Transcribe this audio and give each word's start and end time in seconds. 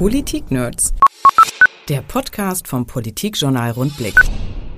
Politik-Nerds. 0.00 0.94
Der 1.90 2.00
Podcast 2.00 2.66
vom 2.66 2.86
Politikjournal 2.86 3.72
Rundblick. 3.72 4.14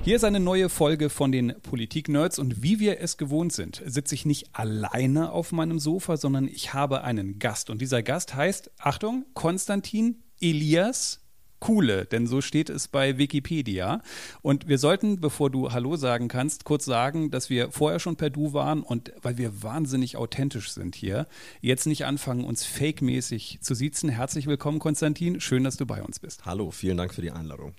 Hier 0.03 0.17
ist 0.17 0.25
eine 0.25 0.41
neue 0.41 0.67
Folge 0.67 1.09
von 1.09 1.31
den 1.31 1.53
Politik-Nerds 1.61 2.39
und 2.39 2.61
wie 2.61 2.81
wir 2.81 2.99
es 2.99 3.15
gewohnt 3.15 3.53
sind, 3.53 3.81
sitze 3.85 4.15
ich 4.15 4.25
nicht 4.25 4.49
alleine 4.51 5.31
auf 5.31 5.53
meinem 5.53 5.79
Sofa, 5.79 6.17
sondern 6.17 6.49
ich 6.49 6.73
habe 6.73 7.05
einen 7.05 7.39
Gast. 7.39 7.69
Und 7.69 7.79
dieser 7.79 8.03
Gast 8.03 8.35
heißt, 8.35 8.71
Achtung, 8.77 9.23
Konstantin 9.33 10.23
Elias 10.41 11.22
Kuhle, 11.63 12.03
denn 12.03 12.27
so 12.27 12.41
steht 12.41 12.69
es 12.69 12.89
bei 12.89 13.17
Wikipedia. 13.17 14.01
Und 14.41 14.67
wir 14.67 14.77
sollten, 14.77 15.21
bevor 15.21 15.49
du 15.49 15.71
Hallo 15.71 15.95
sagen 15.95 16.27
kannst, 16.27 16.65
kurz 16.65 16.83
sagen, 16.83 17.31
dass 17.31 17.49
wir 17.49 17.71
vorher 17.71 17.99
schon 17.99 18.17
per 18.17 18.29
Du 18.29 18.51
waren 18.51 18.83
und 18.83 19.13
weil 19.21 19.37
wir 19.37 19.63
wahnsinnig 19.63 20.17
authentisch 20.17 20.73
sind 20.73 20.93
hier, 20.93 21.25
jetzt 21.61 21.87
nicht 21.87 22.03
anfangen, 22.03 22.43
uns 22.43 22.65
fake-mäßig 22.65 23.59
zu 23.61 23.75
siezen. 23.75 24.09
Herzlich 24.09 24.45
willkommen, 24.45 24.79
Konstantin. 24.79 25.39
Schön, 25.39 25.63
dass 25.63 25.77
du 25.77 25.85
bei 25.85 26.03
uns 26.03 26.19
bist. 26.19 26.45
Hallo, 26.45 26.69
vielen 26.69 26.97
Dank 26.97 27.13
für 27.13 27.21
die 27.21 27.31
Einladung. 27.31 27.71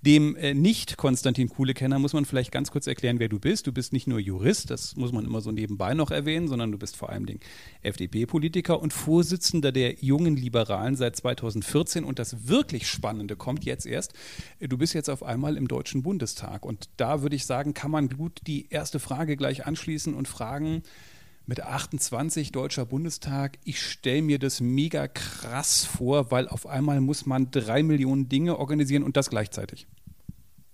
Dem 0.00 0.36
äh, 0.36 0.54
Nicht-Konstantin 0.54 1.48
Kuhle-Kenner 1.48 1.98
muss 1.98 2.12
man 2.12 2.26
vielleicht 2.26 2.52
ganz 2.52 2.70
kurz 2.70 2.86
erklären, 2.86 3.18
wer 3.18 3.28
du 3.28 3.40
bist. 3.40 3.66
Du 3.66 3.72
bist 3.72 3.92
nicht 3.92 4.06
nur 4.06 4.20
Jurist, 4.20 4.70
das 4.70 4.94
muss 4.94 5.10
man 5.10 5.24
immer 5.24 5.40
so 5.40 5.50
nebenbei 5.50 5.94
noch 5.94 6.12
erwähnen, 6.12 6.46
sondern 6.46 6.70
du 6.70 6.78
bist 6.78 6.94
vor 6.94 7.10
allem 7.10 7.26
FDP-Politiker 7.82 8.80
und 8.80 8.92
Vorsitzender 8.92 9.72
der 9.72 9.94
Jungen 10.04 10.36
Liberalen 10.36 10.94
seit 10.94 11.16
2014. 11.16 12.04
Und 12.04 12.20
das 12.20 12.46
wirklich 12.46 12.86
Spannende 12.86 13.23
Spannende 13.24 13.36
kommt 13.36 13.64
jetzt 13.64 13.86
erst. 13.86 14.12
Du 14.60 14.76
bist 14.76 14.94
jetzt 14.94 15.08
auf 15.08 15.22
einmal 15.22 15.56
im 15.56 15.68
Deutschen 15.68 16.02
Bundestag. 16.02 16.64
Und 16.64 16.88
da 16.96 17.22
würde 17.22 17.36
ich 17.36 17.46
sagen, 17.46 17.72
kann 17.72 17.90
man 17.90 18.08
gut 18.08 18.40
die 18.46 18.68
erste 18.70 18.98
Frage 18.98 19.36
gleich 19.36 19.66
anschließen 19.66 20.14
und 20.14 20.28
fragen, 20.28 20.82
mit 21.46 21.60
28 21.60 22.52
Deutscher 22.52 22.86
Bundestag, 22.86 23.58
ich 23.64 23.82
stelle 23.82 24.22
mir 24.22 24.38
das 24.38 24.60
mega 24.60 25.08
krass 25.08 25.84
vor, 25.84 26.30
weil 26.30 26.48
auf 26.48 26.66
einmal 26.66 27.00
muss 27.02 27.26
man 27.26 27.50
drei 27.50 27.82
Millionen 27.82 28.30
Dinge 28.30 28.58
organisieren 28.58 29.02
und 29.02 29.16
das 29.16 29.28
gleichzeitig. 29.28 29.86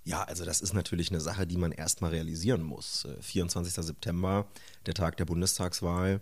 Ja, 0.05 0.23
also 0.23 0.45
das 0.45 0.61
ist 0.61 0.73
natürlich 0.73 1.11
eine 1.11 1.21
Sache, 1.21 1.47
die 1.47 1.57
man 1.57 1.73
erstmal 1.73 2.13
realisieren 2.13 2.63
muss. 2.63 3.07
24. 3.21 3.77
Äh, 3.77 3.83
September, 3.83 4.47
der 4.87 4.95
Tag 4.95 5.17
der 5.17 5.25
Bundestagswahl 5.25 6.21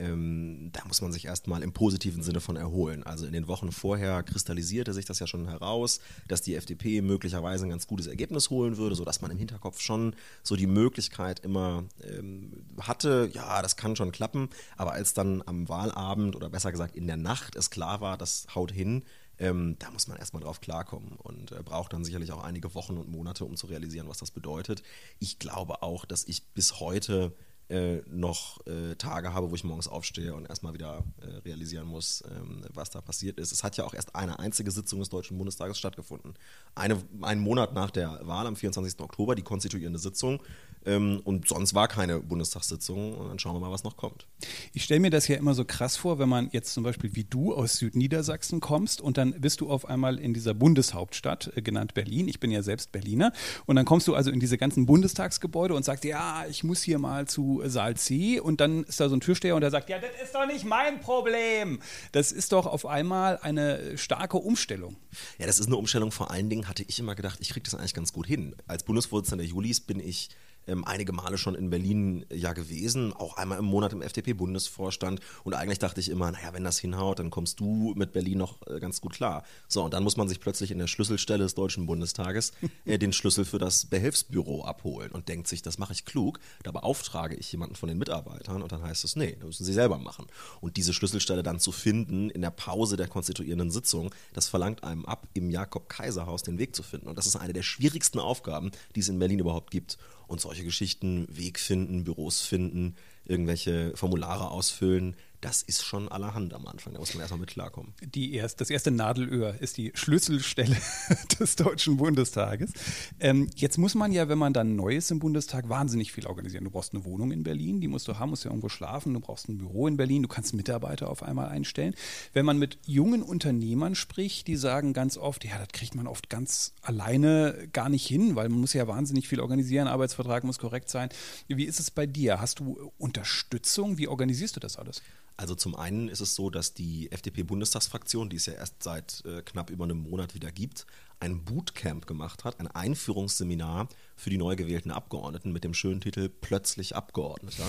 ähm, 0.00 0.70
da 0.72 0.80
muss 0.86 1.02
man 1.02 1.12
sich 1.12 1.26
erstmal 1.26 1.62
im 1.62 1.72
positiven 1.72 2.22
Sinne 2.22 2.40
von 2.40 2.56
erholen. 2.56 3.02
Also 3.02 3.26
in 3.26 3.32
den 3.32 3.48
Wochen 3.48 3.70
vorher 3.70 4.22
kristallisierte 4.22 4.94
sich 4.94 5.04
das 5.04 5.18
ja 5.18 5.26
schon 5.26 5.46
heraus, 5.46 6.00
dass 6.26 6.42
die 6.42 6.54
FDP 6.54 7.02
möglicherweise 7.02 7.66
ein 7.66 7.70
ganz 7.70 7.86
gutes 7.86 8.06
Ergebnis 8.06 8.50
holen 8.50 8.78
würde, 8.78 8.96
sodass 8.96 9.20
man 9.20 9.30
im 9.30 9.38
Hinterkopf 9.38 9.80
schon 9.80 10.16
so 10.42 10.56
die 10.56 10.66
Möglichkeit 10.66 11.40
immer 11.40 11.84
ähm, 12.02 12.64
hatte, 12.80 13.30
ja, 13.32 13.60
das 13.60 13.76
kann 13.76 13.94
schon 13.94 14.12
klappen. 14.12 14.48
Aber 14.76 14.92
als 14.92 15.12
dann 15.12 15.42
am 15.44 15.68
Wahlabend 15.68 16.34
oder 16.34 16.48
besser 16.48 16.72
gesagt 16.72 16.96
in 16.96 17.06
der 17.06 17.18
Nacht 17.18 17.54
es 17.56 17.70
klar 17.70 18.00
war, 18.00 18.16
das 18.16 18.46
haut 18.54 18.72
hin, 18.72 19.04
ähm, 19.38 19.76
da 19.78 19.90
muss 19.90 20.06
man 20.06 20.18
erstmal 20.18 20.42
drauf 20.42 20.60
klarkommen 20.60 21.12
und 21.16 21.52
äh, 21.52 21.62
braucht 21.62 21.92
dann 21.92 22.04
sicherlich 22.04 22.32
auch 22.32 22.42
einige 22.42 22.74
Wochen 22.74 22.96
und 22.96 23.10
Monate, 23.10 23.44
um 23.44 23.56
zu 23.56 23.66
realisieren, 23.66 24.08
was 24.08 24.18
das 24.18 24.30
bedeutet. 24.30 24.82
Ich 25.18 25.38
glaube 25.38 25.82
auch, 25.82 26.04
dass 26.04 26.24
ich 26.24 26.46
bis 26.48 26.80
heute 26.80 27.32
äh, 27.70 28.02
noch 28.10 28.64
äh, 28.66 28.94
Tage 28.96 29.32
habe, 29.32 29.50
wo 29.50 29.54
ich 29.54 29.64
morgens 29.64 29.88
aufstehe 29.88 30.34
und 30.34 30.48
erstmal 30.48 30.74
wieder 30.74 31.04
äh, 31.20 31.38
realisieren 31.46 31.86
muss, 31.86 32.22
ähm, 32.28 32.62
was 32.74 32.90
da 32.90 33.00
passiert 33.00 33.38
ist. 33.38 33.52
Es 33.52 33.62
hat 33.62 33.76
ja 33.76 33.84
auch 33.84 33.94
erst 33.94 34.14
eine 34.16 34.38
einzige 34.38 34.70
Sitzung 34.70 34.98
des 34.98 35.08
Deutschen 35.08 35.38
Bundestages 35.38 35.78
stattgefunden. 35.78 36.34
Eine, 36.74 37.02
einen 37.22 37.40
Monat 37.40 37.72
nach 37.72 37.90
der 37.90 38.20
Wahl 38.26 38.46
am 38.46 38.56
24. 38.56 39.00
Oktober, 39.00 39.34
die 39.34 39.42
konstituierende 39.42 39.98
Sitzung. 39.98 40.40
Ähm, 40.86 41.20
und 41.24 41.46
sonst 41.46 41.74
war 41.74 41.88
keine 41.88 42.20
Bundestagssitzung. 42.20 43.14
Und 43.14 43.28
dann 43.28 43.38
schauen 43.38 43.54
wir 43.54 43.60
mal, 43.60 43.70
was 43.70 43.84
noch 43.84 43.96
kommt. 43.96 44.26
Ich 44.72 44.84
stelle 44.84 45.00
mir 45.00 45.10
das 45.10 45.28
ja 45.28 45.36
immer 45.36 45.54
so 45.54 45.64
krass 45.64 45.96
vor, 45.96 46.18
wenn 46.18 46.28
man 46.28 46.48
jetzt 46.52 46.72
zum 46.72 46.82
Beispiel 46.82 47.14
wie 47.14 47.24
du 47.24 47.54
aus 47.54 47.76
Südniedersachsen 47.76 48.60
kommst 48.60 49.00
und 49.00 49.18
dann 49.18 49.40
bist 49.40 49.60
du 49.60 49.70
auf 49.70 49.84
einmal 49.84 50.18
in 50.18 50.34
dieser 50.34 50.54
Bundeshauptstadt, 50.54 51.52
äh, 51.54 51.62
genannt 51.62 51.94
Berlin. 51.94 52.28
Ich 52.28 52.40
bin 52.40 52.50
ja 52.50 52.62
selbst 52.62 52.92
Berliner. 52.92 53.32
Und 53.66 53.76
dann 53.76 53.84
kommst 53.84 54.08
du 54.08 54.14
also 54.14 54.30
in 54.30 54.40
diese 54.40 54.58
ganzen 54.58 54.86
Bundestagsgebäude 54.86 55.74
und 55.74 55.84
sagst, 55.84 56.04
ja, 56.04 56.46
ich 56.48 56.64
muss 56.64 56.82
hier 56.82 56.98
mal 56.98 57.28
zu 57.28 57.59
Saal 57.68 57.96
C. 57.96 58.40
Und 58.40 58.60
dann 58.60 58.84
ist 58.84 59.00
da 59.00 59.08
so 59.08 59.16
ein 59.16 59.20
Türsteher 59.20 59.54
und 59.54 59.60
der 59.60 59.70
sagt, 59.70 59.90
ja, 59.90 59.98
das 59.98 60.10
ist 60.22 60.34
doch 60.34 60.46
nicht 60.46 60.64
mein 60.64 61.00
Problem. 61.00 61.80
Das 62.12 62.32
ist 62.32 62.52
doch 62.52 62.66
auf 62.66 62.86
einmal 62.86 63.38
eine 63.38 63.98
starke 63.98 64.38
Umstellung. 64.38 64.96
Ja, 65.38 65.46
das 65.46 65.58
ist 65.58 65.66
eine 65.66 65.76
Umstellung. 65.76 66.12
Vor 66.12 66.30
allen 66.30 66.48
Dingen 66.48 66.68
hatte 66.68 66.84
ich 66.86 66.98
immer 66.98 67.14
gedacht, 67.14 67.38
ich 67.40 67.50
kriege 67.50 67.64
das 67.64 67.74
eigentlich 67.74 67.94
ganz 67.94 68.12
gut 68.12 68.26
hin. 68.26 68.54
Als 68.66 68.84
Bundesvorsitzender 68.84 69.44
der 69.44 69.50
Julis 69.50 69.80
bin 69.80 70.00
ich 70.00 70.30
ähm, 70.66 70.84
einige 70.84 71.12
Male 71.12 71.38
schon 71.38 71.54
in 71.54 71.70
Berlin 71.70 72.24
äh, 72.30 72.36
ja 72.36 72.52
gewesen, 72.52 73.12
auch 73.12 73.36
einmal 73.36 73.58
im 73.58 73.64
Monat 73.64 73.92
im 73.92 74.02
FDP-Bundesvorstand. 74.02 75.20
Und 75.44 75.54
eigentlich 75.54 75.78
dachte 75.78 76.00
ich 76.00 76.08
immer, 76.08 76.30
naja, 76.30 76.52
wenn 76.52 76.64
das 76.64 76.78
hinhaut, 76.78 77.18
dann 77.18 77.30
kommst 77.30 77.60
du 77.60 77.94
mit 77.96 78.12
Berlin 78.12 78.38
noch 78.38 78.66
äh, 78.66 78.80
ganz 78.80 79.00
gut 79.00 79.14
klar. 79.14 79.44
So, 79.68 79.84
und 79.84 79.94
dann 79.94 80.02
muss 80.02 80.16
man 80.16 80.28
sich 80.28 80.40
plötzlich 80.40 80.70
in 80.70 80.78
der 80.78 80.86
Schlüsselstelle 80.86 81.44
des 81.44 81.54
Deutschen 81.54 81.86
Bundestages 81.86 82.52
äh, 82.84 82.98
den 82.98 83.12
Schlüssel 83.12 83.44
für 83.44 83.58
das 83.58 83.86
Behelfsbüro 83.86 84.64
abholen 84.64 85.12
und 85.12 85.28
denkt 85.28 85.48
sich, 85.48 85.62
das 85.62 85.78
mache 85.78 85.92
ich 85.92 86.04
klug. 86.04 86.40
Da 86.62 86.72
beauftrage 86.72 87.34
ich 87.36 87.50
jemanden 87.52 87.76
von 87.76 87.88
den 87.88 87.98
Mitarbeitern 87.98 88.62
und 88.62 88.72
dann 88.72 88.82
heißt 88.82 89.04
es, 89.04 89.16
nee, 89.16 89.36
das 89.38 89.46
müssen 89.46 89.64
sie 89.64 89.72
selber 89.72 89.98
machen. 89.98 90.26
Und 90.60 90.76
diese 90.76 90.92
Schlüsselstelle 90.92 91.42
dann 91.42 91.60
zu 91.60 91.72
finden 91.72 92.30
in 92.30 92.42
der 92.42 92.50
Pause 92.50 92.96
der 92.96 93.08
konstituierenden 93.08 93.70
Sitzung, 93.70 94.14
das 94.32 94.48
verlangt 94.48 94.84
einem 94.84 95.04
ab, 95.06 95.28
im 95.34 95.50
Jakob-Kaiser-Haus 95.50 96.42
den 96.42 96.58
Weg 96.58 96.74
zu 96.76 96.82
finden. 96.82 97.08
Und 97.08 97.18
das 97.18 97.26
ist 97.26 97.36
eine 97.36 97.52
der 97.52 97.62
schwierigsten 97.62 98.18
Aufgaben, 98.18 98.70
die 98.94 99.00
es 99.00 99.08
in 99.08 99.18
Berlin 99.18 99.38
überhaupt 99.38 99.70
gibt. 99.70 99.98
Und 100.30 100.40
solche 100.40 100.62
Geschichten, 100.62 101.26
Weg 101.28 101.58
finden, 101.58 102.04
Büros 102.04 102.40
finden, 102.42 102.94
irgendwelche 103.24 103.90
Formulare 103.96 104.52
ausfüllen, 104.52 105.16
das 105.40 105.62
ist 105.62 105.84
schon 105.84 106.08
allerhand 106.08 106.52
am 106.54 106.66
Anfang. 106.66 106.92
Da 106.92 106.98
muss 106.98 107.14
man 107.14 107.20
erstmal 107.20 107.40
mit 107.40 107.50
klarkommen. 107.50 107.94
Die 108.02 108.34
erst, 108.34 108.60
das 108.60 108.70
erste 108.70 108.90
Nadelöhr 108.90 109.60
ist 109.60 109.76
die 109.76 109.92
Schlüsselstelle 109.94 110.76
des 111.40 111.56
Deutschen 111.56 111.96
Bundestages. 111.96 112.72
Ähm, 113.20 113.48
jetzt 113.56 113.78
muss 113.78 113.94
man 113.94 114.12
ja, 114.12 114.28
wenn 114.28 114.38
man 114.38 114.52
dann 114.52 114.76
neu 114.76 114.96
ist 114.96 115.10
im 115.10 115.18
Bundestag, 115.18 115.68
wahnsinnig 115.68 116.12
viel 116.12 116.26
organisieren. 116.26 116.64
Du 116.64 116.70
brauchst 116.70 116.94
eine 116.94 117.04
Wohnung 117.04 117.32
in 117.32 117.42
Berlin, 117.42 117.80
die 117.80 117.88
musst 117.88 118.06
du 118.08 118.18
haben, 118.18 118.30
musst 118.30 118.44
ja 118.44 118.50
irgendwo 118.50 118.68
schlafen. 118.68 119.14
Du 119.14 119.20
brauchst 119.20 119.48
ein 119.48 119.58
Büro 119.58 119.86
in 119.86 119.96
Berlin, 119.96 120.22
du 120.22 120.28
kannst 120.28 120.52
Mitarbeiter 120.54 121.08
auf 121.08 121.22
einmal 121.22 121.48
einstellen. 121.48 121.94
Wenn 122.32 122.44
man 122.44 122.58
mit 122.58 122.78
jungen 122.84 123.22
Unternehmern 123.22 123.94
spricht, 123.94 124.46
die 124.46 124.56
sagen 124.56 124.92
ganz 124.92 125.16
oft, 125.16 125.44
ja, 125.44 125.58
das 125.58 125.68
kriegt 125.68 125.94
man 125.94 126.06
oft 126.06 126.28
ganz 126.28 126.74
alleine 126.82 127.68
gar 127.72 127.88
nicht 127.88 128.06
hin, 128.06 128.36
weil 128.36 128.48
man 128.48 128.60
muss 128.60 128.74
ja 128.74 128.86
wahnsinnig 128.86 129.28
viel 129.28 129.40
organisieren, 129.40 129.88
Arbeitsvertrag 129.88 130.44
muss 130.44 130.58
korrekt 130.58 130.90
sein. 130.90 131.08
Wie 131.48 131.64
ist 131.64 131.80
es 131.80 131.90
bei 131.90 132.06
dir? 132.06 132.40
Hast 132.40 132.60
du 132.60 132.92
Unterstützung? 132.98 133.96
Wie 133.96 134.08
organisierst 134.08 134.56
du 134.56 134.60
das 134.60 134.76
alles? 134.76 135.02
Also 135.40 135.54
zum 135.54 135.74
einen 135.74 136.08
ist 136.10 136.20
es 136.20 136.34
so, 136.34 136.50
dass 136.50 136.74
die 136.74 137.10
FDP-Bundestagsfraktion, 137.10 138.28
die 138.28 138.36
es 138.36 138.44
ja 138.44 138.52
erst 138.52 138.82
seit 138.82 139.24
äh, 139.24 139.40
knapp 139.40 139.70
über 139.70 139.84
einem 139.84 140.02
Monat 140.02 140.34
wieder 140.34 140.52
gibt, 140.52 140.84
ein 141.18 141.44
Bootcamp 141.44 142.06
gemacht 142.06 142.44
hat, 142.44 142.60
ein 142.60 142.66
Einführungsseminar 142.66 143.88
für 144.16 144.28
die 144.28 144.36
neu 144.36 144.54
gewählten 144.54 144.90
Abgeordneten 144.90 145.50
mit 145.50 145.64
dem 145.64 145.72
schönen 145.72 146.02
Titel 146.02 146.28
Plötzlich 146.28 146.94
Abgeordneter. 146.94 147.64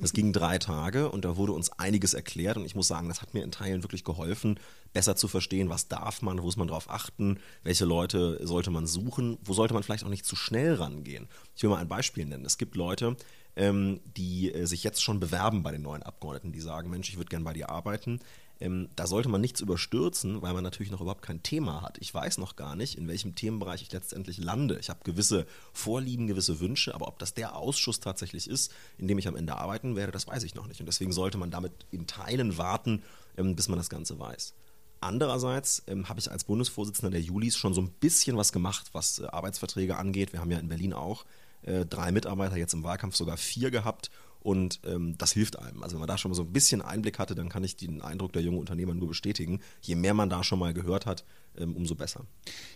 Das 0.00 0.12
ging 0.12 0.32
drei 0.32 0.58
Tage 0.58 1.10
und 1.10 1.24
da 1.24 1.36
wurde 1.36 1.52
uns 1.52 1.70
einiges 1.72 2.14
erklärt 2.14 2.58
und 2.58 2.64
ich 2.64 2.76
muss 2.76 2.86
sagen, 2.86 3.08
das 3.08 3.22
hat 3.22 3.34
mir 3.34 3.42
in 3.42 3.50
Teilen 3.50 3.82
wirklich 3.82 4.04
geholfen, 4.04 4.60
besser 4.92 5.16
zu 5.16 5.26
verstehen, 5.26 5.68
was 5.68 5.88
darf 5.88 6.22
man, 6.22 6.38
wo 6.38 6.44
muss 6.44 6.56
man 6.56 6.68
drauf 6.68 6.88
achten, 6.88 7.40
welche 7.64 7.86
Leute 7.86 8.38
sollte 8.46 8.70
man 8.70 8.86
suchen, 8.86 9.38
wo 9.42 9.52
sollte 9.52 9.74
man 9.74 9.82
vielleicht 9.82 10.04
auch 10.04 10.10
nicht 10.10 10.26
zu 10.26 10.36
schnell 10.36 10.74
rangehen. 10.74 11.28
Ich 11.56 11.62
will 11.64 11.70
mal 11.70 11.78
ein 11.78 11.88
Beispiel 11.88 12.24
nennen. 12.24 12.44
Es 12.44 12.56
gibt 12.56 12.76
Leute, 12.76 13.16
ähm, 13.56 14.00
die 14.16 14.52
äh, 14.52 14.66
sich 14.66 14.84
jetzt 14.84 15.02
schon 15.02 15.18
bewerben 15.18 15.62
bei 15.62 15.72
den 15.72 15.82
neuen 15.82 16.02
Abgeordneten, 16.02 16.52
die 16.52 16.60
sagen, 16.60 16.90
Mensch, 16.90 17.08
ich 17.08 17.16
würde 17.16 17.30
gerne 17.30 17.44
bei 17.44 17.54
dir 17.54 17.70
arbeiten. 17.70 18.20
Ähm, 18.58 18.88
da 18.96 19.06
sollte 19.06 19.28
man 19.28 19.40
nichts 19.40 19.60
überstürzen, 19.60 20.40
weil 20.40 20.54
man 20.54 20.64
natürlich 20.64 20.90
noch 20.90 21.02
überhaupt 21.02 21.22
kein 21.22 21.42
Thema 21.42 21.82
hat. 21.82 21.98
Ich 21.98 22.12
weiß 22.12 22.38
noch 22.38 22.56
gar 22.56 22.74
nicht, 22.74 22.96
in 22.96 23.06
welchem 23.06 23.34
Themenbereich 23.34 23.82
ich 23.82 23.92
letztendlich 23.92 24.38
lande. 24.38 24.78
Ich 24.78 24.88
habe 24.88 25.00
gewisse 25.04 25.46
Vorlieben, 25.74 26.26
gewisse 26.26 26.58
Wünsche, 26.60 26.94
aber 26.94 27.08
ob 27.08 27.18
das 27.18 27.34
der 27.34 27.54
Ausschuss 27.54 28.00
tatsächlich 28.00 28.48
ist, 28.48 28.72
in 28.96 29.08
dem 29.08 29.18
ich 29.18 29.28
am 29.28 29.36
Ende 29.36 29.56
arbeiten 29.56 29.94
werde, 29.94 30.12
das 30.12 30.26
weiß 30.26 30.42
ich 30.44 30.54
noch 30.54 30.68
nicht. 30.68 30.80
Und 30.80 30.86
deswegen 30.86 31.12
sollte 31.12 31.36
man 31.36 31.50
damit 31.50 31.72
in 31.90 32.06
Teilen 32.06 32.56
warten, 32.56 33.02
ähm, 33.36 33.56
bis 33.56 33.68
man 33.68 33.78
das 33.78 33.90
Ganze 33.90 34.18
weiß. 34.18 34.54
Andererseits 35.00 35.82
ähm, 35.86 36.08
habe 36.08 36.20
ich 36.20 36.30
als 36.30 36.44
Bundesvorsitzender 36.44 37.10
der 37.10 37.20
Julis 37.20 37.58
schon 37.58 37.74
so 37.74 37.82
ein 37.82 37.90
bisschen 37.90 38.38
was 38.38 38.52
gemacht, 38.52 38.88
was 38.92 39.18
äh, 39.18 39.26
Arbeitsverträge 39.26 39.96
angeht. 39.96 40.32
Wir 40.32 40.40
haben 40.40 40.50
ja 40.50 40.58
in 40.58 40.68
Berlin 40.68 40.94
auch 40.94 41.26
äh, 41.62 41.84
drei 41.86 42.12
Mitarbeiter, 42.12 42.56
jetzt 42.56 42.74
im 42.74 42.82
Wahlkampf 42.82 43.16
sogar 43.16 43.36
vier 43.36 43.70
gehabt. 43.70 44.10
Und 44.40 44.80
ähm, 44.86 45.18
das 45.18 45.32
hilft 45.32 45.58
einem. 45.58 45.82
Also 45.82 45.94
wenn 45.94 46.00
man 46.00 46.08
da 46.08 46.16
schon 46.18 46.30
mal 46.30 46.36
so 46.36 46.42
ein 46.42 46.52
bisschen 46.52 46.80
Einblick 46.80 47.18
hatte, 47.18 47.34
dann 47.34 47.48
kann 47.48 47.64
ich 47.64 47.76
den 47.76 48.00
Eindruck 48.00 48.32
der 48.32 48.42
jungen 48.42 48.58
Unternehmer 48.58 48.94
nur 48.94 49.08
bestätigen. 49.08 49.60
Je 49.80 49.96
mehr 49.96 50.14
man 50.14 50.30
da 50.30 50.44
schon 50.44 50.60
mal 50.60 50.72
gehört 50.72 51.04
hat, 51.04 51.24
umso 51.64 51.94
besser. 51.94 52.26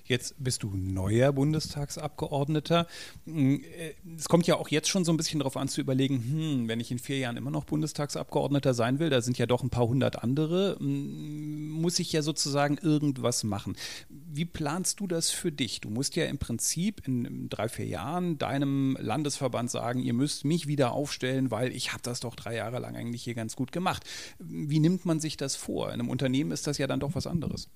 Jetzt 0.04 0.34
bist 0.38 0.62
du 0.62 0.74
neuer 0.74 1.32
Bundestagsabgeordneter. 1.32 2.86
Hm, 3.26 3.62
äh, 3.62 3.94
es 4.16 4.28
kommt 4.28 4.46
ja 4.46 4.56
auch 4.56 4.68
jetzt 4.68 4.88
schon 4.88 5.04
so 5.04 5.12
ein 5.12 5.16
bisschen 5.16 5.40
darauf 5.40 5.56
an 5.56 5.68
zu 5.68 5.80
überlegen, 5.80 6.16
hm, 6.16 6.68
wenn 6.68 6.80
ich 6.80 6.90
in 6.90 6.98
vier 6.98 7.18
Jahren 7.18 7.36
immer 7.36 7.50
noch 7.50 7.64
Bundestagsabgeordneter 7.64 8.74
sein 8.74 8.98
will, 8.98 9.10
da 9.10 9.20
sind 9.22 9.38
ja 9.38 9.46
doch 9.46 9.62
ein 9.62 9.70
paar 9.70 9.86
hundert 9.86 10.22
andere, 10.22 10.76
hm, 10.78 11.70
muss 11.70 11.98
ich 11.98 12.12
ja 12.12 12.22
sozusagen 12.22 12.78
irgendwas 12.78 13.44
machen. 13.44 13.76
Wie 14.08 14.44
planst 14.44 15.00
du 15.00 15.06
das 15.06 15.30
für 15.30 15.52
dich? 15.52 15.80
Du 15.80 15.90
musst 15.90 16.16
ja 16.16 16.24
im 16.26 16.38
Prinzip 16.38 17.06
in 17.06 17.48
drei, 17.48 17.68
vier 17.68 17.86
Jahren 17.86 18.38
deinem 18.38 18.96
Landesverband 19.00 19.70
sagen, 19.70 20.00
ihr 20.00 20.14
müsst 20.14 20.44
mich 20.44 20.66
wieder 20.66 20.92
aufstellen, 20.92 21.50
weil 21.50 21.72
ich 21.72 21.92
habe 21.92 22.02
das 22.02 22.20
doch 22.20 22.34
drei 22.34 22.56
Jahre 22.56 22.78
lang 22.78 22.96
eigentlich 22.96 23.22
hier 23.22 23.34
ganz 23.34 23.56
gut 23.56 23.72
gemacht. 23.72 24.04
Wie 24.38 24.80
nimmt 24.80 25.04
man 25.04 25.20
sich 25.20 25.36
das 25.36 25.56
vor? 25.56 25.88
In 25.88 26.00
einem 26.00 26.08
Unternehmen 26.08 26.52
ist 26.52 26.66
das 26.66 26.78
ja 26.78 26.86
dann 26.86 27.00
doch 27.00 27.14
was 27.14 27.26
anderes. 27.26 27.68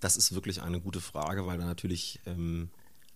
Das 0.00 0.16
ist 0.16 0.34
wirklich 0.34 0.62
eine 0.62 0.80
gute 0.80 1.00
Frage, 1.00 1.46
weil 1.46 1.58
da 1.58 1.64
natürlich 1.64 2.20
ähm, 2.26 2.70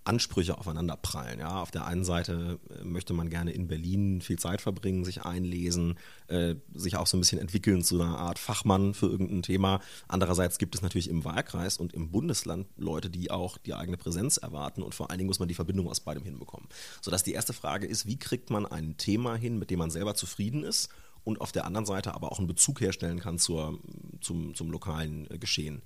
Ansprüche 0.05 0.59
aufeinander 0.59 0.97
prallen. 0.97 1.39
Ja, 1.39 1.63
auf 1.63 1.71
der 1.71 1.87
einen 1.87 2.05
Seite 2.05 2.59
äh, 2.71 2.85
möchte 2.85 3.13
man 3.13 3.31
gerne 3.31 3.53
in 3.53 3.69
Berlin 3.69 4.21
viel 4.21 4.39
Zeit 4.39 4.61
verbringen, 4.61 5.05
sich 5.05 5.25
einlesen, 5.25 5.97
äh, 6.27 6.57
sich 6.75 6.97
auch 6.97 7.07
so 7.07 7.17
ein 7.17 7.21
bisschen 7.21 7.39
entwickeln 7.39 7.83
zu 7.83 8.01
einer 8.01 8.19
Art 8.19 8.39
Fachmann 8.39 8.95
für 8.95 9.07
irgendein 9.07 9.43
Thema. 9.43 9.81
Andererseits 10.09 10.59
gibt 10.59 10.75
es 10.75 10.83
natürlich 10.83 11.09
im 11.09 11.25
Wahlkreis 11.25 11.77
und 11.77 11.93
im 11.93 12.11
Bundesland 12.11 12.67
Leute, 12.77 13.11
die 13.11 13.31
auch 13.31 13.59
die 13.59 13.75
eigene 13.75 13.97
Präsenz 13.97 14.39
erwarten 14.39 14.83
und 14.83 14.95
vor 14.95 15.11
allen 15.11 15.19
Dingen 15.19 15.29
muss 15.29 15.39
man 15.39 15.49
die 15.49 15.55
Verbindung 15.55 15.89
aus 15.89 16.01
beidem 16.01 16.25
hinbekommen. 16.25 16.69
Sodass 17.01 17.23
die 17.23 17.33
erste 17.33 17.53
Frage 17.53 17.87
ist, 17.87 18.07
wie 18.07 18.19
kriegt 18.19 18.51
man 18.51 18.67
ein 18.67 18.97
Thema 18.97 19.37
hin, 19.37 19.59
mit 19.59 19.71
dem 19.71 19.79
man 19.79 19.91
selber 19.91 20.15
zufrieden 20.15 20.65
ist 20.65 20.89
und 21.25 21.41
auf 21.41 21.53
der 21.53 21.65
anderen 21.65 21.87
Seite 21.87 22.15
aber 22.15 22.33
auch 22.33 22.39
einen 22.39 22.49
Bezug 22.49 22.81
herstellen 22.81 23.21
kann 23.21 23.39
zur, 23.39 23.79
zum, 24.21 24.55
zum 24.55 24.71
lokalen 24.71 25.31
äh, 25.31 25.39
Geschehen. 25.39 25.83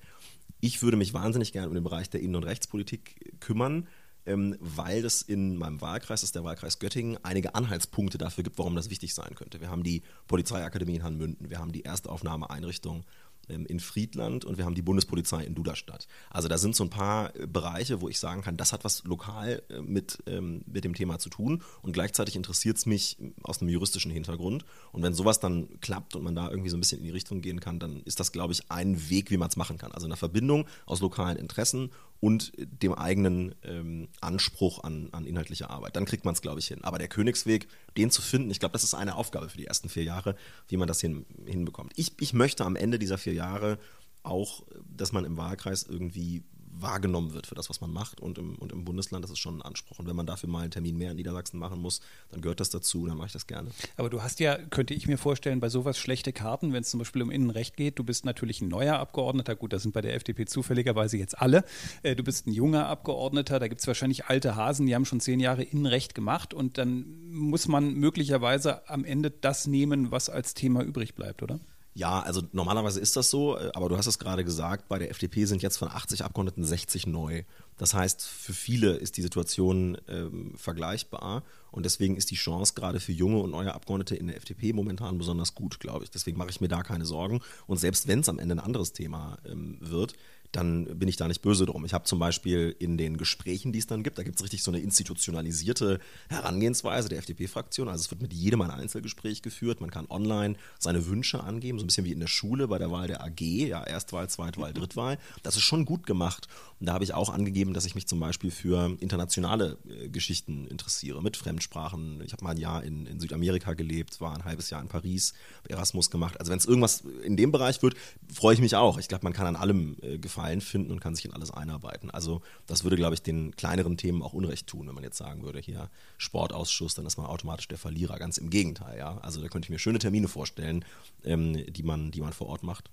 Ich 0.61 0.83
würde 0.83 0.97
mich 0.97 1.15
wahnsinnig 1.15 1.53
gerne 1.53 1.69
um 1.69 1.75
den 1.75 1.85
Bereich 1.85 2.11
der 2.11 2.21
Innen- 2.21 2.37
und 2.37 2.45
Rechtspolitik 2.45 3.41
kümmern 3.41 3.87
ähm, 4.27 4.57
weil 4.61 5.05
es 5.05 5.23
in 5.23 5.57
meinem 5.57 5.81
Wahlkreis, 5.81 6.21
das 6.21 6.29
ist 6.29 6.35
der 6.35 6.45
Wahlkreis 6.45 6.79
Göttingen, 6.79 7.17
einige 7.23 7.55
Anhaltspunkte 7.55 8.19
dafür 8.19 8.45
gibt, 8.45 8.59
warum 8.59 8.75
das 8.75 8.91
wichtig 8.91 9.15
sein 9.15 9.35
könnte. 9.35 9.61
Wir 9.61 9.71
haben 9.71 9.85
die 9.85 10.03
Polizeiakademie 10.27 10.97
in 10.97 11.03
Hanmünden, 11.05 11.49
wir 11.49 11.59
haben 11.59 11.73
die 11.73 11.85
Erstaufnahmeeinrichtung 11.85 13.05
in 13.49 13.81
Friedland 13.81 14.45
und 14.45 14.59
wir 14.59 14.65
haben 14.65 14.75
die 14.75 14.83
Bundespolizei 14.83 15.45
in 15.45 15.55
Duderstadt. 15.55 16.07
Also 16.31 16.49
da 16.49 16.59
sind 16.59 16.75
so 16.77 16.85
ein 16.85 16.91
paar 16.91 17.35
äh, 17.37 17.47
Bereiche, 17.47 18.01
wo 18.01 18.09
ich 18.09 18.19
sagen 18.19 18.43
kann, 18.43 18.57
das 18.57 18.73
hat 18.73 18.85
was 18.85 19.05
lokal 19.05 19.63
äh, 19.69 19.81
mit, 19.81 20.23
ähm, 20.27 20.63
mit 20.67 20.85
dem 20.85 20.95
Thema 20.95 21.19
zu 21.19 21.29
tun 21.29 21.63
und 21.83 21.93
gleichzeitig 21.93 22.37
interessiert 22.37 22.77
es 22.77 22.87
mich 22.87 23.19
aus 23.43 23.61
einem 23.61 23.71
juristischen 23.71 24.11
Hintergrund. 24.11 24.65
Und 24.93 25.03
wenn 25.03 25.15
sowas 25.15 25.41
dann 25.41 25.81
klappt 25.81 26.17
und 26.17 26.25
man 26.25 26.35
da 26.35 26.51
irgendwie 26.51 26.71
so 26.71 26.77
ein 26.77 26.81
bisschen 26.81 26.99
in 26.99 27.05
die 27.05 27.11
Richtung 27.11 27.41
gehen 27.41 27.61
kann, 27.61 27.79
dann 27.79 28.03
ist 28.03 28.21
das, 28.21 28.33
glaube 28.33 28.53
ich, 28.53 28.71
ein 28.71 29.09
Weg, 29.11 29.31
wie 29.31 29.37
man 29.37 29.49
es 29.49 29.57
machen 29.57 29.79
kann. 29.79 29.93
Also 29.93 30.07
eine 30.07 30.17
Verbindung 30.17 30.67
aus 30.87 31.01
lokalen 31.01 31.37
Interessen 31.37 31.91
und 32.21 32.53
dem 32.57 32.95
eigenen 32.95 33.55
ähm, 33.63 34.09
Anspruch 34.21 34.83
an, 34.85 35.09
an 35.13 35.27
inhaltliche 35.27 35.71
Arbeit. 35.71 35.97
Dann 35.97 36.07
kriegt 36.07 36.25
man 36.25 36.35
es, 36.35 36.43
glaube 36.43 36.61
ich, 36.61 36.69
hin. 36.69 36.83
Aber 36.83 36.99
der 36.99 37.09
Königsweg, 37.09 37.69
den 37.97 38.11
zu 38.11 38.23
finden, 38.23 38.51
ich 38.51 38.61
glaube, 38.61 38.73
das 38.73 38.85
ist 38.85 38.95
eine 38.95 39.17
Aufgabe 39.17 39.49
für 39.49 39.59
die 39.59 39.67
ersten 39.67 39.89
vier 39.89 40.05
Jahre, 40.05 40.37
wie 40.69 40.77
man 40.77 40.89
das 40.89 41.01
hin, 41.01 41.27
hinbekommt. 41.45 41.93
Ich, 41.97 42.13
ich 42.21 42.33
möchte 42.33 42.65
am 42.65 42.77
Ende 42.77 42.99
dieser 42.99 43.19
vier 43.19 43.35
Jahre 43.35 43.79
auch, 44.23 44.65
dass 44.89 45.13
man 45.13 45.25
im 45.25 45.37
Wahlkreis 45.37 45.85
irgendwie 45.85 46.43
wahrgenommen 46.81 47.35
wird 47.35 47.47
für 47.47 47.55
das, 47.55 47.71
was 47.71 47.81
man 47.81 47.93
macht. 47.93 48.21
Und 48.21 48.39
im, 48.39 48.57
und 48.57 48.73
im 48.73 48.85
Bundesland 48.85 49.25
das 49.25 49.31
ist 49.31 49.39
schon 49.39 49.59
ein 49.59 49.63
Anspruch. 49.63 49.99
Und 49.99 50.07
wenn 50.07 50.17
man 50.17 50.27
dafür 50.27 50.49
mal 50.49 50.61
einen 50.61 50.71
Termin 50.71 50.97
mehr 50.97 51.11
in 51.11 51.17
Niedersachsen 51.17 51.59
machen 51.59 51.81
muss, 51.81 52.01
dann 52.31 52.41
gehört 52.41 52.61
das 52.61 52.71
dazu, 52.71 53.07
dann 53.07 53.17
mache 53.17 53.29
ich 53.29 53.33
das 53.33 53.47
gerne. 53.47 53.71
Aber 53.97 54.11
du 54.11 54.23
hast 54.23 54.41
ja, 54.41 54.57
könnte 54.57 54.95
ich 54.95 55.07
mir 55.07 55.19
vorstellen, 55.19 55.61
bei 55.61 55.69
sowas 55.69 55.99
schlechte 55.99 56.33
Karten, 56.33 56.73
wenn 56.73 56.83
es 56.83 56.91
zum 56.91 56.99
Beispiel 56.99 57.23
um 57.23 57.31
Innenrecht 57.31 57.77
geht. 57.77 57.99
Du 57.99 58.05
bist 58.05 58.25
natürlich 58.25 58.61
ein 58.61 58.69
neuer 58.69 58.99
Abgeordneter, 58.99 59.57
gut, 59.57 59.73
das 59.73 59.83
sind 59.83 59.93
bei 59.93 60.01
der 60.01 60.15
FDP 60.15 60.47
zufälligerweise 60.47 61.17
jetzt 61.17 61.39
alle. 61.39 61.65
Äh, 62.03 62.17
du 62.17 62.23
bist 62.23 62.47
ein 62.47 62.53
junger 62.53 62.87
Abgeordneter, 62.87 63.59
da 63.59 63.69
gibt 63.69 63.81
es 63.81 63.87
wahrscheinlich 63.87 64.27
alte 64.27 64.57
Hasen, 64.57 64.87
die 64.87 64.95
haben 64.95 65.05
schon 65.05 65.21
zehn 65.21 65.41
Jahre 65.41 65.63
Innenrecht 65.63 66.15
gemacht 66.15 66.55
und 66.55 66.79
dann 66.79 67.31
muss 67.31 67.69
man 67.69 67.95
möglicherweise 67.95 68.89
am 68.89 69.05
Ende 69.05 69.31
das 69.31 69.67
nehmen, 69.67 70.11
was 70.11 70.29
als 70.29 70.55
Thema 70.55 70.83
übrig 70.83 71.15
bleibt, 71.15 71.43
oder? 71.43 71.61
Ja, 71.97 72.21
also 72.21 72.43
normalerweise 72.53 73.01
ist 73.01 73.17
das 73.17 73.31
so, 73.31 73.57
äh, 73.57 73.71
aber 73.73 73.89
du 73.89 73.97
hast 73.97 74.07
es 74.07 74.19
gerade 74.19 74.45
gesagt, 74.45 74.87
bei 74.87 74.99
der 74.99 75.11
FDP 75.11 75.47
sind 75.47 75.63
jetzt 75.63 75.79
von 75.79 75.89
80 75.89 76.27
Abgeordneten 76.27 76.63
60 76.63 77.07
neu. 77.07 77.45
Das 77.79 77.95
heißt, 77.95 78.21
für 78.23 78.53
viele 78.53 78.97
ist 78.97 79.17
die 79.17 79.23
Situation 79.23 79.97
ähm, 80.07 80.53
vergleichbar 80.59 81.43
und 81.71 81.87
deswegen 81.87 82.19
ist 82.19 82.31
die 82.31 82.35
Chance 82.35 82.75
gerade 82.75 83.01
für 83.01 83.13
junge 83.13 83.39
und 83.39 83.51
neue 83.51 83.75
Abgeordnete 83.75 84.15
in 84.15 84.27
der 84.27 84.37
FDP 84.37 84.75
momentan 84.75 85.17
besonders 85.17 85.55
gut, 85.55 85.81
glaube 85.81 86.05
ich. 86.05 86.11
Deswegen 86.11 86.37
mache 86.37 86.51
ich 86.51 86.61
mir 86.61 86.69
da 86.69 86.83
keine 86.83 87.07
Sorgen. 87.07 87.41
Und 87.67 87.79
selbst 87.79 88.07
wenn 88.07 88.21
es 88.21 88.29
am 88.29 88.39
Ende 88.39 88.57
ein 88.57 88.61
anderes 88.61 88.93
Thema 88.93 89.39
ähm, 89.47 89.79
wird, 89.81 90.13
dann 90.53 90.99
bin 90.99 91.09
ich 91.09 91.17
da 91.17 91.29
nicht 91.29 91.43
böse 91.43 91.67
drum. 91.67 91.85
Ich 91.85 91.95
habe 91.95 92.05
zum 92.05 92.19
Beispiel 92.19 92.75
in 92.79 92.97
den 92.97 93.17
Gesprächen, 93.17 93.73
die 93.73 93.79
es 93.79 93.87
dann 93.87 94.03
gibt, 94.03 94.19
da 94.19 94.23
gibt 94.23 94.37
es 94.37 94.43
richtig 94.43 94.63
so 94.63 94.71
eine 94.71 94.81
institutionalisierte 94.81 96.01
Herangehensweise 96.29 97.09
der 97.09 97.19
FDP-Fraktion. 97.19 97.89
Also 97.89 98.03
es 98.03 98.11
wird 98.11 98.23
mit 98.23 98.33
jedem 98.33 98.61
ein 98.63 98.71
Einzelgespräch 98.71 99.43
geführt. 99.43 99.81
Man 99.81 99.91
kann 99.91 100.07
online 100.09 100.57
seine 100.79 101.07
Wünsche 101.07 101.43
angeben, 101.43 101.79
so 101.79 101.85
ein 101.85 101.89
bisschen 101.89 102.05
wie 102.05 102.13
in 102.13 102.21
der 102.21 102.27
Schule 102.27 102.69
bei 102.69 102.79
der 102.79 102.91
Wahl 102.91 103.07
der 103.07 103.23
AG, 103.25 103.41
ja, 103.41 103.85
Erstwahl, 103.85 104.29
Zweitwahl, 104.29 104.73
Drittwahl. 104.73 105.19
Das 105.43 105.57
ist 105.57 105.63
schon 105.63 105.85
gut 105.85 106.07
gemacht. 106.07 106.49
Und 106.81 106.87
da 106.87 106.93
habe 106.93 107.05
ich 107.05 107.15
auch 107.15 107.31
angegeben, 107.31 107.75
dass 107.75 107.87
ich 107.87 107.95
mich 107.95 108.07
zum 108.07 108.21
Beispiel 108.21 108.51
für 108.51 108.97
internationale 109.01 109.79
äh, 109.89 110.09
Geschichten 110.09 110.67
interessiere, 110.67 111.23
mit 111.23 111.37
Fremdsprachen. 111.37 112.21
Ich 112.25 112.33
habe 112.33 112.45
mal 112.45 112.51
ein 112.51 112.59
Jahr 112.59 112.85
in, 112.85 113.07
in 113.07 113.21
Südamerika 113.21 113.75
gelebt, 113.75 114.21
war 114.21 114.35
ein 114.35 114.45
halbes 114.45 114.71
Jahr 114.71 114.83
in 114.83 114.89
Paris, 114.89 115.35
Erasmus 115.69 116.11
gemacht. 116.11 116.39
Also 116.39 116.53
wenn 116.53 116.59
es 116.59 116.67
irgendwas 116.67 117.03
in 117.25 117.37
dem 117.37 117.53
Bereich 117.53 117.83
wird, 117.83 117.97
freue 118.33 118.55
ich 118.55 118.61
mich 118.61 118.77
auch. 118.77 118.99
Ich 118.99 119.09
glaube, 119.09 119.25
man 119.25 119.33
kann 119.33 119.47
an 119.47 119.57
allem 119.57 119.97
äh, 120.03 120.19
Gefallen 120.19 120.46
finden 120.61 120.91
und 120.91 121.01
kann 121.01 121.15
sich 121.15 121.25
in 121.25 121.33
alles 121.33 121.51
einarbeiten. 121.51 122.11
Also 122.11 122.43
das 122.67 122.85
würde, 122.85 122.97
glaube 122.97 123.15
ich, 123.15 123.23
den 123.23 123.55
kleineren 123.57 123.97
Themen 123.97 124.23
auch 124.23 124.33
Unrecht 124.33 124.67
tun, 124.67 124.87
wenn 124.87 124.95
man 124.95 125.05
jetzt 125.05 125.19
sagen 125.19 125.43
würde, 125.43 125.59
hier 125.59 125.91
Sportausschuss, 126.19 126.95
dann 126.95 127.07
ist 127.07 127.17
man 127.17 127.27
automatisch 127.27 127.69
der 127.69 127.79
Verlierer. 127.79 128.19
Ganz 128.19 128.39
im 128.39 128.51
Gegenteil, 128.51 128.99
ja. 128.99 129.19
Also 129.19 129.41
da 129.41 129.49
könnte 129.49 129.67
ich 129.67 129.71
mir 129.71 129.79
schöne 129.79 129.99
Termine 129.99 130.29
vorstellen, 130.29 130.85
ähm, 131.25 131.65
die, 131.73 131.83
man, 131.83 132.11
die 132.11 132.21
man 132.21 132.33
vor 132.33 132.49
Ort 132.49 132.63
macht. 132.63 132.91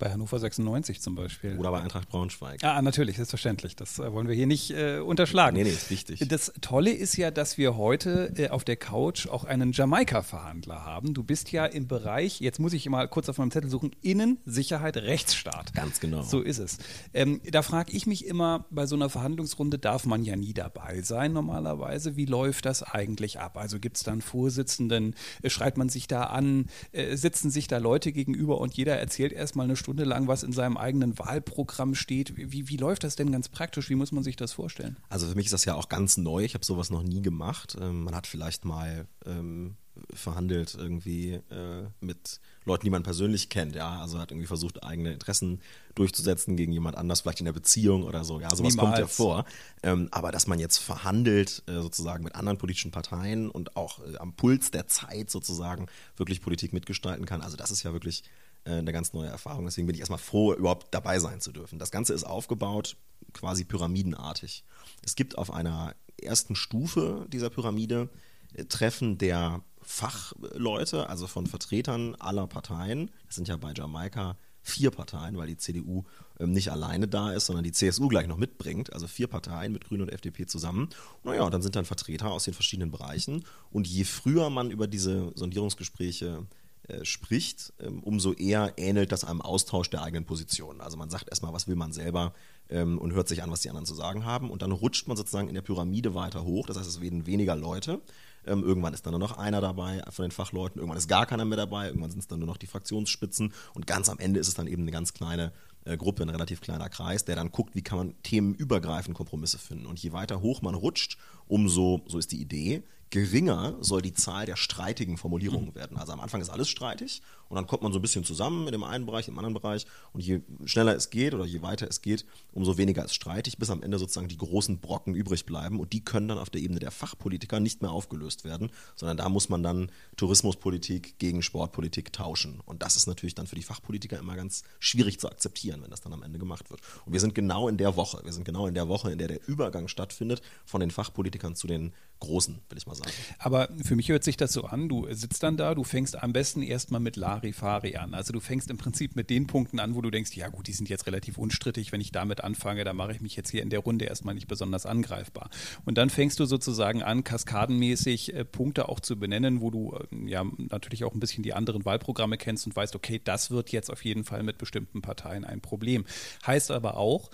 Bei 0.00 0.10
Hannover 0.10 0.38
96 0.38 1.02
zum 1.02 1.14
Beispiel. 1.14 1.58
Oder 1.58 1.70
bei 1.70 1.82
Eintracht 1.82 2.08
Braunschweig. 2.08 2.64
Ah, 2.64 2.80
natürlich, 2.80 3.16
selbstverständlich. 3.16 3.76
Das 3.76 3.98
äh, 3.98 4.10
wollen 4.12 4.28
wir 4.28 4.34
hier 4.34 4.46
nicht 4.46 4.70
äh, 4.70 4.98
unterschlagen. 4.98 5.58
Nee, 5.58 5.64
nee, 5.64 5.70
ist 5.70 5.90
wichtig. 5.90 6.26
Das 6.26 6.52
Tolle 6.62 6.90
ist 6.90 7.18
ja, 7.18 7.30
dass 7.30 7.58
wir 7.58 7.76
heute 7.76 8.32
äh, 8.36 8.48
auf 8.48 8.64
der 8.64 8.76
Couch 8.76 9.28
auch 9.28 9.44
einen 9.44 9.72
Jamaika-Verhandler 9.72 10.86
haben. 10.86 11.12
Du 11.12 11.22
bist 11.22 11.52
ja 11.52 11.66
im 11.66 11.86
Bereich, 11.86 12.40
jetzt 12.40 12.58
muss 12.58 12.72
ich 12.72 12.88
mal 12.88 13.08
kurz 13.08 13.28
auf 13.28 13.36
meinem 13.36 13.50
Zettel 13.50 13.68
suchen, 13.68 13.90
Innen, 14.00 14.38
Sicherheit, 14.46 14.96
Rechtsstaat. 14.96 15.74
Ganz 15.74 16.00
genau. 16.00 16.22
So 16.22 16.40
ist 16.40 16.58
es. 16.58 16.78
Ähm, 17.12 17.42
da 17.50 17.60
frage 17.60 17.92
ich 17.92 18.06
mich 18.06 18.26
immer, 18.26 18.64
bei 18.70 18.86
so 18.86 18.96
einer 18.96 19.10
Verhandlungsrunde 19.10 19.78
darf 19.78 20.06
man 20.06 20.24
ja 20.24 20.34
nie 20.34 20.54
dabei 20.54 21.02
sein 21.02 21.34
normalerweise. 21.34 22.16
Wie 22.16 22.24
läuft 22.24 22.64
das 22.64 22.82
eigentlich 22.82 23.38
ab? 23.38 23.58
Also 23.58 23.78
gibt 23.78 23.98
es 23.98 24.02
da 24.02 24.12
einen 24.12 24.22
Vorsitzenden, 24.22 25.14
äh, 25.42 25.50
schreibt 25.50 25.76
man 25.76 25.90
sich 25.90 26.06
da 26.06 26.22
an, 26.22 26.70
äh, 26.92 27.16
sitzen 27.16 27.50
sich 27.50 27.68
da 27.68 27.76
Leute 27.76 28.12
gegenüber 28.12 28.58
und 28.62 28.74
jeder 28.74 28.96
erzählt 28.98 29.32
erstmal 29.32 29.64
eine 29.64 29.76
Stunde 29.76 29.89
Stunde 29.90 30.04
lang, 30.04 30.28
was 30.28 30.44
in 30.44 30.52
seinem 30.52 30.76
eigenen 30.76 31.18
Wahlprogramm 31.18 31.96
steht. 31.96 32.36
Wie, 32.36 32.68
wie 32.68 32.76
läuft 32.76 33.02
das 33.02 33.16
denn 33.16 33.32
ganz 33.32 33.48
praktisch? 33.48 33.90
Wie 33.90 33.96
muss 33.96 34.12
man 34.12 34.22
sich 34.22 34.36
das 34.36 34.52
vorstellen? 34.52 34.96
Also 35.08 35.26
für 35.26 35.34
mich 35.34 35.46
ist 35.46 35.52
das 35.52 35.64
ja 35.64 35.74
auch 35.74 35.88
ganz 35.88 36.16
neu. 36.16 36.44
Ich 36.44 36.54
habe 36.54 36.64
sowas 36.64 36.90
noch 36.90 37.02
nie 37.02 37.22
gemacht. 37.22 37.76
Ähm, 37.80 38.04
man 38.04 38.14
hat 38.14 38.28
vielleicht 38.28 38.64
mal 38.64 39.08
ähm, 39.26 39.74
verhandelt 40.14 40.76
irgendwie 40.78 41.40
äh, 41.50 41.88
mit 42.00 42.40
Leuten, 42.64 42.84
die 42.84 42.90
man 42.90 43.02
persönlich 43.02 43.48
kennt, 43.48 43.74
ja, 43.74 44.00
also 44.00 44.20
hat 44.20 44.30
irgendwie 44.30 44.46
versucht, 44.46 44.84
eigene 44.84 45.12
Interessen 45.12 45.60
durchzusetzen 45.96 46.56
gegen 46.56 46.70
jemand 46.70 46.96
anders, 46.96 47.22
vielleicht 47.22 47.40
in 47.40 47.46
der 47.46 47.52
Beziehung 47.52 48.04
oder 48.04 48.22
so, 48.22 48.38
ja, 48.38 48.48
sowas 48.50 48.74
Niemals. 48.74 48.76
kommt 48.76 48.98
ja 48.98 49.06
vor. 49.08 49.44
Ähm, 49.82 50.06
aber 50.12 50.30
dass 50.30 50.46
man 50.46 50.60
jetzt 50.60 50.78
verhandelt, 50.78 51.64
äh, 51.66 51.80
sozusagen 51.80 52.22
mit 52.22 52.36
anderen 52.36 52.58
politischen 52.58 52.92
Parteien 52.92 53.50
und 53.50 53.76
auch 53.76 53.98
äh, 54.06 54.18
am 54.18 54.34
Puls 54.34 54.70
der 54.70 54.86
Zeit 54.86 55.30
sozusagen 55.30 55.86
wirklich 56.16 56.40
Politik 56.40 56.72
mitgestalten 56.72 57.26
kann, 57.26 57.40
also 57.40 57.56
das 57.56 57.72
ist 57.72 57.82
ja 57.82 57.92
wirklich 57.92 58.22
eine 58.64 58.92
ganz 58.92 59.12
neue 59.12 59.28
Erfahrung. 59.28 59.64
Deswegen 59.64 59.86
bin 59.86 59.94
ich 59.94 60.00
erstmal 60.00 60.18
froh, 60.18 60.52
überhaupt 60.52 60.94
dabei 60.94 61.18
sein 61.18 61.40
zu 61.40 61.52
dürfen. 61.52 61.78
Das 61.78 61.90
Ganze 61.90 62.12
ist 62.12 62.24
aufgebaut 62.24 62.96
quasi 63.32 63.64
pyramidenartig. 63.64 64.64
Es 65.02 65.14
gibt 65.14 65.38
auf 65.38 65.52
einer 65.52 65.94
ersten 66.20 66.54
Stufe 66.56 67.26
dieser 67.28 67.50
Pyramide 67.50 68.10
äh, 68.54 68.64
Treffen 68.64 69.18
der 69.18 69.62
Fachleute, 69.82 71.08
also 71.08 71.26
von 71.26 71.46
Vertretern 71.46 72.14
aller 72.16 72.46
Parteien. 72.46 73.10
Das 73.26 73.36
sind 73.36 73.48
ja 73.48 73.56
bei 73.56 73.72
Jamaika 73.74 74.36
vier 74.62 74.90
Parteien, 74.90 75.36
weil 75.38 75.46
die 75.46 75.56
CDU 75.56 76.04
ähm, 76.38 76.52
nicht 76.52 76.70
alleine 76.70 77.08
da 77.08 77.32
ist, 77.32 77.46
sondern 77.46 77.64
die 77.64 77.72
CSU 77.72 78.08
gleich 78.08 78.26
noch 78.26 78.36
mitbringt. 78.36 78.92
Also 78.92 79.06
vier 79.06 79.26
Parteien 79.26 79.72
mit 79.72 79.84
Grünen 79.86 80.02
und 80.02 80.12
FDP 80.12 80.46
zusammen. 80.46 80.90
Naja, 81.24 81.48
dann 81.48 81.62
sind 81.62 81.76
dann 81.76 81.86
Vertreter 81.86 82.30
aus 82.30 82.44
den 82.44 82.54
verschiedenen 82.54 82.90
Bereichen. 82.90 83.44
Und 83.70 83.88
je 83.88 84.04
früher 84.04 84.50
man 84.50 84.70
über 84.70 84.86
diese 84.86 85.32
Sondierungsgespräche 85.34 86.26
äh, 86.26 86.59
spricht, 87.02 87.72
ähm, 87.80 88.02
umso 88.02 88.32
eher 88.32 88.74
ähnelt 88.76 89.12
das 89.12 89.24
einem 89.24 89.40
Austausch 89.40 89.90
der 89.90 90.02
eigenen 90.02 90.24
Positionen. 90.24 90.80
Also 90.80 90.96
man 90.96 91.10
sagt 91.10 91.28
erstmal, 91.28 91.52
was 91.52 91.68
will 91.68 91.76
man 91.76 91.92
selber 91.92 92.34
ähm, 92.68 92.98
und 92.98 93.12
hört 93.12 93.28
sich 93.28 93.42
an, 93.42 93.50
was 93.50 93.60
die 93.60 93.68
anderen 93.68 93.86
zu 93.86 93.94
sagen 93.94 94.24
haben. 94.24 94.50
Und 94.50 94.62
dann 94.62 94.72
rutscht 94.72 95.06
man 95.06 95.16
sozusagen 95.16 95.48
in 95.48 95.54
der 95.54 95.62
Pyramide 95.62 96.14
weiter 96.14 96.44
hoch. 96.44 96.66
Das 96.66 96.78
heißt, 96.78 96.88
es 96.88 97.00
werden 97.00 97.26
weniger 97.26 97.56
Leute. 97.56 98.00
Ähm, 98.46 98.62
irgendwann 98.62 98.94
ist 98.94 99.04
dann 99.04 99.12
nur 99.12 99.20
noch 99.20 99.36
einer 99.36 99.60
dabei 99.60 100.02
von 100.10 100.24
den 100.24 100.30
Fachleuten, 100.30 100.78
irgendwann 100.78 100.96
ist 100.96 101.08
gar 101.08 101.26
keiner 101.26 101.44
mehr 101.44 101.58
dabei, 101.58 101.88
irgendwann 101.88 102.10
sind 102.10 102.20
es 102.20 102.26
dann 102.26 102.38
nur 102.38 102.48
noch 102.48 102.56
die 102.56 102.66
Fraktionsspitzen 102.66 103.52
und 103.74 103.86
ganz 103.86 104.08
am 104.08 104.18
Ende 104.18 104.40
ist 104.40 104.48
es 104.48 104.54
dann 104.54 104.66
eben 104.66 104.82
eine 104.82 104.90
ganz 104.90 105.12
kleine 105.12 105.52
äh, 105.84 105.96
Gruppe, 105.96 106.22
ein 106.22 106.30
relativ 106.30 106.60
kleiner 106.60 106.88
Kreis, 106.88 107.24
der 107.24 107.36
dann 107.36 107.52
guckt, 107.52 107.74
wie 107.74 107.82
kann 107.82 107.98
man 107.98 108.14
themenübergreifend 108.22 109.16
Kompromisse 109.16 109.58
finden. 109.58 109.86
Und 109.86 109.98
je 109.98 110.12
weiter 110.12 110.40
hoch 110.40 110.62
man 110.62 110.74
rutscht, 110.74 111.18
umso, 111.50 112.02
so 112.06 112.18
ist 112.18 112.32
die 112.32 112.40
Idee, 112.40 112.82
geringer 113.10 113.76
soll 113.80 114.02
die 114.02 114.14
Zahl 114.14 114.46
der 114.46 114.56
streitigen 114.56 115.18
Formulierungen 115.18 115.74
werden. 115.74 115.96
Also 115.96 116.12
am 116.12 116.20
Anfang 116.20 116.40
ist 116.40 116.48
alles 116.48 116.68
streitig 116.68 117.22
und 117.48 117.56
dann 117.56 117.66
kommt 117.66 117.82
man 117.82 117.92
so 117.92 117.98
ein 117.98 118.02
bisschen 118.02 118.22
zusammen 118.22 118.66
in 118.66 118.72
dem 118.72 118.84
einen 118.84 119.04
Bereich, 119.04 119.26
im 119.26 119.36
anderen 119.36 119.54
Bereich 119.54 119.84
und 120.12 120.20
je 120.20 120.40
schneller 120.64 120.94
es 120.94 121.10
geht 121.10 121.34
oder 121.34 121.44
je 121.44 121.60
weiter 121.60 121.88
es 121.88 122.02
geht, 122.02 122.24
umso 122.52 122.78
weniger 122.78 123.04
ist 123.04 123.14
streitig, 123.14 123.58
bis 123.58 123.68
am 123.70 123.82
Ende 123.82 123.98
sozusagen 123.98 124.28
die 124.28 124.36
großen 124.36 124.78
Brocken 124.78 125.16
übrig 125.16 125.44
bleiben 125.44 125.80
und 125.80 125.92
die 125.92 126.04
können 126.04 126.28
dann 126.28 126.38
auf 126.38 126.50
der 126.50 126.60
Ebene 126.60 126.78
der 126.78 126.92
Fachpolitiker 126.92 127.58
nicht 127.58 127.82
mehr 127.82 127.90
aufgelöst 127.90 128.44
werden, 128.44 128.70
sondern 128.94 129.16
da 129.16 129.28
muss 129.28 129.48
man 129.48 129.64
dann 129.64 129.90
Tourismuspolitik 130.16 131.18
gegen 131.18 131.42
Sportpolitik 131.42 132.12
tauschen 132.12 132.60
und 132.64 132.82
das 132.82 132.94
ist 132.94 133.08
natürlich 133.08 133.34
dann 133.34 133.48
für 133.48 133.56
die 133.56 133.64
Fachpolitiker 133.64 134.20
immer 134.20 134.36
ganz 134.36 134.62
schwierig 134.78 135.18
zu 135.18 135.28
akzeptieren, 135.28 135.82
wenn 135.82 135.90
das 135.90 136.00
dann 136.00 136.12
am 136.12 136.22
Ende 136.22 136.38
gemacht 136.38 136.70
wird. 136.70 136.80
Und 137.04 137.12
wir 137.12 137.20
sind 137.20 137.34
genau 137.34 137.66
in 137.66 137.76
der 137.76 137.96
Woche, 137.96 138.20
wir 138.22 138.32
sind 138.32 138.44
genau 138.44 138.68
in 138.68 138.74
der 138.74 138.86
Woche, 138.88 139.10
in 139.10 139.18
der 139.18 139.26
der 139.26 139.48
Übergang 139.48 139.88
stattfindet 139.88 140.42
von 140.64 140.80
den 140.80 140.92
Fachpolitikern 140.92 141.39
zu 141.54 141.66
den 141.66 141.92
Großen, 142.20 142.60
will 142.68 142.76
ich 142.76 142.86
mal 142.86 142.94
sagen. 142.94 143.10
Aber 143.38 143.70
für 143.82 143.96
mich 143.96 144.10
hört 144.10 144.24
sich 144.24 144.36
das 144.36 144.52
so 144.52 144.64
an, 144.64 144.90
du 144.90 145.06
sitzt 145.10 145.42
dann 145.42 145.56
da, 145.56 145.74
du 145.74 145.84
fängst 145.84 146.22
am 146.22 146.34
besten 146.34 146.60
erstmal 146.60 147.00
mit 147.00 147.16
Larifari 147.16 147.96
an. 147.96 148.12
Also 148.12 148.34
du 148.34 148.40
fängst 148.40 148.70
im 148.70 148.76
Prinzip 148.76 149.16
mit 149.16 149.30
den 149.30 149.46
Punkten 149.46 149.80
an, 149.80 149.94
wo 149.94 150.02
du 150.02 150.10
denkst, 150.10 150.32
ja 150.34 150.48
gut, 150.48 150.66
die 150.66 150.74
sind 150.74 150.90
jetzt 150.90 151.06
relativ 151.06 151.38
unstrittig, 151.38 151.92
wenn 151.92 152.02
ich 152.02 152.12
damit 152.12 152.44
anfange, 152.44 152.84
dann 152.84 152.96
mache 152.96 153.12
ich 153.12 153.22
mich 153.22 153.36
jetzt 153.36 153.50
hier 153.50 153.62
in 153.62 153.70
der 153.70 153.80
Runde 153.80 154.04
erstmal 154.04 154.34
nicht 154.34 154.48
besonders 154.48 154.84
angreifbar. 154.84 155.48
Und 155.86 155.96
dann 155.96 156.10
fängst 156.10 156.38
du 156.38 156.44
sozusagen 156.44 157.02
an, 157.02 157.24
kaskadenmäßig 157.24 158.34
äh, 158.34 158.44
Punkte 158.44 158.90
auch 158.90 159.00
zu 159.00 159.18
benennen, 159.18 159.62
wo 159.62 159.70
du 159.70 159.96
äh, 159.96 160.28
ja 160.28 160.44
natürlich 160.58 161.04
auch 161.04 161.14
ein 161.14 161.20
bisschen 161.20 161.42
die 161.42 161.54
anderen 161.54 161.86
Wahlprogramme 161.86 162.36
kennst 162.36 162.66
und 162.66 162.76
weißt, 162.76 162.94
okay, 162.96 163.18
das 163.24 163.50
wird 163.50 163.72
jetzt 163.72 163.90
auf 163.90 164.04
jeden 164.04 164.24
Fall 164.24 164.42
mit 164.42 164.58
bestimmten 164.58 165.00
Parteien 165.00 165.46
ein 165.46 165.62
Problem. 165.62 166.04
Heißt 166.46 166.70
aber 166.70 166.98
auch, 166.98 167.30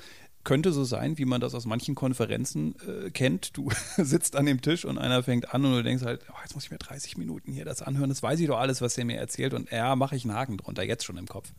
könnte 0.46 0.72
so 0.72 0.84
sein, 0.84 1.18
wie 1.18 1.26
man 1.26 1.42
das 1.42 1.54
aus 1.54 1.66
manchen 1.66 1.94
Konferenzen 1.94 2.76
äh, 2.86 3.10
kennt. 3.10 3.56
Du 3.56 3.68
sitzt 3.98 4.36
an 4.36 4.46
dem 4.46 4.62
Tisch 4.62 4.86
und 4.86 4.96
einer 4.96 5.22
fängt 5.22 5.52
an 5.52 5.64
und 5.64 5.72
du 5.72 5.82
denkst 5.82 6.04
halt, 6.04 6.22
oh, 6.30 6.36
jetzt 6.42 6.54
muss 6.54 6.64
ich 6.64 6.70
mir 6.70 6.78
30 6.78 7.18
Minuten 7.18 7.52
hier 7.52 7.66
das 7.66 7.82
anhören. 7.82 8.08
Das 8.08 8.22
weiß 8.22 8.40
ich 8.40 8.46
doch 8.46 8.58
alles, 8.58 8.80
was 8.80 8.94
der 8.94 9.04
mir 9.04 9.18
erzählt 9.18 9.52
und 9.52 9.70
ja, 9.70 9.94
mache 9.96 10.16
ich 10.16 10.24
einen 10.24 10.32
Haken 10.32 10.56
drunter, 10.56 10.84
jetzt 10.84 11.04
schon 11.04 11.18
im 11.18 11.26
Kopf. 11.26 11.52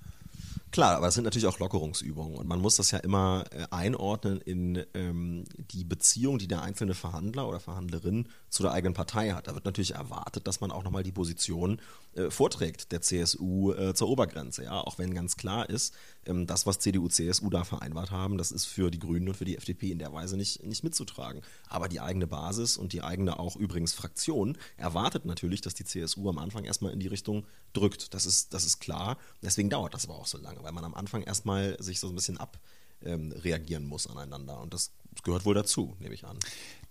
Klar, 0.71 0.97
aber 0.97 1.07
es 1.07 1.15
sind 1.15 1.25
natürlich 1.25 1.47
auch 1.47 1.59
Lockerungsübungen 1.59 2.37
und 2.37 2.47
man 2.47 2.59
muss 2.59 2.77
das 2.77 2.91
ja 2.91 2.99
immer 2.99 3.43
äh, 3.51 3.67
einordnen 3.71 4.41
in 4.41 4.83
ähm, 4.93 5.43
die 5.71 5.83
Beziehung, 5.83 6.37
die 6.39 6.47
der 6.47 6.61
einzelne 6.61 6.93
Verhandler 6.93 7.47
oder 7.47 7.59
Verhandlerin 7.59 8.27
zu 8.57 8.63
der 8.63 8.71
eigenen 8.71 8.95
Partei 8.95 9.29
hat. 9.31 9.47
Da 9.47 9.53
wird 9.53 9.65
natürlich 9.65 9.93
erwartet, 9.93 10.47
dass 10.47 10.61
man 10.61 10.71
auch 10.71 10.83
nochmal 10.83 11.03
die 11.03 11.11
Position 11.11 11.79
äh, 12.15 12.31
vorträgt 12.31 12.91
der 12.91 13.01
CSU 13.01 13.71
äh, 13.73 13.93
zur 13.93 14.09
Obergrenze. 14.09 14.63
Ja, 14.63 14.81
auch 14.81 14.97
wenn 14.97 15.13
ganz 15.13 15.37
klar 15.37 15.69
ist, 15.69 15.93
ähm, 16.25 16.47
das, 16.47 16.65
was 16.65 16.79
CDU, 16.79 17.07
CSU 17.07 17.51
da 17.51 17.63
vereinbart 17.63 18.09
haben, 18.09 18.39
das 18.39 18.51
ist 18.51 18.65
für 18.65 18.89
die 18.89 18.97
Grünen 18.97 19.27
und 19.29 19.37
für 19.37 19.45
die 19.45 19.57
FDP 19.57 19.91
in 19.91 19.99
der 19.99 20.11
Weise 20.11 20.37
nicht, 20.37 20.63
nicht 20.63 20.83
mitzutragen. 20.83 21.43
Aber 21.69 21.87
die 21.87 21.99
eigene 21.99 22.25
Basis 22.25 22.77
und 22.77 22.93
die 22.93 23.03
eigene 23.03 23.37
auch 23.37 23.55
übrigens 23.55 23.93
Fraktion 23.93 24.57
erwartet 24.75 25.25
natürlich, 25.25 25.61
dass 25.61 25.75
die 25.75 25.85
CSU 25.85 26.27
am 26.27 26.39
Anfang 26.39 26.65
erstmal 26.65 26.93
in 26.93 26.99
die 26.99 27.07
Richtung 27.07 27.45
drückt. 27.73 28.15
Das 28.15 28.25
ist, 28.25 28.55
das 28.55 28.65
ist 28.65 28.79
klar. 28.79 29.17
Deswegen 29.43 29.69
dauert 29.69 29.93
das 29.93 30.05
aber 30.05 30.15
auch 30.15 30.25
so 30.25 30.39
lange, 30.39 30.63
weil 30.63 30.71
man 30.71 30.83
am 30.83 30.95
Anfang 30.95 31.21
erstmal 31.21 31.77
sich 31.79 31.99
so 31.99 32.07
ein 32.09 32.15
bisschen 32.15 32.39
abreagieren 32.39 33.83
ähm, 33.83 33.89
muss 33.89 34.07
aneinander. 34.07 34.59
Und 34.59 34.73
das 34.73 34.93
gehört 35.23 35.45
wohl 35.45 35.53
dazu, 35.53 35.95
nehme 35.99 36.15
ich 36.15 36.25
an. 36.25 36.39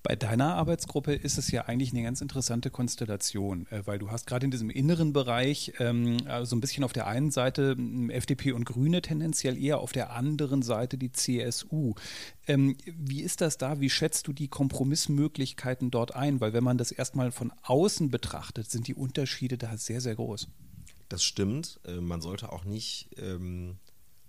Bei 0.07 0.15
deiner 0.15 0.55
Arbeitsgruppe 0.55 1.15
ist 1.15 1.37
es 1.37 1.51
ja 1.51 1.63
eigentlich 1.63 1.91
eine 1.91 2.05
ganz 2.05 2.21
interessante 2.21 2.71
Konstellation, 2.71 3.67
äh, 3.73 3.83
weil 3.87 3.99
du 3.99 4.09
hast 4.13 4.29
gerade 4.29 4.45
in 4.45 4.53
diesem 4.53 4.71
inneren 4.71 5.13
Bereich 5.13 5.73
ähm, 5.81 6.21
so 6.21 6.27
also 6.27 6.55
ein 6.55 6.61
bisschen 6.61 6.85
auf 6.85 6.93
der 6.93 7.09
einen 7.09 7.33
Seite 7.33 7.75
hm, 7.77 8.09
FDP 8.11 8.53
und 8.53 8.67
Grüne 8.67 9.03
tendenziell 9.03 9.61
eher, 9.61 9.81
auf 9.81 9.91
der 9.91 10.13
anderen 10.13 10.63
Seite 10.63 10.97
die 10.97 11.11
CSU. 11.11 11.95
Ähm, 12.47 12.77
wie 12.87 13.21
ist 13.21 13.41
das 13.41 13.59
da? 13.59 13.81
Wie 13.81 13.91
schätzt 13.91 14.29
du 14.29 14.33
die 14.33 14.47
Kompromissmöglichkeiten 14.47 15.91
dort 15.91 16.15
ein? 16.15 16.41
Weil 16.41 16.53
wenn 16.53 16.63
man 16.63 16.79
das 16.79 16.93
erstmal 16.93 17.33
von 17.33 17.53
außen 17.65 18.09
betrachtet, 18.09 18.71
sind 18.71 18.87
die 18.87 18.95
Unterschiede 18.95 19.59
da 19.59 19.77
sehr, 19.77 20.01
sehr 20.01 20.15
groß. 20.15 20.47
Das 21.09 21.25
stimmt. 21.25 21.81
Äh, 21.85 21.97
man 21.97 22.21
sollte 22.21 22.53
auch 22.53 22.65
nicht 22.65 23.09
ähm, 23.19 23.79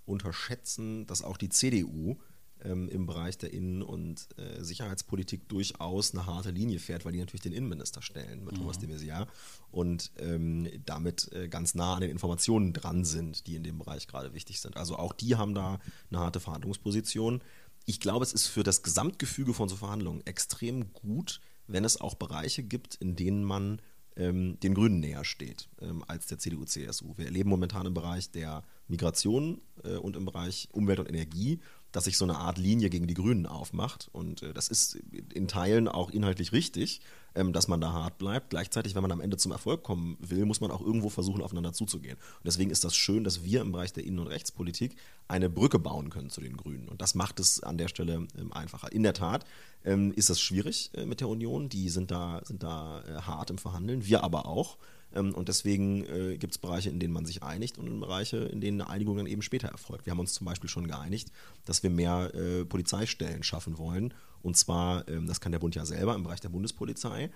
unterschätzen, 0.07 1.05
dass 1.05 1.21
auch 1.21 1.37
die 1.37 1.49
CDU 1.49 2.17
ähm, 2.63 2.89
im 2.89 3.05
Bereich 3.05 3.37
der 3.37 3.53
Innen- 3.53 3.81
und 3.81 4.27
äh, 4.37 4.63
Sicherheitspolitik 4.63 5.47
durchaus 5.49 6.13
eine 6.13 6.25
harte 6.25 6.51
Linie 6.51 6.79
fährt, 6.79 7.05
weil 7.05 7.11
die 7.11 7.19
natürlich 7.19 7.41
den 7.41 7.53
Innenminister 7.53 8.01
stellen 8.01 8.43
mit 8.43 8.53
mhm. 8.53 8.59
Thomas 8.59 8.79
de 8.79 8.89
Maizière 8.89 9.27
und 9.71 10.11
ähm, 10.17 10.67
damit 10.85 11.31
äh, 11.33 11.47
ganz 11.47 11.75
nah 11.75 11.95
an 11.95 12.01
den 12.01 12.11
Informationen 12.11 12.73
dran 12.73 13.05
sind, 13.05 13.47
die 13.47 13.55
in 13.55 13.63
dem 13.63 13.77
Bereich 13.77 14.07
gerade 14.07 14.33
wichtig 14.33 14.59
sind. 14.59 14.77
Also 14.77 14.97
auch 14.97 15.13
die 15.13 15.35
haben 15.35 15.53
da 15.53 15.79
eine 16.09 16.19
harte 16.19 16.39
Verhandlungsposition. 16.39 17.41
Ich 17.85 17.99
glaube, 17.99 18.23
es 18.23 18.33
ist 18.33 18.47
für 18.47 18.63
das 18.63 18.83
Gesamtgefüge 18.83 19.53
von 19.53 19.69
so 19.69 19.75
Verhandlungen 19.75 20.25
extrem 20.25 20.91
gut, 20.93 21.39
wenn 21.67 21.85
es 21.85 21.99
auch 21.99 22.15
Bereiche 22.15 22.63
gibt, 22.63 22.95
in 22.95 23.15
denen 23.15 23.43
man 23.43 23.81
ähm, 24.17 24.59
den 24.61 24.73
Grünen 24.73 24.99
näher 24.99 25.23
steht 25.23 25.69
ähm, 25.81 26.03
als 26.07 26.27
der 26.27 26.39
CDU-CSU. 26.39 27.13
Wir 27.17 27.25
erleben 27.25 27.49
momentan 27.49 27.85
im 27.85 27.93
Bereich 27.93 28.31
der 28.31 28.63
Migration 28.87 29.61
äh, 29.83 29.95
und 29.95 30.15
im 30.15 30.25
Bereich 30.25 30.69
Umwelt 30.71 30.99
und 30.99 31.09
Energie 31.09 31.59
dass 31.97 32.03
sich 32.03 32.19
so 32.19 32.25
eine 32.25 32.37
Art 32.37 32.59
Linie 32.59 32.91
gegen 32.91 33.07
die 33.07 33.15
Grünen 33.15 33.47
aufmacht. 33.47 34.07
Und 34.11 34.43
äh, 34.43 34.53
das 34.53 34.67
ist 34.67 34.99
in 35.33 35.47
Teilen 35.47 35.87
auch 35.87 36.11
inhaltlich 36.11 36.51
richtig, 36.51 37.01
ähm, 37.33 37.53
dass 37.53 37.67
man 37.67 37.81
da 37.81 37.91
hart 37.91 38.19
bleibt. 38.19 38.51
Gleichzeitig, 38.51 38.93
wenn 38.93 39.01
man 39.01 39.11
am 39.11 39.19
Ende 39.19 39.35
zum 39.37 39.51
Erfolg 39.51 39.81
kommen 39.81 40.15
will, 40.19 40.45
muss 40.45 40.61
man 40.61 40.69
auch 40.69 40.81
irgendwo 40.81 41.09
versuchen, 41.09 41.41
aufeinander 41.41 41.73
zuzugehen. 41.73 42.17
Und 42.17 42.45
deswegen 42.45 42.69
ist 42.69 42.83
das 42.83 42.95
schön, 42.95 43.23
dass 43.23 43.43
wir 43.43 43.61
im 43.61 43.71
Bereich 43.71 43.93
der 43.93 44.05
Innen- 44.05 44.19
und 44.19 44.27
Rechtspolitik 44.27 44.95
eine 45.27 45.49
Brücke 45.49 45.79
bauen 45.79 46.11
können 46.11 46.29
zu 46.29 46.39
den 46.39 46.55
Grünen. 46.55 46.87
Und 46.87 47.01
das 47.01 47.15
macht 47.15 47.39
es 47.39 47.63
an 47.63 47.79
der 47.79 47.87
Stelle 47.87 48.27
ähm, 48.37 48.53
einfacher. 48.53 48.91
In 48.91 49.01
der 49.01 49.13
Tat 49.13 49.43
ähm, 49.83 50.13
ist 50.13 50.29
das 50.29 50.39
schwierig 50.39 50.91
äh, 50.93 51.05
mit 51.05 51.21
der 51.21 51.29
Union. 51.29 51.69
Die 51.69 51.89
sind 51.89 52.11
da, 52.11 52.41
sind 52.43 52.63
da 52.63 53.03
äh, 53.03 53.21
hart 53.21 53.49
im 53.49 53.57
Verhandeln, 53.57 54.05
wir 54.05 54.23
aber 54.23 54.45
auch. 54.45 54.77
Ähm, 55.13 55.33
und 55.33 55.47
deswegen 55.47 56.05
äh, 56.05 56.37
gibt 56.37 56.53
es 56.53 56.57
Bereiche, 56.57 56.89
in 56.89 56.99
denen 56.99 57.13
man 57.13 57.25
sich 57.25 57.43
einigt 57.43 57.77
und 57.77 57.99
Bereiche, 57.99 58.37
in 58.37 58.61
denen 58.61 58.81
eine 58.81 58.89
Einigung 58.89 59.17
dann 59.17 59.27
eben 59.27 59.41
später 59.41 59.69
erfolgt. 59.69 60.05
Wir 60.05 60.11
haben 60.11 60.19
uns 60.19 60.33
zum 60.33 60.45
Beispiel 60.45 60.69
schon 60.69 60.87
geeinigt, 60.87 61.31
dass 61.65 61.83
wir 61.83 61.89
mehr 61.89 62.33
äh, 62.33 62.65
Polizeistellen 62.65 63.43
schaffen 63.43 63.77
wollen. 63.77 64.13
Und 64.41 64.57
zwar, 64.57 65.07
ähm, 65.07 65.27
das 65.27 65.41
kann 65.41 65.51
der 65.51 65.59
Bund 65.59 65.75
ja 65.75 65.85
selber 65.85 66.15
im 66.15 66.23
Bereich 66.23 66.41
der 66.41 66.49
Bundespolizei 66.49 67.31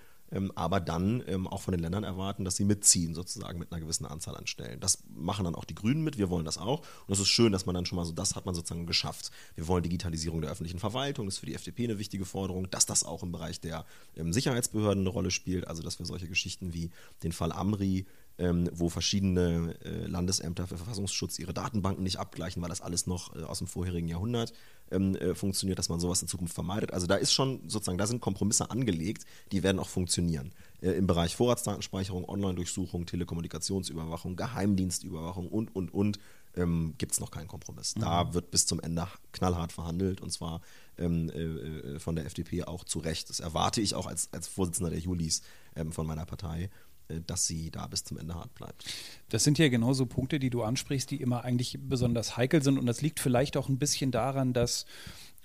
aber 0.54 0.80
dann 0.80 1.22
ähm, 1.26 1.46
auch 1.46 1.60
von 1.60 1.72
den 1.72 1.80
Ländern 1.80 2.04
erwarten, 2.04 2.44
dass 2.44 2.56
sie 2.56 2.64
mitziehen, 2.64 3.14
sozusagen 3.14 3.58
mit 3.58 3.72
einer 3.72 3.80
gewissen 3.80 4.06
Anzahl 4.06 4.36
an 4.36 4.46
Stellen. 4.46 4.80
Das 4.80 5.02
machen 5.14 5.44
dann 5.44 5.54
auch 5.54 5.64
die 5.64 5.74
Grünen 5.74 6.02
mit, 6.02 6.18
wir 6.18 6.30
wollen 6.30 6.44
das 6.44 6.58
auch. 6.58 6.80
Und 7.06 7.12
es 7.12 7.20
ist 7.20 7.28
schön, 7.28 7.52
dass 7.52 7.66
man 7.66 7.74
dann 7.74 7.86
schon 7.86 7.96
mal 7.96 8.04
so, 8.04 8.12
das 8.12 8.34
hat 8.34 8.46
man 8.46 8.54
sozusagen 8.54 8.86
geschafft. 8.86 9.30
Wir 9.54 9.68
wollen 9.68 9.82
Digitalisierung 9.82 10.40
der 10.40 10.50
öffentlichen 10.50 10.78
Verwaltung, 10.78 11.26
das 11.26 11.34
ist 11.34 11.40
für 11.40 11.46
die 11.46 11.54
FDP 11.54 11.84
eine 11.84 11.98
wichtige 11.98 12.24
Forderung, 12.24 12.70
dass 12.70 12.86
das 12.86 13.04
auch 13.04 13.22
im 13.22 13.32
Bereich 13.32 13.60
der 13.60 13.84
ähm, 14.16 14.32
Sicherheitsbehörden 14.32 15.02
eine 15.02 15.10
Rolle 15.10 15.30
spielt, 15.30 15.68
also 15.68 15.82
dass 15.82 15.98
wir 15.98 16.06
solche 16.06 16.28
Geschichten 16.28 16.72
wie 16.72 16.90
den 17.22 17.32
Fall 17.32 17.52
Amri 17.52 18.06
ähm, 18.38 18.68
wo 18.72 18.88
verschiedene 18.88 19.74
äh, 19.84 20.06
Landesämter 20.06 20.66
für 20.66 20.76
Verfassungsschutz 20.76 21.38
ihre 21.38 21.54
Datenbanken 21.54 22.02
nicht 22.02 22.18
abgleichen, 22.18 22.62
weil 22.62 22.68
das 22.68 22.80
alles 22.80 23.06
noch 23.06 23.34
äh, 23.36 23.42
aus 23.42 23.58
dem 23.58 23.66
vorherigen 23.66 24.08
Jahrhundert 24.08 24.52
ähm, 24.90 25.14
äh, 25.16 25.34
funktioniert, 25.34 25.78
dass 25.78 25.88
man 25.88 26.00
sowas 26.00 26.22
in 26.22 26.28
Zukunft 26.28 26.54
vermeidet. 26.54 26.92
Also 26.92 27.06
da 27.06 27.16
ist 27.16 27.32
schon 27.32 27.68
sozusagen, 27.68 27.98
da 27.98 28.06
sind 28.06 28.20
Kompromisse 28.20 28.70
angelegt, 28.70 29.24
die 29.52 29.62
werden 29.62 29.78
auch 29.78 29.88
funktionieren. 29.88 30.52
Äh, 30.80 30.92
Im 30.92 31.06
Bereich 31.06 31.36
Vorratsdatenspeicherung, 31.36 32.28
Online-Durchsuchung, 32.28 33.06
Telekommunikationsüberwachung, 33.06 34.36
Geheimdienstüberwachung 34.36 35.48
und, 35.48 35.74
und, 35.74 35.92
und 35.92 36.18
ähm, 36.54 36.94
gibt 36.98 37.12
es 37.12 37.20
noch 37.20 37.30
keinen 37.30 37.48
Kompromiss. 37.48 37.96
Mhm. 37.96 38.00
Da 38.00 38.34
wird 38.34 38.50
bis 38.50 38.66
zum 38.66 38.80
Ende 38.80 39.08
knallhart 39.32 39.72
verhandelt 39.72 40.20
und 40.20 40.30
zwar 40.30 40.60
ähm, 40.98 41.30
äh, 41.30 41.42
äh, 41.42 41.98
von 41.98 42.16
der 42.16 42.26
FDP 42.26 42.64
auch 42.64 42.84
zu 42.84 42.98
Recht. 42.98 43.30
Das 43.30 43.40
erwarte 43.40 43.80
ich 43.80 43.94
auch 43.94 44.06
als, 44.06 44.28
als 44.32 44.48
Vorsitzender 44.48 44.90
der 44.90 45.00
Julis 45.00 45.42
ähm, 45.76 45.92
von 45.92 46.06
meiner 46.06 46.26
Partei. 46.26 46.70
Äh, 47.12 47.20
dass 47.26 47.46
sie 47.46 47.70
da 47.70 47.86
bis 47.86 48.04
zum 48.04 48.18
Ende 48.18 48.34
hart 48.34 48.54
bleibt. 48.54 48.84
Das 49.28 49.44
sind 49.44 49.58
ja 49.58 49.68
genauso 49.68 50.06
Punkte, 50.06 50.38
die 50.38 50.50
du 50.50 50.62
ansprichst, 50.62 51.10
die 51.10 51.20
immer 51.20 51.44
eigentlich 51.44 51.78
besonders 51.80 52.36
heikel 52.36 52.62
sind. 52.62 52.78
Und 52.78 52.86
das 52.86 53.02
liegt 53.02 53.20
vielleicht 53.20 53.56
auch 53.56 53.68
ein 53.68 53.78
bisschen 53.78 54.10
daran, 54.10 54.52
dass 54.52 54.86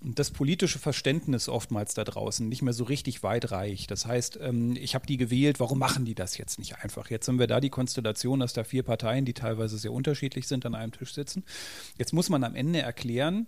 das 0.01 0.29
politische 0.29 0.77
Verständnis 0.77 1.50
oftmals 1.50 1.95
da 1.95 2.03
draußen 2.03 2.47
nicht 2.47 2.62
mehr 2.62 2.74
so 2.74 2.83
richtig 2.83 3.24
weit 3.24 3.51
reicht. 3.51 3.89
Das 3.89 4.05
heißt, 4.05 4.38
ähm, 4.41 4.75
ich 4.75 4.93
habe 4.93 5.07
die 5.07 5.17
gewählt, 5.17 5.59
warum 5.59 5.79
machen 5.79 6.05
die 6.05 6.13
das 6.13 6.38
jetzt 6.38 6.59
nicht 6.59 6.77
einfach? 6.83 7.09
Jetzt 7.09 7.27
haben 7.27 7.39
wir 7.39 7.47
da 7.47 7.59
die 7.59 7.71
Konstellation, 7.71 8.39
dass 8.39 8.53
da 8.53 8.63
vier 8.63 8.83
Parteien, 8.83 9.25
die 9.25 9.33
teilweise 9.33 9.77
sehr 9.77 9.91
unterschiedlich 9.91 10.47
sind, 10.47 10.65
an 10.67 10.75
einem 10.75 10.91
Tisch 10.91 11.13
sitzen. 11.13 11.43
Jetzt 11.97 12.13
muss 12.13 12.29
man 12.29 12.43
am 12.43 12.53
Ende 12.53 12.79
erklären, 12.79 13.47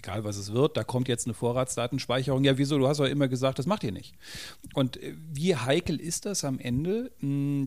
egal 0.00 0.24
was 0.24 0.36
es 0.36 0.52
wird, 0.52 0.76
da 0.76 0.84
kommt 0.84 1.08
jetzt 1.08 1.26
eine 1.26 1.34
Vorratsdatenspeicherung. 1.34 2.42
Ja, 2.42 2.56
wieso? 2.56 2.78
Du 2.78 2.88
hast 2.88 3.00
doch 3.00 3.04
immer 3.04 3.28
gesagt, 3.28 3.58
das 3.58 3.66
macht 3.66 3.84
ihr 3.84 3.92
nicht. 3.92 4.14
Und 4.74 4.96
äh, 4.96 5.14
wie 5.32 5.54
heikel 5.56 6.00
ist 6.00 6.24
das 6.26 6.44
am 6.44 6.58
Ende, 6.58 7.12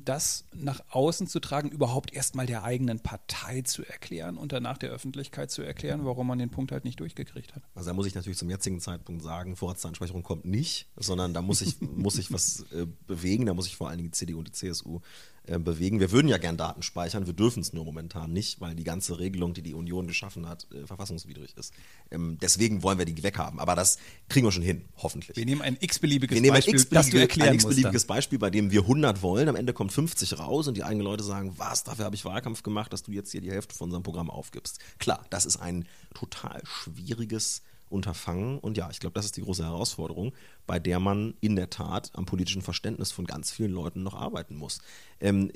das 0.04 0.46
nach 0.54 0.82
außen 0.90 1.28
zu 1.28 1.40
tragen, 1.40 1.70
überhaupt 1.70 2.14
erstmal 2.14 2.46
der 2.46 2.64
eigenen 2.64 3.00
Partei 3.00 3.62
zu 3.62 3.86
erklären 3.86 4.38
und 4.38 4.52
danach 4.52 4.78
der 4.78 4.90
Öffentlichkeit 4.90 5.52
zu 5.52 5.62
erklären, 5.62 6.06
warum 6.06 6.28
man 6.28 6.40
den 6.40 6.50
Punkt 6.50 6.72
halt 6.72 6.86
nicht 6.86 7.00
durchgekriegt 7.00 7.56
hat? 7.56 7.64
Also 7.76 7.90
da 7.90 7.94
muss 7.94 8.08
ich 8.08 8.16
natürlich 8.16 8.38
zum 8.38 8.50
jetzigen 8.50 8.80
Zeitpunkt 8.80 9.22
sagen, 9.22 9.56
Vorratsdatenspeicherung 9.56 10.24
kommt 10.24 10.46
nicht, 10.46 10.88
sondern 10.96 11.34
da 11.34 11.42
muss 11.42 11.62
ich, 11.62 11.80
muss 11.96 12.18
ich 12.18 12.34
was 12.34 12.66
äh, 12.72 12.88
bewegen, 13.08 13.46
da 13.46 13.54
muss 13.54 13.68
ich 13.68 13.76
vor 13.76 13.90
allen 13.90 13.98
Dingen 13.98 14.10
die 14.10 14.18
CDU 14.18 14.40
und 14.40 14.48
die 14.48 14.54
CSU 14.54 15.02
äh, 15.46 15.60
bewegen. 15.60 16.00
Wir 16.00 16.12
würden 16.12 16.30
ja 16.30 16.38
gern 16.38 16.56
Daten 16.56 16.84
speichern, 16.84 17.26
wir 17.26 17.34
dürfen 17.34 17.62
es 17.62 17.74
nur 17.74 17.84
momentan 17.84 18.32
nicht, 18.32 18.62
weil 18.62 18.76
die 18.76 18.86
ganze 18.86 19.20
Regelung, 19.20 19.54
die 19.54 19.62
die 19.62 19.74
Union 19.74 20.08
geschaffen 20.08 20.48
hat, 20.48 20.68
äh, 20.72 20.88
verfassungswidrig 20.88 21.58
ist. 21.58 21.74
Ähm, 22.12 22.38
deswegen 22.42 22.82
wollen 22.82 22.98
wir 22.98 23.06
die 23.06 23.22
weghaben. 23.24 23.60
Aber 23.60 23.76
das 23.76 23.98
kriegen 24.30 24.48
wir 24.48 24.52
schon 24.52 24.64
hin, 24.64 24.86
hoffentlich. 24.96 25.36
Wir 25.36 25.46
nehmen 25.46 25.62
ein 25.62 25.78
x-beliebiges 25.80 26.42
Beispiel, 26.42 26.80
ein 26.80 26.88
das 26.92 27.10
du 27.10 27.18
erklären 27.18 27.50
ein 27.50 27.56
x-beliebiges 27.56 28.06
Beispiel, 28.06 28.40
bei 28.40 28.50
dem 28.50 28.72
wir 28.72 28.82
100 28.82 29.22
wollen, 29.22 29.50
am 29.50 29.58
Ende 29.58 29.74
kommt 29.74 29.92
50 29.92 30.40
raus 30.40 30.70
und 30.70 30.78
die 30.78 30.84
eigenen 30.84 31.04
Leute 31.06 31.26
sagen, 31.26 31.54
was, 31.58 31.84
dafür 31.84 32.06
habe 32.06 32.16
ich 32.16 32.24
Wahlkampf 32.24 32.64
gemacht, 32.64 32.94
dass 32.94 33.04
du 33.04 33.12
jetzt 33.12 33.32
hier 33.32 33.42
die 33.42 33.52
Hälfte 33.52 33.76
von 33.76 33.86
unserem 33.86 34.04
Programm 34.04 34.30
aufgibst. 34.30 34.80
Klar, 34.98 35.26
das 35.30 35.46
ist 35.46 35.58
ein 35.58 35.86
total 36.14 36.62
schwieriges 36.66 37.64
Unterfangen. 37.94 38.60
Und 38.60 38.78
ja, 38.78 38.90
ich 38.90 39.00
glaube, 39.00 39.14
das 39.14 39.26
ist 39.26 39.38
die 39.38 39.42
große 39.42 39.64
Herausforderung, 39.64 40.34
bei 40.66 40.80
der 40.80 41.00
man 41.00 41.36
in 41.40 41.56
der 41.56 41.70
Tat 41.70 42.12
am 42.14 42.26
politischen 42.26 42.62
Verständnis 42.62 43.12
von 43.12 43.26
ganz 43.26 43.52
vielen 43.52 43.72
Leuten 43.72 44.04
noch 44.04 44.16
arbeiten 44.16 44.56
muss. 44.56 44.80
Ähm, 45.20 45.52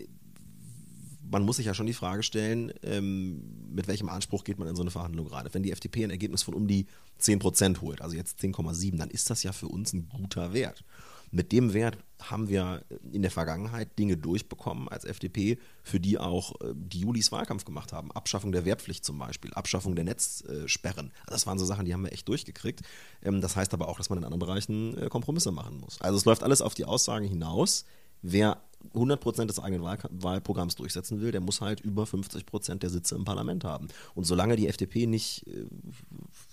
man 1.29 1.43
muss 1.43 1.57
sich 1.57 1.65
ja 1.65 1.73
schon 1.73 1.87
die 1.87 1.93
Frage 1.93 2.23
stellen, 2.23 2.71
ähm, 2.83 3.73
mit 3.73 3.87
welchem 3.87 4.09
Anspruch 4.09 4.43
geht 4.43 4.59
man 4.59 4.67
in 4.67 4.75
so 4.75 4.81
eine 4.81 4.91
Verhandlung 4.91 5.27
gerade. 5.27 5.53
Wenn 5.53 5.63
die 5.63 5.71
FDP 5.71 6.03
ein 6.03 6.09
Ergebnis 6.09 6.43
von 6.43 6.53
um 6.53 6.67
die 6.67 6.87
10 7.17 7.39
Prozent 7.39 7.81
holt, 7.81 8.01
also 8.01 8.15
jetzt 8.15 8.39
10,7, 8.39 8.97
dann 8.97 9.09
ist 9.09 9.29
das 9.29 9.43
ja 9.43 9.51
für 9.51 9.67
uns 9.67 9.93
ein 9.93 10.07
guter 10.07 10.53
Wert. 10.53 10.83
Mit 11.31 11.51
dem 11.51 11.73
Wert 11.73 11.97
haben 12.21 12.49
wir 12.49 12.83
in 13.11 13.21
der 13.21 13.31
Vergangenheit 13.31 13.97
Dinge 13.99 14.17
durchbekommen 14.17 14.87
als 14.87 15.05
FDP, 15.05 15.59
für 15.83 15.99
die 15.99 16.17
auch 16.17 16.59
äh, 16.61 16.73
die 16.73 17.01
Julis 17.01 17.31
Wahlkampf 17.31 17.65
gemacht 17.65 17.93
haben. 17.93 18.11
Abschaffung 18.11 18.51
der 18.51 18.65
Wehrpflicht 18.65 19.05
zum 19.05 19.19
Beispiel, 19.19 19.53
Abschaffung 19.53 19.95
der 19.95 20.05
Netzsperren. 20.05 21.11
Das 21.27 21.45
waren 21.45 21.59
so 21.59 21.65
Sachen, 21.65 21.85
die 21.85 21.93
haben 21.93 22.03
wir 22.03 22.11
echt 22.11 22.27
durchgekriegt. 22.27 22.81
Ähm, 23.21 23.41
das 23.41 23.55
heißt 23.55 23.73
aber 23.73 23.87
auch, 23.87 23.97
dass 23.97 24.09
man 24.09 24.19
in 24.19 24.25
anderen 24.25 24.39
Bereichen 24.39 24.97
äh, 24.97 25.09
Kompromisse 25.09 25.51
machen 25.51 25.79
muss. 25.79 26.01
Also 26.01 26.17
es 26.17 26.25
läuft 26.25 26.43
alles 26.43 26.61
auf 26.61 26.73
die 26.73 26.85
Aussagen 26.85 27.27
hinaus. 27.27 27.85
Wer 28.21 28.61
100% 28.93 29.45
des 29.45 29.59
eigenen 29.59 29.83
Wahl 29.83 29.97
Wahlprogramms 30.09 30.75
durchsetzen 30.75 31.21
will, 31.21 31.31
der 31.31 31.41
muss 31.41 31.61
halt 31.61 31.81
über 31.81 32.03
50% 32.03 32.75
der 32.75 32.89
Sitze 32.89 33.15
im 33.15 33.25
Parlament 33.25 33.63
haben. 33.63 33.87
Und 34.15 34.25
solange 34.25 34.55
die 34.55 34.67
FDP 34.67 35.07
nicht 35.07 35.45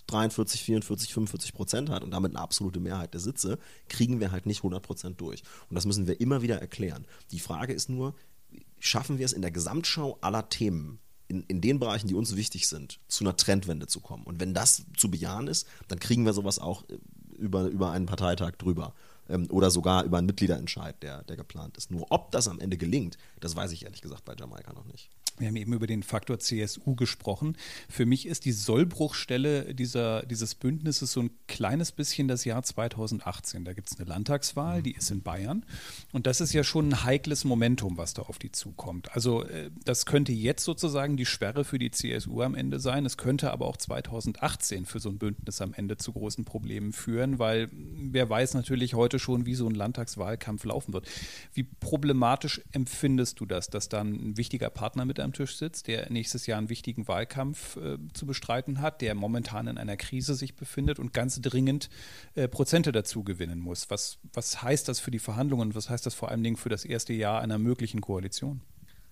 43, 0.07 0.63
44, 0.63 1.13
45 1.13 1.55
Prozent 1.55 1.91
hat 1.91 2.03
und 2.03 2.11
damit 2.11 2.33
eine 2.33 2.41
absolute 2.41 2.81
Mehrheit 2.81 3.15
der 3.15 3.21
Sitze, 3.21 3.59
kriegen 3.89 4.21
wir 4.21 4.33
halt 4.33 4.47
nicht 4.47 4.59
100 4.59 4.83
Prozent 4.83 5.21
durch. 5.21 5.43
Und 5.69 5.75
das 5.75 5.87
müssen 5.87 6.07
wir 6.07 6.21
immer 6.21 6.43
wieder 6.43 6.61
erklären. 6.61 7.07
Die 7.31 7.41
Frage 7.41 7.73
ist 7.73 7.89
nur, 7.89 8.15
schaffen 8.79 9.19
wir 9.19 9.27
es 9.27 9.33
in 9.33 9.43
der 9.43 9.51
Gesamtschau 9.51 10.19
aller 10.21 10.49
Themen, 10.49 10.99
in, 11.29 11.43
in 11.45 11.61
den 11.61 11.79
Bereichen, 11.79 12.09
die 12.09 12.15
uns 12.15 12.37
wichtig 12.37 12.69
sind, 12.69 13.01
zu 13.09 13.25
einer 13.25 13.37
Trendwende 13.37 13.87
zu 13.87 14.01
kommen? 14.01 14.25
Und 14.25 14.41
wenn 14.41 14.55
das 14.55 14.85
zu 14.97 15.11
bejahen 15.11 15.47
ist, 15.47 15.67
dann 15.89 15.99
kriegen 15.99 16.25
wir 16.25 16.33
sowas 16.33 16.59
auch 16.59 16.89
äh, 16.89 16.99
über, 17.37 17.65
über 17.65 17.91
einen 17.91 18.07
Parteitag 18.07 18.53
drüber 18.53 18.95
ähm, 19.29 19.47
oder 19.51 19.71
sogar 19.71 20.05
über 20.05 20.19
einen 20.19 20.27
Mitgliederentscheid, 20.27 21.03
der, 21.03 21.23
der 21.25 21.37
geplant 21.37 21.77
ist. 21.77 21.91
Nur 21.91 22.07
ob 22.11 22.31
das 22.31 22.49
am 22.49 22.61
Ende 22.61 22.77
gelingt, 22.77 23.19
das 23.41 23.57
weiß 23.57 23.73
ich 23.73 23.85
ehrlich 23.85 24.03
gesagt 24.03 24.25
bei 24.25 24.35
Jamaika 24.35 24.73
noch 24.73 24.85
nicht. 24.87 25.11
Wir 25.39 25.49
haben 25.49 25.57
eben 25.57 25.73
über 25.73 25.89
den 25.89 26.05
Faktor 26.05 26.39
CSU 26.39 26.95
gesprochen. 26.95 27.57
Für 27.89 28.07
mich 28.07 28.27
ist 28.27 28.45
die 28.45 28.53
Sollbruchstelle 28.53 29.75
dieser, 29.75 30.25
dieses 30.25 30.55
Bündnisses 30.55 31.11
so 31.11 31.21
ein 31.21 31.31
kleines 31.49 31.91
bisschen 31.91 32.29
das 32.29 32.45
Jahr 32.45 32.63
2018. 32.63 33.65
Da 33.65 33.73
gibt 33.73 33.91
es 33.91 33.99
eine 33.99 34.09
Landtagswahl, 34.09 34.83
die 34.83 34.93
ist 34.93 35.11
in 35.11 35.23
Bayern. 35.23 35.67
Und 36.13 36.29
das 36.29 36.41
ist 36.41 36.53
ja 36.53 36.63
schon 36.63 36.89
ein 36.89 37.05
heikles 37.05 37.45
Momentum, 37.45 37.99
was 37.99 38.15
da 38.15 38.23
auf 38.23 38.39
die 38.39 38.53
zukommt. 38.53 39.13
Also 39.13 39.43
äh, 39.43 39.71
das 39.85 40.07
könnte 40.07 40.31
jetzt 40.31 40.63
sozusagen 40.63 41.17
die 41.17 41.27
Sperre 41.27 41.65
für 41.65 41.81
die 41.81 41.91
CSU 41.91 42.43
am 42.43 42.55
Ende 42.55 42.79
sein. 42.79 43.05
Es 43.05 43.17
könnte 43.17 43.51
aber 43.51 43.67
auch 43.67 43.77
2018 43.77 44.87
für 44.87 45.01
so 45.01 45.09
ein 45.09 45.19
Bündnis 45.19 45.61
am 45.61 45.75
Ende 45.75 45.97
zu 45.97 46.13
großen 46.13 46.45
Problemen 46.45 46.93
führen, 46.93 47.41
weil 47.41 47.71
wer 47.73 48.31
weiß 48.31 48.55
natürlich 48.55 48.95
heute 48.95 49.19
schon, 49.19 49.47
wie 49.47 49.57
so 49.57 49.67
ein 49.67 49.75
Landtagswahlkampf 49.75 50.65
laufen 50.65 50.93
wird. 50.93 51.09
Wie 51.53 51.65
problematisch 51.65 52.63
empfindest 52.71 53.41
du 53.41 53.47
das, 53.47 53.69
dass 53.69 53.89
dann 53.89 54.13
ein 54.13 54.37
wichtiger 54.37 54.71
Partner 54.71 55.05
mit 55.05 55.24
am 55.25 55.33
Tisch 55.33 55.57
sitzt, 55.57 55.89
der 55.89 56.11
nächstes 56.11 56.47
Jahr 56.47 56.59
einen 56.59 56.69
wichtigen 56.69 57.09
Wahlkampf 57.09 57.77
äh, 57.77 57.99
zu 58.13 58.27
bestreiten 58.27 58.81
hat, 58.81 59.01
der 59.01 59.15
momentan 59.15 59.67
in 59.67 59.79
einer 59.79 59.97
Krise 59.97 60.35
sich 60.35 60.55
befindet 60.55 60.99
und 60.99 61.13
ganz 61.13 61.41
dringend 61.41 61.91
äh, 62.35 62.49
Prozente 62.49 62.93
dazu 62.93 63.25
gewinnen 63.25 63.59
muss. 63.59 63.91
Was, 63.91 64.19
was 64.33 64.63
heißt 64.63 64.89
das 64.89 65.01
für 65.01 65.11
die 65.11 65.19
Verhandlungen? 65.19 65.75
Was 65.75 65.91
heißt 65.91 66.07
das 66.07 66.15
vor 66.15 66.31
allen 66.31 66.43
Dingen 66.43 66.57
für 66.57 66.69
das 66.69 66.85
erste 66.85 67.13
Jahr 67.13 67.41
einer 67.41 67.59
möglichen 67.59 68.01
Koalition? 68.01 68.61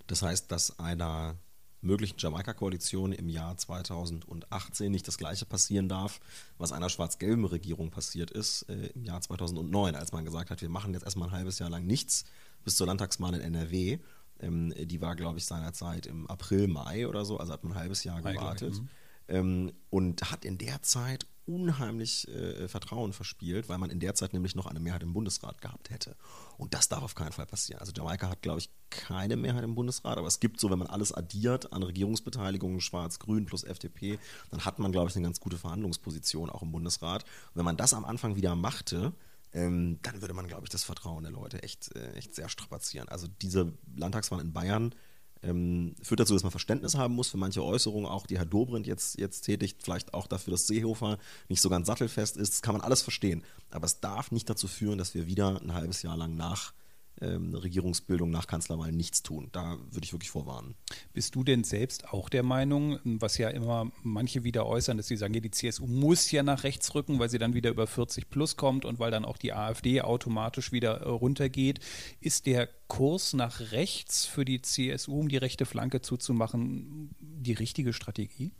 Das 0.07 0.23
heißt, 0.23 0.53
dass 0.53 0.79
einer 0.79 1.37
möglichen 1.83 2.17
Jamaika-Koalition 2.19 3.13
im 3.13 3.29
Jahr 3.29 3.57
2018 3.57 4.91
nicht 4.91 5.07
das 5.09 5.19
Gleiche 5.19 5.45
passieren 5.45 5.89
darf, 5.89 6.21
was 6.57 6.73
einer 6.73 6.89
schwarz-gelben 6.89 7.45
Regierung 7.45 7.91
passiert 7.91 8.31
ist 8.31 8.63
äh, 8.69 8.87
im 8.95 9.05
Jahr 9.05 9.21
2009, 9.21 9.97
als 9.97 10.13
man 10.13 10.25
gesagt 10.25 10.51
hat, 10.51 10.63
wir 10.63 10.69
machen 10.69 10.95
jetzt 10.95 11.03
erstmal 11.03 11.29
ein 11.29 11.35
halbes 11.35 11.59
Jahr 11.59 11.71
lang 11.71 11.85
nichts 11.85 12.25
bis 12.65 12.77
zur 12.77 12.87
Landtagswahl 12.87 13.35
in 13.35 13.41
NRW 13.41 13.99
ähm, 14.43 14.75
die 14.77 15.01
war, 15.01 15.17
glaube 15.17 15.39
ich, 15.39 15.45
seinerzeit 15.45 16.07
im 16.07 16.27
April, 16.27 16.69
Mai 16.69 17.07
oder 17.07 17.25
so, 17.25 17.39
also 17.39 17.53
hat 17.53 17.65
man 17.65 17.73
ein 17.73 17.79
halbes 17.79 18.05
Jahr 18.05 18.21
gewartet. 18.21 18.75
Mhm. 18.75 18.89
Ähm, 19.29 19.73
und 19.89 20.31
hat 20.31 20.45
in 20.45 20.59
der 20.59 20.83
Zeit 20.83 21.27
unheimlich 21.47 22.29
äh, 22.29 22.69
Vertrauen 22.69 23.13
verspielt, 23.13 23.69
weil 23.69 23.79
man 23.79 23.91
in 23.91 24.01
der 24.01 24.15
Zeit 24.15 24.33
nämlich 24.33 24.55
noch 24.55 24.67
eine 24.67 24.81
Mehrheit 24.81 25.03
im 25.03 25.13
Bundesrat 25.13 25.61
gehabt 25.61 25.91
hätte. 25.91 26.17
Und 26.57 26.75
das 26.75 26.89
darf 26.89 27.03
auf 27.03 27.15
keinen 27.15 27.33
Fall 27.33 27.47
passieren. 27.47 27.81
Also 27.81 27.93
Jamaika 27.95 28.29
hat, 28.29 28.43
glaube 28.43 28.61
ich, 28.61 28.71
keine 28.91 29.37
Mehrheit 29.37 29.65
im 29.65 29.75
Bundesrat, 29.75 30.19
aber 30.19 30.27
es 30.29 30.39
gibt 30.39 30.61
so, 30.61 30.71
wenn 30.71 30.79
man 30.79 30.89
alles 30.89 31.13
addiert 31.13 31.73
an 31.73 31.83
Regierungsbeteiligungen, 31.83 32.81
Schwarz-Grün 32.81 33.47
plus 33.47 33.65
FDP, 33.65 34.19
dann 34.51 34.65
hat 34.65 34.79
man, 34.79 34.93
glaube 34.93 35.11
ich, 35.11 35.17
eine 35.17 35.25
ganz 35.25 35.41
gute 35.41 35.59
Verhandlungsposition 35.59 36.51
auch 36.51 36.63
im 36.63 36.73
Bundesrat. 36.73 37.25
Und 37.25 37.57
wenn 37.57 37.65
man 37.65 37.77
das 37.77 37.95
am 37.95 38.05
Anfang 38.05 38.37
wieder 38.37 38.55
machte, 38.55 39.13
ähm, 39.53 39.99
dann 40.03 40.21
würde 40.21 40.35
man, 40.35 40.47
glaube 40.47 40.65
ich, 40.65 40.71
das 40.71 40.85
Vertrauen 40.85 41.25
der 41.25 41.33
Leute 41.33 41.63
echt, 41.63 41.95
äh, 41.95 42.13
echt 42.13 42.35
sehr 42.35 42.49
strapazieren. 42.49 43.09
Also 43.09 43.27
diese 43.27 43.73
Landtagswahl 43.95 44.41
in 44.41 44.53
Bayern 44.53 44.95
ähm, 45.43 45.95
führt 46.03 46.21
dazu, 46.21 46.35
dass 46.35 46.43
man 46.43 46.53
Verständnis 46.53 46.97
haben 46.97 47.15
muss 47.15 47.29
für 47.29 47.37
manche 47.37 47.65
Äußerungen, 47.65 48.07
auch 48.07 48.27
die 48.27 48.39
Herr 48.39 48.47
Dobrindt 48.47 48.87
jetzt, 48.87 49.19
jetzt 49.19 49.43
tätigt, 49.43 49.83
vielleicht 49.83 50.15
auch 50.15 50.27
dafür, 50.27 50.53
dass 50.53 50.67
Seehofer 50.67 51.19
nicht 51.49 51.61
so 51.61 51.69
ganz 51.69 51.87
sattelfest 51.87 52.37
ist. 52.37 52.55
Das 52.55 52.63
kann 52.63 52.75
man 52.75 52.83
alles 52.83 53.03
verstehen. 53.03 53.43
Aber 53.71 53.87
es 53.87 54.01
darf 54.01 54.31
nicht 54.31 54.49
dazu 54.49 54.69
führen, 54.69 54.99
dass 54.99 55.15
wir 55.15 55.27
wieder 55.27 55.61
ein 55.61 55.75
halbes 55.75 56.03
Jahr 56.03 56.17
lang 56.17 56.37
nach 56.37 56.73
ähm, 57.21 57.55
Regierungsbildung 57.55 58.31
nach 58.31 58.47
Kanzlerwahl 58.47 58.93
nichts 58.93 59.23
tun. 59.23 59.49
Da 59.53 59.79
würde 59.91 60.05
ich 60.05 60.13
wirklich 60.13 60.31
vorwarnen. 60.31 60.75
Bist 61.13 61.35
du 61.35 61.45
denn 61.45 61.65
selbst 61.65 62.09
auch 62.09 62.29
der 62.29 62.43
Meinung, 62.43 62.99
was 63.05 63.39
ja 63.39 63.49
immer 63.49 63.91
manche 64.03 64.45
wieder 64.45 64.67
äußern, 64.67 64.97
dass 64.97 65.09
sie 65.09 65.17
sagen, 65.17 65.35
ja, 65.35 65.41
die 65.41 65.51
CSU 65.51 65.87
muss 65.87 66.31
ja 66.31 66.43
nach 66.43 66.65
rechts 66.65 66.95
rücken, 66.95 67.19
weil 67.19 67.29
sie 67.29 67.39
dann 67.39 67.55
wieder 67.55 67.71
über 67.71 67.87
40 67.87 68.31
plus 68.31 68.57
kommt 68.57 68.85
und 68.85 68.99
weil 68.99 69.11
dann 69.11 69.25
auch 69.25 69.37
die 69.37 69.53
AfD 69.53 70.01
automatisch 70.01 70.73
wieder 70.73 71.03
äh, 71.03 71.09
runtergeht. 71.09 71.81
Ist 72.21 72.47
der 72.47 72.69
Kurs 72.89 73.33
nach 73.33 73.73
rechts 73.73 74.27
für 74.27 74.45
die 74.45 74.63
CSU, 74.63 75.21
um 75.21 75.29
die 75.29 75.37
rechte 75.37 75.67
Flanke 75.67 76.01
zuzumachen, 76.01 77.11
die 77.21 77.53
richtige 77.53 77.93
Strategie? 77.93 78.53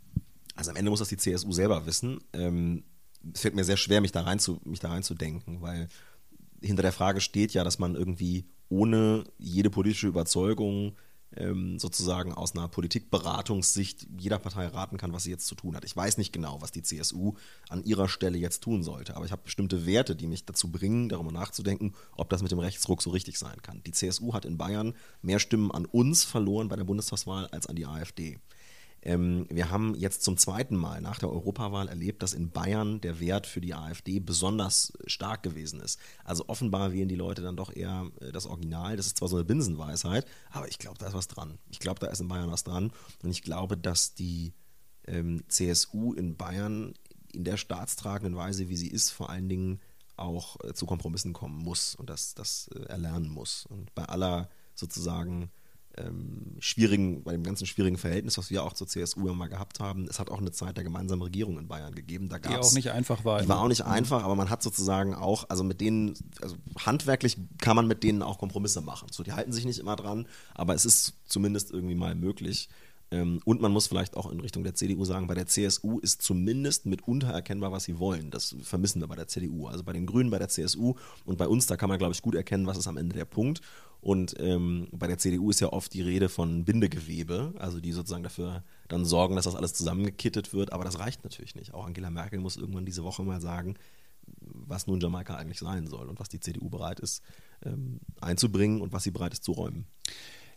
Also 0.55 0.71
am 0.71 0.77
Ende 0.77 0.91
muss 0.91 1.01
das 1.01 1.09
die 1.09 1.17
CSU 1.17 1.53
selber 1.53 1.87
wissen. 1.87 2.21
Ähm, 2.33 2.85
es 3.33 3.41
fällt 3.41 3.55
mir 3.55 3.65
sehr 3.65 3.77
schwer, 3.77 4.01
mich 4.01 4.13
da 4.13 4.23
rein 4.23 4.39
zu, 4.39 4.61
mich 4.65 4.81
da 4.81 4.89
reinzudenken, 4.89 5.63
weil 5.63 5.89
hinter 6.63 6.83
der 6.83 6.93
Frage 6.93 7.21
steht 7.21 7.53
ja, 7.55 7.65
dass 7.65 7.79
man 7.79 7.95
irgendwie 7.95 8.47
ohne 8.69 9.25
jede 9.39 9.71
politische 9.71 10.07
Überzeugung 10.07 10.95
ähm, 11.37 11.79
sozusagen 11.79 12.33
aus 12.33 12.55
einer 12.55 12.69
Politikberatungssicht 12.69 14.07
jeder 14.19 14.39
Partei 14.39 14.67
raten 14.67 14.99
kann, 14.99 15.13
was 15.13 15.25
sie 15.25 15.31
jetzt 15.31 15.47
zu 15.47 15.55
tun 15.55 15.77
hat. 15.77 15.85
Ich 15.85 15.97
weiß 15.97 16.19
nicht 16.19 16.33
genau, 16.33 16.61
was 16.61 16.73
die 16.73 16.83
CSU 16.83 17.35
an 17.69 17.85
ihrer 17.85 18.09
Stelle 18.09 18.39
jetzt 18.39 18.63
tun 18.63 18.83
sollte, 18.83 19.17
aber 19.17 19.25
ich 19.25 19.33
habe 19.33 19.43
bestimmte 19.43 19.87
Werte, 19.87 20.15
die 20.15 20.27
mich 20.27 20.45
dazu 20.45 20.71
bringen, 20.71 21.09
darüber 21.09 21.33
nachzudenken, 21.33 21.95
ob 22.17 22.29
das 22.31 22.43
mit 22.43 22.53
dem 22.53 22.59
Rechtsruck 22.59 23.03
so 23.03 23.11
richtig 23.11 23.39
sein 23.39 23.63
kann. 23.63 23.83
Die 23.85 23.93
CSU 23.93 24.35
hat 24.35 24.45
in 24.45 24.59
Bayern 24.59 24.95
mehr 25.23 25.39
Stimmen 25.39 25.71
an 25.71 25.87
uns 25.87 26.25
verloren 26.25 26.69
bei 26.69 26.77
der 26.77 26.85
Bundestagswahl 26.85 27.47
als 27.47 27.67
an 27.67 27.77
die 27.77 27.87
AfD. 27.87 28.39
Ähm, 29.03 29.47
wir 29.51 29.71
haben 29.71 29.95
jetzt 29.97 30.23
zum 30.23 30.37
zweiten 30.37 30.77
Mal 30.77 31.01
nach 31.01 31.19
der 31.19 31.31
Europawahl 31.31 31.89
erlebt, 31.89 32.23
dass 32.23 32.35
in 32.35 32.51
Bayern 32.51 33.01
der 33.01 33.19
Wert 33.19 33.47
für 33.47 33.61
die 33.61 33.75
AfD 33.75 34.21
besonders 34.21 34.93
stark 35.07 35.43
gewesen 35.43 35.81
ist. 35.81 35.99
Also 36.25 36.45
offenbar 36.49 36.93
wählen 36.93 37.09
die 37.09 37.17
Leute 37.17 37.43
dann 37.43 37.57
doch 37.57 37.75
eher 37.75 38.11
äh, 38.21 38.31
das 38.31 38.47
Original. 38.47 38.97
Das 38.97 39.07
ist 39.07 39.19
zwar 39.19 39.29
so 39.29 39.37
eine 39.37 39.45
Binsenweisheit, 39.45 40.27
aber 40.51 40.69
ich 40.69 40.79
glaube, 40.79 40.99
da 40.99 41.09
ist 41.09 41.15
was 41.15 41.29
dran. 41.29 41.59
Ich 41.71 41.81
glaube, 41.81 41.99
da 41.99 42.07
ist 42.07 42.21
in 42.21 42.29
Bayern 42.29 42.51
was 42.51 42.65
dran. 42.65 42.93
Und 43.23 43.31
ich 43.31 43.43
glaube, 43.43 43.77
dass 43.77 44.15
die 44.15 44.55
ähm, 45.07 45.43
CSU 45.49 46.13
in 46.13 46.37
Bayern 46.37 46.95
in 47.33 47.45
der 47.45 47.57
staatstragenden 47.57 48.37
Weise, 48.37 48.69
wie 48.69 48.77
sie 48.77 48.89
ist, 48.89 49.11
vor 49.11 49.31
allen 49.31 49.49
Dingen 49.49 49.81
auch 50.17 50.57
äh, 50.63 50.75
zu 50.75 50.87
Kompromissen 50.87 51.33
kommen 51.33 51.59
muss 51.59 51.95
und 51.97 52.09
das, 52.09 52.35
das 52.35 52.69
äh, 52.69 52.85
erlernen 52.85 53.29
muss. 53.29 53.67
Und 53.67 53.93
bei 53.95 54.05
aller 54.05 54.49
sozusagen 54.75 55.51
ähm, 55.99 56.57
schwierigen, 56.59 57.23
bei 57.23 57.33
dem 57.33 57.43
ganzen 57.43 57.67
schwierigen 57.67 57.99
Verhältnis, 57.99 58.39
was 58.39 58.51
wir 58.51 58.65
auch 58.65 58.73
zur 58.73 58.87
CSU 58.87 59.29
immer 59.29 59.49
gehabt 59.49 59.81
haben, 59.81 60.07
es 60.09 60.19
hat 60.19 60.31
auch 60.31 60.41
eine 60.41 60.53
Zeit 60.53 60.77
der 60.77 60.85
gemeinsamen 60.85 61.23
Regierung 61.23 61.59
in 61.59 61.69
Bayern 61.69 61.95
gegeben. 61.95 62.29
Da 62.29 62.39
die 62.39 62.49
auch 62.49 62.73
nicht 62.73 62.91
einfach 62.91 63.25
war. 63.25 63.43
Die 63.43 63.49
war 63.49 63.61
auch 63.61 63.69
nicht 63.69 63.85
einfach, 63.85 64.25
aber 64.25 64.35
man 64.35 64.51
hat 64.51 64.63
sozusagen 64.63 65.15
auch, 65.15 65.49
also 65.51 65.65
mit 65.65 65.81
denen, 65.81 66.15
also 66.41 66.57
handwerklich 66.79 67.37
kann 67.59 67.77
man 67.77 67.87
mit 67.87 68.03
denen 68.03 68.23
auch 68.23 68.39
Kompromisse 68.39 68.81
machen. 68.81 69.09
So, 69.11 69.23
die 69.23 69.33
halten 69.33 69.53
sich 69.53 69.65
nicht 69.65 69.79
immer 69.79 69.97
dran, 69.97 70.27
aber 70.55 70.75
es 70.75 70.85
ist 70.85 71.15
zumindest 71.27 71.71
irgendwie 71.71 71.95
mal 71.95 72.15
möglich. 72.15 72.69
Ähm, 73.13 73.41
und 73.45 73.61
man 73.61 73.71
muss 73.71 73.87
vielleicht 73.87 74.17
auch 74.17 74.33
in 74.33 74.41
Richtung 74.41 74.65
der 74.65 74.75
CDU 74.75 75.05
sagen, 75.05 75.27
bei 75.27 75.35
der 75.35 75.47
CSU 75.47 75.99
ist 75.99 76.23
zumindest 76.23 76.87
mitunter 76.87 77.29
erkennbar, 77.29 77.71
was 77.71 77.85
sie 77.85 77.99
wollen. 77.99 78.31
Das 78.31 78.57
vermissen 78.63 79.01
wir 79.01 79.07
bei 79.07 79.17
der 79.17 79.29
CDU. 79.29 79.67
Also 79.69 79.85
bei 79.85 79.93
den 79.93 80.07
Grünen, 80.07 80.31
bei 80.31 80.39
der 80.39 80.49
CSU 80.49 80.95
und 81.27 81.37
bei 81.37 81.47
uns, 81.47 81.67
da 81.67 81.77
kann 81.77 81.91
man, 81.91 81.99
glaube 81.99 82.15
ich, 82.15 82.23
gut 82.23 82.35
erkennen, 82.35 82.67
was 82.67 82.79
ist 82.79 82.89
am 82.89 82.97
Ende 82.97 83.15
der 83.15 83.27
Punkt. 83.27 83.61
Und 84.01 84.35
ähm, 84.41 84.89
bei 84.93 85.07
der 85.07 85.19
CDU 85.19 85.51
ist 85.51 85.61
ja 85.61 85.69
oft 85.69 85.93
die 85.93 86.03
Rede 86.03 86.29
von 86.29 86.65
Bindegewebe, 86.65 87.53
also 87.59 87.81
die 87.81 87.93
sozusagen 87.93 88.25
dafür 88.25 88.65
dann 88.89 89.05
sorgen, 89.05 89.37
dass 89.37 89.45
das 89.45 89.55
alles 89.55 89.75
zusammengekittet 89.75 90.55
wird. 90.55 90.73
Aber 90.73 90.85
das 90.85 90.99
reicht 90.99 91.23
natürlich 91.23 91.55
nicht. 91.55 91.75
Auch 91.75 91.87
Angela 91.87 92.11
Merkel 92.11 92.41
muss 92.41 92.57
irgendwann 92.57 92.87
diese 92.87 93.05
Woche 93.05 93.23
mal 93.23 93.43
sagen, 93.43 93.75
was 94.41 94.87
nun 94.87 95.01
Jamaika 95.01 95.37
eigentlich 95.37 95.59
sein 95.59 95.87
soll 95.87 96.09
und 96.09 96.19
was 96.19 96.31
die 96.31 96.41
CDU 96.41 96.71
bereit 96.71 96.99
ist 96.99 97.23
ähm, 97.65 98.01
einzubringen 98.21 98.81
und 98.81 98.93
was 98.93 99.05
sie 99.05 99.11
bereit 99.11 99.35
ist 99.35 99.45
zu 99.45 99.53
räumen. 99.53 99.87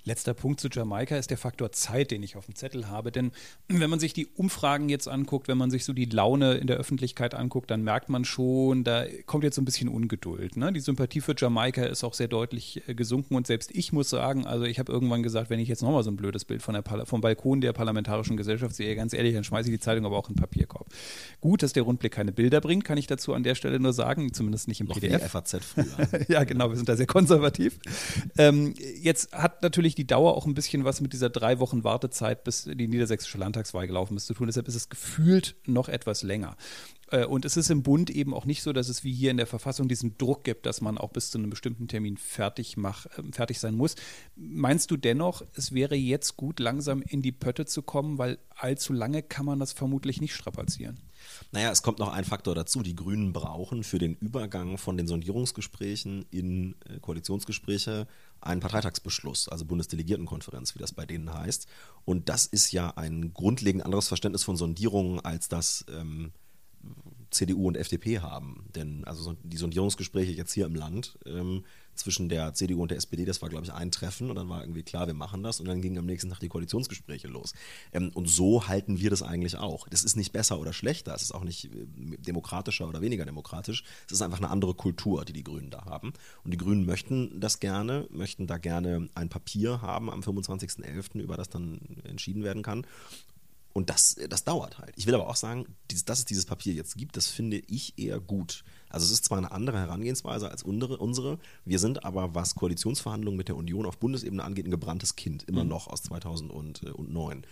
Letzter 0.06 0.36
Punkt 0.36 0.60
zu 0.60 0.70
Jamaika 0.72 1.18
ist 1.18 1.32
der 1.32 1.38
Faktor 1.38 1.72
Zeit, 1.72 2.12
den 2.12 2.22
ich 2.22 2.36
auf 2.36 2.46
dem 2.46 2.54
Zettel 2.54 2.89
habe. 2.89 3.12
Denn 3.12 3.32
wenn 3.68 3.89
man 3.89 4.00
sich 4.00 4.13
die 4.13 4.28
Umfragen 4.28 4.88
jetzt 4.88 5.08
anguckt, 5.08 5.48
wenn 5.48 5.58
man 5.58 5.72
sich 5.72 5.84
so 5.84 5.94
die 5.94 6.06
Laune 6.06 6.54
in 6.54 6.68
der 6.68 6.78
Öffentlichkeit 6.78 7.34
anguckt, 7.34 7.72
dann 7.72 7.84
merkt 7.84 8.10
man 8.10 8.24
schon, 8.24 8.84
da 8.84 9.06
kommt 9.26 9.44
jetzt 9.44 9.56
so 9.56 9.63
ein 9.63 9.65
bisschen 9.65 9.89
Ungeduld. 9.89 10.58
Ne? 10.58 10.72
Die 10.72 10.80
Sympathie 10.80 11.22
für 11.22 11.34
Jamaika 11.36 11.84
ist 11.86 12.04
auch 12.04 12.13
sehr 12.13 12.28
deutlich 12.28 12.88
äh, 12.88 12.94
gesunken. 12.94 13.36
Und 13.36 13.48
selbst 13.48 13.72
ich 13.74 13.94
muss 13.94 14.10
sagen, 14.10 14.46
also 14.46 14.65
ich 14.65 14.78
habe 14.78 14.91
irgendwann 14.91 15.24
gesagt, 15.24 15.50
wenn 15.50 15.60
ich 15.60 15.68
jetzt 15.68 15.82
nochmal 15.82 16.04
so 16.04 16.12
ein 16.12 16.18
blödes 16.18 16.46
Bild 16.46 16.62
von 16.62 16.76
der 16.76 16.84
vom 17.06 17.22
Balkon 17.22 17.62
der 17.62 17.74
Parlamentarischen 17.74 18.38
Gesellschaft 18.38 18.76
sehe, 18.76 18.96
ganz 18.96 19.12
ehrlich, 19.13 19.34
dann 19.34 19.44
schmeiße 19.44 19.70
ich 19.70 19.76
die 19.76 19.80
Zeitung 19.80 20.06
aber 20.06 20.18
auch 20.18 20.30
in 20.30 20.36
den 20.36 20.41
Papierkorb. 20.41 20.88
Gut, 21.41 21.63
dass 21.63 21.74
der 21.74 21.82
Rundblick 21.82 22.13
keine 22.13 22.32
Bilder 22.32 22.62
bringt, 22.62 22.86
kann 22.86 23.00
ich 23.00 23.08
dazu 23.08 23.34
an 23.34 23.41
der 23.41 23.56
Stelle 23.56 23.80
nur 23.80 23.91
sagen, 23.91 24.34
zumindest 24.34 24.68
nicht 24.68 24.82
im 24.82 24.88
Noch 24.88 25.00
PDF. 25.00 25.32
FAZ 25.32 25.56
früher. 25.62 25.86
ja, 26.28 26.44
genau, 26.44 26.70
wir 26.70 26.76
sind 26.76 26.88
da 26.88 26.96
sehr 26.96 27.08
konservativ. 27.08 27.80
Ähm, 28.38 28.76
jetzt 29.02 29.34
hat 29.34 29.63
natürlich 29.63 29.94
natürlich 29.95 30.08
die 30.08 30.08
Dauer 30.08 30.36
auch 30.36 30.45
ein 30.45 30.53
bisschen 30.53 30.84
was 30.84 31.01
mit 31.01 31.13
dieser 31.13 31.29
drei 31.29 31.60
Wochen 31.60 31.84
Wartezeit, 31.84 32.43
bis 32.43 32.65
die 32.65 32.88
niedersächsische 32.88 33.38
Landtagswahl 33.38 33.88
gelaufen 33.88 34.17
ist, 34.17 34.27
zu 34.27 34.34
tun. 34.34 34.47
Deshalb 34.47 34.67
ist 34.67 34.75
es 34.75 34.89
gefühlt 34.89 35.55
noch 35.65 35.89
etwas 35.89 36.23
länger. 36.23 36.55
Äh, 37.12 37.25
und 37.25 37.45
es 37.45 37.58
ist 37.58 37.69
im 37.69 37.84
Bund 37.84 38.10
eben 38.10 38.34
auch 38.34 38.45
nicht 38.45 38.62
so, 38.62 38.73
dass 38.73 38.89
es 38.89 39.03
wie 39.03 39.13
hier 39.13 39.31
in 39.31 39.38
der 39.38 39.47
Verfassung 39.47 39.88
diesen 39.88 40.17
Druck 40.17 40.43
gibt, 40.43 40.65
dass 40.65 40.81
man 40.81 40.97
auch 40.97 41.12
bis 41.12 41.31
zu 41.31 41.38
einem 41.38 41.49
bestimmten 41.49 41.88
Termin 41.88 42.17
fertig, 42.17 42.77
mach, 42.77 43.05
äh, 43.05 43.23
fertig 43.31 43.60
sein 43.60 43.75
muss. 43.75 43.95
Meinst 44.36 44.91
du 44.91 44.97
dennoch, 44.97 45.43
es 45.55 45.71
wäre 45.71 45.95
jetzt 45.95 46.38
gut, 46.38 46.60
langsam 46.60 47.01
in 47.01 47.21
die 47.21 47.31
Pötte 47.31 47.65
zu 47.65 47.81
kommen, 47.81 48.17
weil 48.17 48.38
allzu 48.58 48.93
lange 48.93 49.23
kann 49.23 49.45
man 49.45 49.60
das 49.60 49.73
vermutlich 49.73 50.21
nicht 50.21 50.36
strapazieren? 50.36 50.99
Naja, 51.52 51.71
es 51.71 51.82
kommt 51.82 52.00
noch 52.00 52.12
ein 52.12 52.26
Faktor 52.26 52.56
dazu. 52.56 52.84
Die 52.84 52.95
Grünen 52.95 53.34
brauchen 53.34 53.84
für 53.84 54.00
den 54.00 54.15
Übergang 54.15 54.78
von 54.78 54.98
den 54.98 55.08
Sondierungsgesprächen 55.08 56.26
in 56.32 56.76
äh, 56.88 57.00
Koalitionsgespräche 57.00 58.08
einen 58.41 58.62
Parteitagsbeschluss, 58.62 59.50
also 59.50 59.65
Bundesdelegiertenkonferenz, 59.65 60.76
wie 60.76 60.80
das 60.80 60.93
bei 60.93 61.06
denen 61.06 61.34
heißt. 61.34 61.67
Und 62.06 62.30
das 62.30 62.45
ist 62.45 62.71
ja 62.71 62.91
ein 62.95 63.34
grundlegend 63.34 63.84
anderes 63.84 64.08
Verständnis 64.08 64.43
von 64.43 64.56
Sondierungen, 64.56 65.19
als 65.19 65.48
das 65.48 65.86
ähm, 65.89 66.32
CDU 67.36 67.67
und 67.67 67.78
FDP 67.78 68.19
haben. 68.19 68.65
Denn 68.76 69.04
also 69.06 69.36
die 69.43 69.58
Sondierungsgespräche 69.58 70.32
jetzt 70.32 70.54
hier 70.54 70.65
im 70.65 70.76
Land 70.76 71.17
ähm, 71.26 71.63
zwischen 71.93 72.30
der 72.30 72.54
CDU 72.54 72.82
und 72.82 72.91
der 72.91 72.98
SPD, 72.98 73.26
das 73.26 73.41
war, 73.41 73.50
glaube 73.50 73.65
ich, 73.65 73.74
ein 73.74 73.91
Treffen 73.91 74.30
und 74.30 74.36
dann 74.36 74.50
war 74.50 74.62
irgendwie 74.62 74.84
klar, 74.84 75.08
wir 75.08 75.13
machen 75.13 75.43
das 75.43 75.60
und 75.60 75.67
dann 75.67 75.82
gingen 75.82 75.98
am 75.98 76.06
nächsten 76.06 76.30
Tag 76.30 76.39
die 76.39 76.50
Koalitionsgespräche 76.50 77.28
los. 77.28 77.54
Ähm, 77.93 78.12
und 78.13 78.28
so 78.28 78.67
halten 78.67 79.00
wir 79.00 79.10
das 79.10 79.21
eigentlich 79.21 79.58
auch. 79.58 79.88
Das 79.89 80.04
ist 80.04 80.15
nicht 80.15 80.32
besser 80.32 80.60
oder 80.60 80.74
schlechter, 80.74 81.13
es 81.13 81.24
ist 81.24 81.34
auch 81.34 81.43
nicht 81.43 81.65
äh, 81.65 81.88
demokratischer 82.17 82.88
oder 82.88 83.02
weniger 83.02 83.26
demokratisch, 83.26 83.84
es 84.08 84.13
ist 84.13 84.21
einfach 84.21 84.38
eine 84.38 84.50
andere 84.50 84.74
Kultur, 84.74 85.26
die 85.26 85.34
die 85.34 85.43
Grünen 85.43 85.69
da 85.69 85.86
haben. 85.86 86.13
Und 86.43 86.52
die 86.52 86.58
Grünen 86.58 86.86
möchten 86.86 87.39
das 87.39 87.60
gerne, 87.60 88.08
möchten 88.12 88.48
da 88.48 88.58
gerne 88.58 89.10
ein 89.15 89.30
Papier 89.30 89.82
haben 89.82 90.10
am 90.10 90.21
25.11., 90.21 91.19
über 91.19 91.38
das 91.38 91.50
dann 91.50 91.80
entschieden 92.04 92.43
werden 92.43 92.63
kann. 92.63 92.86
Und 93.75 93.89
das, 93.89 94.15
das 94.29 94.45
dauert 94.45 94.77
halt. 94.77 94.93
Ich 94.95 95.05
will 95.05 95.15
aber 95.15 95.27
auch 95.27 95.35
sagen, 95.35 95.65
dass 96.05 96.19
es 96.19 96.23
dieses 96.23 96.45
Papier 96.45 96.73
jetzt 96.73 96.95
gibt, 96.95 97.17
das 97.17 97.27
finde 97.27 97.57
ich 97.57 97.99
eher 97.99 98.21
gut. 98.21 98.63
Also 98.88 99.03
es 99.03 99.11
ist 99.11 99.25
zwar 99.25 99.38
eine 99.38 99.51
andere 99.51 99.77
Herangehensweise 99.77 100.49
als 100.49 100.63
unsere, 100.63 101.39
wir 101.65 101.79
sind 101.79 102.05
aber, 102.05 102.33
was 102.33 102.55
Koalitionsverhandlungen 102.55 103.38
mit 103.38 103.49
der 103.49 103.57
Union 103.57 103.85
auf 103.85 103.97
Bundesebene 103.97 104.45
angeht, 104.45 104.65
ein 104.65 104.71
gebranntes 104.71 105.17
Kind, 105.17 105.43
immer 105.43 105.65
mhm. 105.65 105.71
noch 105.71 105.88
aus 105.88 106.03
2009. 106.03 107.45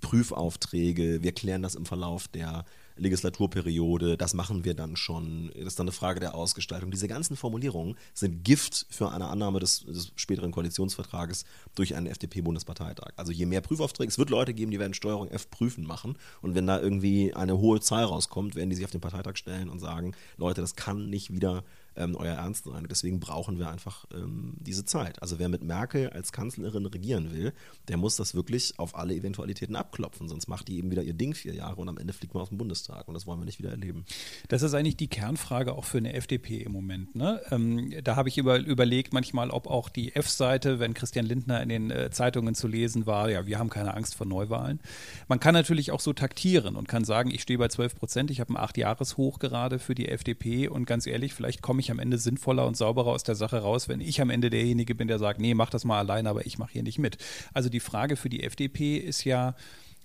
Prüfaufträge, 0.00 1.22
wir 1.22 1.32
klären 1.32 1.62
das 1.62 1.74
im 1.74 1.86
Verlauf 1.86 2.28
der 2.28 2.64
Legislaturperiode, 2.98 4.16
das 4.16 4.34
machen 4.34 4.64
wir 4.64 4.74
dann 4.74 4.96
schon, 4.96 5.50
das 5.54 5.66
ist 5.66 5.78
dann 5.78 5.84
eine 5.84 5.92
Frage 5.92 6.20
der 6.20 6.34
Ausgestaltung. 6.34 6.90
Diese 6.90 7.08
ganzen 7.08 7.36
Formulierungen 7.36 7.96
sind 8.14 8.42
Gift 8.42 8.86
für 8.88 9.10
eine 9.10 9.26
Annahme 9.26 9.60
des, 9.60 9.84
des 9.84 10.12
späteren 10.16 10.50
Koalitionsvertrages 10.50 11.44
durch 11.74 11.94
einen 11.94 12.06
FDP-Bundesparteitag. 12.06 13.12
Also 13.16 13.32
je 13.32 13.46
mehr 13.46 13.60
Prüfaufträge, 13.60 14.08
es 14.08 14.18
wird 14.18 14.30
Leute 14.30 14.54
geben, 14.54 14.70
die 14.70 14.78
werden 14.78 14.94
Steuerung 14.94 15.28
F 15.28 15.50
prüfen 15.50 15.84
machen 15.84 16.16
und 16.40 16.54
wenn 16.54 16.66
da 16.66 16.80
irgendwie 16.80 17.34
eine 17.34 17.58
hohe 17.58 17.80
Zahl 17.80 18.04
rauskommt, 18.04 18.54
werden 18.54 18.70
die 18.70 18.76
sich 18.76 18.84
auf 18.84 18.90
den 18.90 19.00
Parteitag 19.00 19.36
stellen 19.36 19.68
und 19.68 19.78
sagen, 19.78 20.12
Leute, 20.38 20.62
das 20.62 20.74
kann 20.74 21.10
nicht 21.10 21.32
wieder 21.32 21.64
ähm, 21.96 22.16
euer 22.16 22.34
Ernst 22.34 22.64
sein. 22.64 22.86
deswegen 22.90 23.20
brauchen 23.20 23.58
wir 23.58 23.70
einfach 23.70 24.06
ähm, 24.14 24.54
diese 24.60 24.84
Zeit. 24.84 25.20
Also 25.22 25.38
wer 25.38 25.48
mit 25.48 25.62
Merkel 25.62 26.10
als 26.10 26.32
Kanzlerin 26.32 26.86
regieren 26.86 27.32
will, 27.32 27.52
der 27.88 27.96
muss 27.96 28.16
das 28.16 28.34
wirklich 28.34 28.78
auf 28.78 28.96
alle 28.96 29.14
Eventualitäten 29.14 29.76
abklopfen, 29.76 30.28
sonst 30.28 30.48
macht 30.48 30.68
die 30.68 30.78
eben 30.78 30.90
wieder 30.90 31.02
ihr 31.02 31.14
Ding 31.14 31.34
vier 31.34 31.54
Jahre 31.54 31.80
und 31.80 31.88
am 31.88 31.98
Ende 31.98 32.12
fliegt 32.12 32.34
man 32.34 32.42
aus 32.42 32.48
dem 32.50 32.58
Bundestag 32.58 33.08
und 33.08 33.14
das 33.14 33.26
wollen 33.26 33.40
wir 33.40 33.44
nicht 33.44 33.58
wieder 33.58 33.70
erleben. 33.70 34.04
Das 34.48 34.62
ist 34.62 34.74
eigentlich 34.74 34.96
die 34.96 35.08
Kernfrage 35.08 35.72
auch 35.72 35.84
für 35.84 35.98
eine 35.98 36.12
FDP 36.14 36.62
im 36.62 36.72
Moment. 36.72 37.14
Ne? 37.14 37.40
Ähm, 37.50 37.92
da 38.02 38.16
habe 38.16 38.28
ich 38.28 38.38
über, 38.38 38.58
überlegt 38.58 39.12
manchmal, 39.12 39.50
ob 39.50 39.66
auch 39.66 39.88
die 39.88 40.14
F-Seite, 40.14 40.78
wenn 40.78 40.94
Christian 40.94 41.26
Lindner 41.26 41.62
in 41.62 41.68
den 41.68 41.90
äh, 41.90 42.10
Zeitungen 42.10 42.54
zu 42.54 42.68
lesen 42.68 43.06
war, 43.06 43.30
ja, 43.30 43.46
wir 43.46 43.58
haben 43.58 43.70
keine 43.70 43.94
Angst 43.94 44.14
vor 44.14 44.26
Neuwahlen. 44.26 44.80
Man 45.28 45.40
kann 45.40 45.54
natürlich 45.54 45.90
auch 45.90 46.00
so 46.00 46.12
taktieren 46.12 46.76
und 46.76 46.88
kann 46.88 47.04
sagen, 47.04 47.30
ich 47.30 47.42
stehe 47.42 47.58
bei 47.58 47.68
12 47.68 47.94
Prozent, 47.94 48.30
ich 48.30 48.40
habe 48.40 48.52
ein 48.52 48.56
Acht-Jahres-Hoch 48.56 49.38
gerade 49.38 49.78
für 49.78 49.94
die 49.94 50.08
FDP 50.08 50.68
und 50.68 50.86
ganz 50.86 51.06
ehrlich, 51.06 51.34
vielleicht 51.34 51.62
komme 51.62 51.80
ich 51.80 51.85
ich 51.86 51.90
am 51.90 51.98
Ende 51.98 52.18
sinnvoller 52.18 52.66
und 52.66 52.76
sauberer 52.76 53.12
aus 53.12 53.22
der 53.22 53.36
Sache 53.36 53.58
raus, 53.58 53.88
wenn 53.88 54.00
ich 54.00 54.20
am 54.20 54.30
Ende 54.30 54.50
derjenige 54.50 54.94
bin, 54.94 55.08
der 55.08 55.18
sagt, 55.18 55.40
nee, 55.40 55.54
mach 55.54 55.70
das 55.70 55.84
mal 55.84 55.98
alleine, 55.98 56.28
aber 56.28 56.46
ich 56.46 56.58
mache 56.58 56.72
hier 56.72 56.82
nicht 56.82 56.98
mit. 56.98 57.18
Also 57.54 57.68
die 57.68 57.80
Frage 57.80 58.16
für 58.16 58.28
die 58.28 58.42
FDP 58.42 58.96
ist 58.96 59.24
ja, 59.24 59.54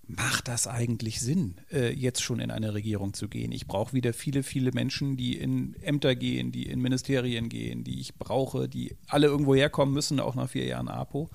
macht 0.08 0.48
das 0.48 0.68
eigentlich 0.68 1.22
Sinn, 1.22 1.56
äh, 1.72 1.94
jetzt 1.94 2.22
schon 2.22 2.40
in 2.40 2.52
eine 2.52 2.74
Regierung 2.74 3.14
zu 3.14 3.28
gehen? 3.28 3.52
Ich 3.52 3.68
brauche 3.68 3.94
wieder 3.94 4.14
viele, 4.14 4.44
viele 4.44 4.72
Menschen, 4.72 5.18
die 5.18 5.38
in 5.38 5.76
Ämter 5.82 6.16
gehen, 6.16 6.52
die 6.52 6.68
in 6.68 6.82
Ministerien 6.82 7.50
gehen, 7.50 7.84
die 7.84 8.00
ich 8.00 8.16
brauche, 8.16 8.70
die 8.70 8.96
alle 9.08 9.28
irgendwo 9.28 9.56
herkommen 9.56 9.94
müssen, 9.94 10.20
auch 10.20 10.36
nach 10.36 10.50
vier 10.50 10.66
Jahren 10.66 10.88
APO. 10.88 11.30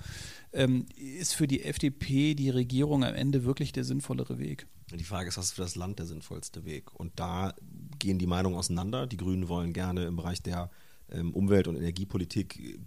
Ähm, 0.53 0.87
ist 0.97 1.35
für 1.35 1.47
die 1.47 1.65
FDP 1.65 2.35
die 2.35 2.51
Regierung 2.51 3.05
am 3.05 3.15
Ende 3.15 3.45
wirklich 3.45 3.73
der 3.73 3.85
sinnvollere 3.85 4.39
Weg? 4.39 4.67
Die 4.95 5.05
Frage 5.05 5.29
ist, 5.29 5.37
was 5.37 5.47
ist 5.47 5.53
für 5.55 5.63
das 5.63 5.75
Land 5.75 5.99
der 5.99 6.07
sinnvollste 6.07 6.65
Weg? 6.65 6.95
Und 6.95 7.19
da 7.19 7.55
gehen 7.99 8.19
die 8.19 8.27
Meinungen 8.27 8.57
auseinander. 8.57 9.07
Die 9.07 9.17
Grünen 9.17 9.49
wollen 9.49 9.73
gerne 9.73 10.05
im 10.05 10.17
Bereich 10.17 10.43
der 10.43 10.71
ähm, 11.11 11.33
Umwelt- 11.33 11.69
und 11.69 11.77
Energiepolitik 11.77 12.79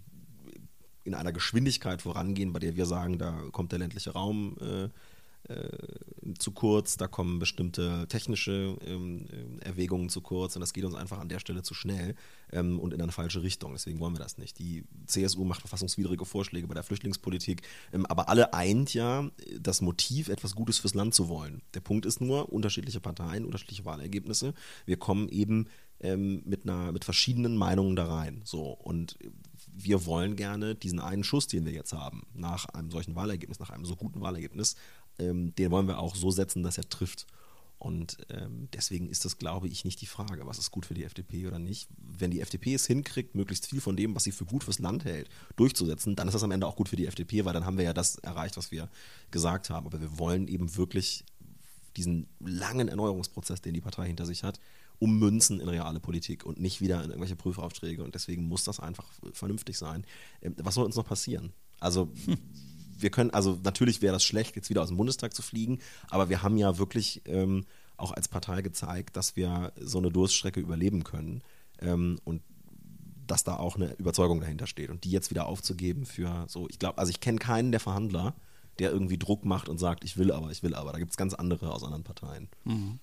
in 1.04 1.14
einer 1.14 1.32
Geschwindigkeit 1.32 2.02
vorangehen, 2.02 2.52
bei 2.52 2.58
der 2.58 2.76
wir 2.76 2.86
sagen, 2.86 3.18
da 3.18 3.32
kommt 3.52 3.72
der 3.72 3.78
ländliche 3.78 4.12
Raum 4.12 4.56
äh, 4.60 4.84
äh, 4.84 4.88
zu 6.38 6.52
kurz, 6.52 6.96
da 6.96 7.08
kommen 7.08 7.38
bestimmte 7.38 8.06
technische 8.08 8.76
ähm, 8.86 9.26
äh, 9.30 9.64
Erwägungen 9.64 10.08
zu 10.08 10.20
kurz 10.20 10.54
und 10.54 10.60
das 10.60 10.72
geht 10.72 10.84
uns 10.84 10.94
einfach 10.94 11.18
an 11.18 11.28
der 11.28 11.38
Stelle 11.40 11.62
zu 11.62 11.74
schnell 11.74 12.14
ähm, 12.52 12.78
und 12.78 12.94
in 12.94 13.00
eine 13.00 13.12
falsche 13.12 13.42
Richtung. 13.42 13.72
Deswegen 13.72 14.00
wollen 14.00 14.14
wir 14.14 14.20
das 14.20 14.38
nicht. 14.38 14.58
Die 14.58 14.84
CSU 15.06 15.44
macht 15.44 15.60
verfassungswidrige 15.60 16.24
Vorschläge 16.24 16.66
bei 16.66 16.74
der 16.74 16.82
Flüchtlingspolitik, 16.82 17.62
ähm, 17.92 18.06
aber 18.06 18.28
alle 18.28 18.54
eint 18.54 18.94
ja 18.94 19.30
das 19.58 19.80
Motiv, 19.80 20.28
etwas 20.28 20.54
Gutes 20.54 20.78
fürs 20.78 20.94
Land 20.94 21.14
zu 21.14 21.28
wollen. 21.28 21.62
Der 21.74 21.80
Punkt 21.80 22.06
ist 22.06 22.20
nur, 22.20 22.52
unterschiedliche 22.52 23.00
Parteien, 23.00 23.44
unterschiedliche 23.44 23.84
Wahlergebnisse. 23.84 24.54
Wir 24.86 24.98
kommen 24.98 25.28
eben 25.28 25.66
ähm, 26.00 26.42
mit, 26.44 26.64
einer, 26.64 26.92
mit 26.92 27.04
verschiedenen 27.04 27.56
Meinungen 27.56 27.96
da 27.96 28.06
rein. 28.06 28.40
So, 28.44 28.62
und 28.62 29.18
wir 29.72 30.06
wollen 30.06 30.36
gerne 30.36 30.74
diesen 30.74 31.00
einen 31.00 31.24
Schuss, 31.24 31.46
den 31.46 31.64
wir 31.64 31.72
jetzt 31.72 31.92
haben, 31.92 32.26
nach 32.34 32.66
einem 32.66 32.90
solchen 32.90 33.14
Wahlergebnis, 33.14 33.58
nach 33.60 33.70
einem 33.70 33.84
so 33.84 33.96
guten 33.96 34.20
Wahlergebnis, 34.20 34.76
ähm, 35.20 35.54
den 35.54 35.70
wollen 35.70 35.86
wir 35.86 35.98
auch 35.98 36.16
so 36.16 36.30
setzen, 36.30 36.62
dass 36.62 36.78
er 36.78 36.88
trifft. 36.88 37.26
Und 37.78 38.18
ähm, 38.28 38.68
deswegen 38.74 39.08
ist 39.08 39.24
das, 39.24 39.38
glaube 39.38 39.66
ich, 39.66 39.86
nicht 39.86 40.02
die 40.02 40.06
Frage, 40.06 40.46
was 40.46 40.58
ist 40.58 40.70
gut 40.70 40.84
für 40.84 40.92
die 40.92 41.04
FDP 41.04 41.46
oder 41.46 41.58
nicht. 41.58 41.88
Wenn 41.96 42.30
die 42.30 42.42
FDP 42.42 42.74
es 42.74 42.86
hinkriegt, 42.86 43.34
möglichst 43.34 43.66
viel 43.66 43.80
von 43.80 43.96
dem, 43.96 44.14
was 44.14 44.24
sie 44.24 44.32
für 44.32 44.44
gut 44.44 44.64
fürs 44.64 44.80
Land 44.80 45.06
hält, 45.06 45.30
durchzusetzen, 45.56 46.14
dann 46.14 46.28
ist 46.28 46.34
das 46.34 46.42
am 46.42 46.50
Ende 46.50 46.66
auch 46.66 46.76
gut 46.76 46.90
für 46.90 46.96
die 46.96 47.06
FDP, 47.06 47.46
weil 47.46 47.54
dann 47.54 47.64
haben 47.64 47.78
wir 47.78 47.84
ja 47.86 47.94
das 47.94 48.16
erreicht, 48.16 48.58
was 48.58 48.70
wir 48.70 48.90
gesagt 49.30 49.70
haben. 49.70 49.86
Aber 49.86 49.98
wir 49.98 50.18
wollen 50.18 50.46
eben 50.46 50.76
wirklich 50.76 51.24
diesen 51.96 52.26
langen 52.38 52.88
Erneuerungsprozess, 52.88 53.62
den 53.62 53.72
die 53.72 53.80
Partei 53.80 54.06
hinter 54.06 54.26
sich 54.26 54.44
hat, 54.44 54.60
ummünzen 54.98 55.58
in 55.58 55.68
reale 55.70 56.00
Politik 56.00 56.44
und 56.44 56.60
nicht 56.60 56.82
wieder 56.82 57.02
in 57.02 57.08
irgendwelche 57.08 57.36
Prüfaufträge. 57.36 58.04
Und 58.04 58.14
deswegen 58.14 58.46
muss 58.46 58.64
das 58.64 58.78
einfach 58.78 59.06
vernünftig 59.32 59.78
sein. 59.78 60.04
Ähm, 60.42 60.54
was 60.58 60.74
soll 60.74 60.84
uns 60.84 60.96
noch 60.96 61.06
passieren? 61.06 61.54
Also 61.78 62.12
hm 62.26 62.36
wir 63.02 63.10
können, 63.10 63.30
also 63.30 63.58
natürlich 63.62 64.02
wäre 64.02 64.12
das 64.12 64.24
schlecht, 64.24 64.56
jetzt 64.56 64.70
wieder 64.70 64.82
aus 64.82 64.88
dem 64.88 64.96
Bundestag 64.96 65.34
zu 65.34 65.42
fliegen, 65.42 65.78
aber 66.08 66.28
wir 66.28 66.42
haben 66.42 66.56
ja 66.56 66.78
wirklich 66.78 67.22
ähm, 67.26 67.66
auch 67.96 68.12
als 68.12 68.28
Partei 68.28 68.62
gezeigt, 68.62 69.16
dass 69.16 69.36
wir 69.36 69.72
so 69.78 69.98
eine 69.98 70.10
Durststrecke 70.10 70.60
überleben 70.60 71.04
können 71.04 71.42
ähm, 71.80 72.18
und 72.24 72.42
dass 73.26 73.44
da 73.44 73.56
auch 73.56 73.76
eine 73.76 73.94
Überzeugung 73.94 74.40
dahinter 74.40 74.66
steht. 74.66 74.90
Und 74.90 75.04
die 75.04 75.10
jetzt 75.10 75.30
wieder 75.30 75.46
aufzugeben 75.46 76.04
für 76.04 76.46
so, 76.48 76.68
ich 76.68 76.78
glaube, 76.78 76.98
also 76.98 77.10
ich 77.10 77.20
kenne 77.20 77.38
keinen 77.38 77.70
der 77.70 77.80
Verhandler, 77.80 78.34
der 78.78 78.90
irgendwie 78.90 79.18
Druck 79.18 79.44
macht 79.44 79.68
und 79.68 79.78
sagt, 79.78 80.04
ich 80.04 80.16
will 80.16 80.32
aber, 80.32 80.50
ich 80.50 80.62
will 80.62 80.74
aber. 80.74 80.92
Da 80.92 80.98
gibt 80.98 81.10
es 81.10 81.16
ganz 81.16 81.34
andere 81.34 81.72
aus 81.72 81.84
anderen 81.84 82.02
Parteien. 82.02 82.48
Mhm. 82.64 82.98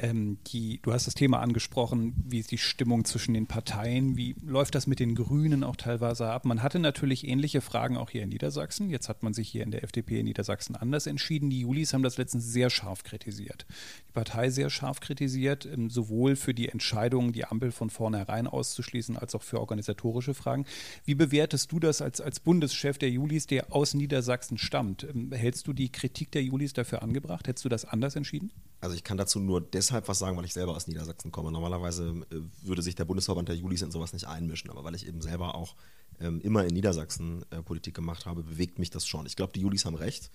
Ähm, 0.00 0.38
die, 0.48 0.80
du 0.82 0.92
hast 0.92 1.06
das 1.06 1.14
Thema 1.14 1.40
angesprochen, 1.40 2.14
wie 2.26 2.40
ist 2.40 2.50
die 2.50 2.58
Stimmung 2.58 3.04
zwischen 3.04 3.32
den 3.34 3.46
Parteien, 3.46 4.16
wie 4.16 4.34
läuft 4.44 4.74
das 4.74 4.88
mit 4.88 4.98
den 4.98 5.14
Grünen 5.14 5.62
auch 5.62 5.76
teilweise 5.76 6.26
ab? 6.26 6.44
Man 6.44 6.62
hatte 6.62 6.80
natürlich 6.80 7.26
ähnliche 7.26 7.60
Fragen 7.60 7.96
auch 7.96 8.10
hier 8.10 8.22
in 8.22 8.30
Niedersachsen. 8.30 8.90
Jetzt 8.90 9.08
hat 9.08 9.22
man 9.22 9.34
sich 9.34 9.48
hier 9.48 9.62
in 9.62 9.70
der 9.70 9.84
FDP 9.84 10.18
in 10.20 10.24
Niedersachsen 10.24 10.74
anders 10.74 11.06
entschieden. 11.06 11.48
Die 11.48 11.60
Julis 11.60 11.94
haben 11.94 12.02
das 12.02 12.18
letztens 12.18 12.44
sehr 12.44 12.70
scharf 12.70 13.04
kritisiert. 13.04 13.66
Die 14.08 14.12
Partei 14.12 14.50
sehr 14.50 14.68
scharf 14.68 14.98
kritisiert, 14.98 15.64
ähm, 15.66 15.90
sowohl 15.90 16.34
für 16.34 16.54
die 16.54 16.68
Entscheidung, 16.68 17.32
die 17.32 17.44
Ampel 17.44 17.70
von 17.70 17.88
vornherein 17.88 18.48
auszuschließen, 18.48 19.16
als 19.16 19.34
auch 19.36 19.42
für 19.42 19.60
organisatorische 19.60 20.34
Fragen. 20.34 20.66
Wie 21.04 21.14
bewertest 21.14 21.70
du 21.70 21.78
das 21.78 22.02
als, 22.02 22.20
als 22.20 22.40
Bundeschef 22.40 22.98
der 22.98 23.10
Julis, 23.10 23.46
der 23.46 23.72
aus 23.72 23.94
Niedersachsen 23.94 24.58
stammt? 24.58 25.04
Ähm, 25.04 25.30
hältst 25.30 25.68
du 25.68 25.72
die 25.72 25.92
Kritik 25.92 26.32
der 26.32 26.42
Julis 26.42 26.72
dafür 26.72 27.02
angebracht? 27.02 27.46
Hättest 27.46 27.64
du 27.64 27.68
das 27.68 27.84
anders 27.84 28.16
entschieden? 28.16 28.50
Also 28.84 28.94
ich 28.96 29.02
kann 29.02 29.16
dazu 29.16 29.40
nur 29.40 29.62
deshalb 29.62 30.08
was 30.08 30.18
sagen, 30.18 30.36
weil 30.36 30.44
ich 30.44 30.52
selber 30.52 30.76
aus 30.76 30.86
Niedersachsen 30.86 31.32
komme. 31.32 31.50
Normalerweise 31.50 32.26
äh, 32.30 32.66
würde 32.66 32.82
sich 32.82 32.94
der 32.94 33.06
Bundesverband 33.06 33.48
der 33.48 33.56
Julis 33.56 33.80
in 33.80 33.90
sowas 33.90 34.12
nicht 34.12 34.26
einmischen, 34.26 34.70
aber 34.70 34.84
weil 34.84 34.94
ich 34.94 35.06
eben 35.06 35.22
selber 35.22 35.54
auch 35.54 35.74
ähm, 36.20 36.40
immer 36.42 36.66
in 36.66 36.74
Niedersachsen 36.74 37.44
äh, 37.50 37.62
Politik 37.62 37.94
gemacht 37.94 38.26
habe, 38.26 38.42
bewegt 38.42 38.78
mich 38.78 38.90
das 38.90 39.06
schon. 39.06 39.24
Ich 39.24 39.36
glaube, 39.36 39.54
die 39.54 39.60
Julis 39.60 39.86
haben 39.86 39.94
recht. 39.94 40.30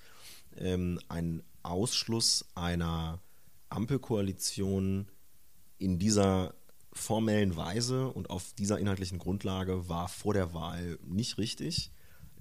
Ähm, 0.57 0.99
ein 1.09 1.43
Ausschluss 1.61 2.43
einer 2.55 3.19
Ampelkoalition 3.69 5.07
in 5.77 5.99
dieser 5.99 6.55
formellen 6.91 7.55
Weise 7.55 8.07
und 8.07 8.31
auf 8.31 8.53
dieser 8.57 8.79
inhaltlichen 8.79 9.19
Grundlage 9.19 9.87
war 9.87 10.07
vor 10.07 10.33
der 10.33 10.55
Wahl 10.55 10.97
nicht 11.05 11.37
richtig. 11.37 11.91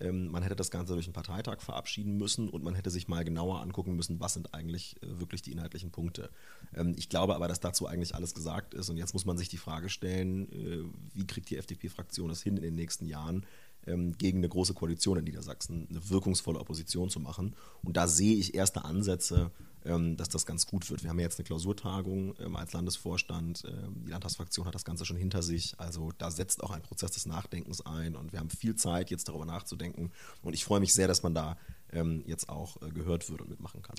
Ähm, 0.00 0.30
man 0.30 0.42
hätte 0.42 0.56
das 0.56 0.70
Ganze 0.70 0.94
durch 0.94 1.06
einen 1.06 1.12
Parteitag 1.12 1.60
verabschieden 1.60 2.16
müssen 2.16 2.48
und 2.48 2.62
man 2.62 2.74
hätte 2.74 2.90
sich 2.90 3.08
mal 3.08 3.24
genauer 3.24 3.60
angucken 3.60 3.96
müssen, 3.96 4.20
was 4.20 4.34
sind 4.34 4.54
eigentlich 4.54 4.96
äh, 5.02 5.20
wirklich 5.20 5.42
die 5.42 5.52
inhaltlichen 5.52 5.90
Punkte. 5.90 6.30
Ähm, 6.74 6.94
ich 6.96 7.08
glaube 7.08 7.34
aber, 7.34 7.48
dass 7.48 7.60
dazu 7.60 7.86
eigentlich 7.86 8.14
alles 8.14 8.34
gesagt 8.34 8.74
ist 8.74 8.90
und 8.90 8.96
jetzt 8.96 9.12
muss 9.12 9.24
man 9.24 9.38
sich 9.38 9.48
die 9.48 9.58
Frage 9.58 9.88
stellen, 9.88 10.52
äh, 10.52 10.84
wie 11.14 11.26
kriegt 11.26 11.50
die 11.50 11.56
FDP-Fraktion 11.56 12.28
das 12.28 12.42
hin 12.42 12.56
in 12.56 12.62
den 12.62 12.74
nächsten 12.74 13.06
Jahren, 13.06 13.44
ähm, 13.86 14.16
gegen 14.18 14.38
eine 14.38 14.48
große 14.48 14.74
Koalition 14.74 15.18
in 15.18 15.24
Niedersachsen 15.24 15.86
eine 15.90 16.10
wirkungsvolle 16.10 16.58
Opposition 16.58 17.10
zu 17.10 17.20
machen. 17.20 17.54
Und 17.82 17.96
da 17.96 18.06
sehe 18.06 18.36
ich 18.36 18.54
erste 18.54 18.84
Ansätze, 18.84 19.50
dass 19.84 20.28
das 20.28 20.44
ganz 20.44 20.66
gut 20.66 20.90
wird. 20.90 21.02
Wir 21.02 21.10
haben 21.10 21.18
ja 21.18 21.24
jetzt 21.24 21.38
eine 21.38 21.46
Klausurtagung 21.46 22.34
ähm, 22.40 22.56
als 22.56 22.72
Landesvorstand. 22.72 23.64
Ähm, 23.66 24.04
die 24.04 24.10
Landtagsfraktion 24.10 24.66
hat 24.66 24.74
das 24.74 24.84
Ganze 24.84 25.04
schon 25.04 25.16
hinter 25.16 25.42
sich. 25.42 25.74
Also 25.78 26.12
da 26.18 26.30
setzt 26.30 26.62
auch 26.62 26.70
ein 26.70 26.82
Prozess 26.82 27.12
des 27.12 27.26
Nachdenkens 27.26 27.84
ein 27.86 28.16
und 28.16 28.32
wir 28.32 28.40
haben 28.40 28.50
viel 28.50 28.74
Zeit, 28.76 29.10
jetzt 29.10 29.28
darüber 29.28 29.46
nachzudenken. 29.46 30.10
Und 30.42 30.54
ich 30.54 30.64
freue 30.64 30.80
mich 30.80 30.94
sehr, 30.94 31.08
dass 31.08 31.22
man 31.22 31.34
da 31.34 31.56
ähm, 31.92 32.22
jetzt 32.26 32.48
auch 32.48 32.80
äh, 32.82 32.90
gehört 32.90 33.30
wird 33.30 33.40
und 33.40 33.50
mitmachen 33.50 33.82
kann 33.82 33.96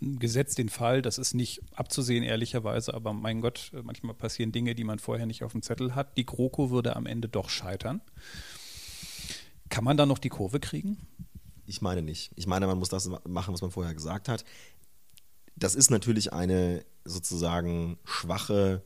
gesetzt 0.00 0.58
den 0.58 0.68
Fall, 0.68 1.02
das 1.02 1.18
ist 1.18 1.34
nicht 1.34 1.62
abzusehen, 1.74 2.22
ehrlicherweise, 2.22 2.94
aber 2.94 3.12
mein 3.12 3.40
Gott, 3.40 3.70
äh, 3.74 3.82
manchmal 3.82 4.14
passieren 4.14 4.52
Dinge, 4.52 4.74
die 4.74 4.84
man 4.84 4.98
vorher 4.98 5.26
nicht 5.26 5.42
auf 5.42 5.52
dem 5.52 5.62
Zettel 5.62 5.94
hat. 5.94 6.16
Die 6.16 6.26
GroKo 6.26 6.70
würde 6.70 6.96
am 6.96 7.06
Ende 7.06 7.28
doch 7.28 7.48
scheitern. 7.48 8.00
Kann 9.68 9.84
man 9.84 9.96
da 9.96 10.06
noch 10.06 10.18
die 10.18 10.28
Kurve 10.28 10.60
kriegen? 10.60 10.98
Ich 11.66 11.82
meine 11.82 12.02
nicht. 12.02 12.30
Ich 12.36 12.46
meine, 12.46 12.66
man 12.66 12.78
muss 12.78 12.88
das 12.88 13.10
machen, 13.26 13.52
was 13.52 13.60
man 13.60 13.72
vorher 13.72 13.94
gesagt 13.94 14.28
hat. 14.28 14.44
Das 15.56 15.74
ist 15.74 15.90
natürlich 15.90 16.32
eine 16.32 16.84
sozusagen 17.04 17.98
schwache 18.04 18.82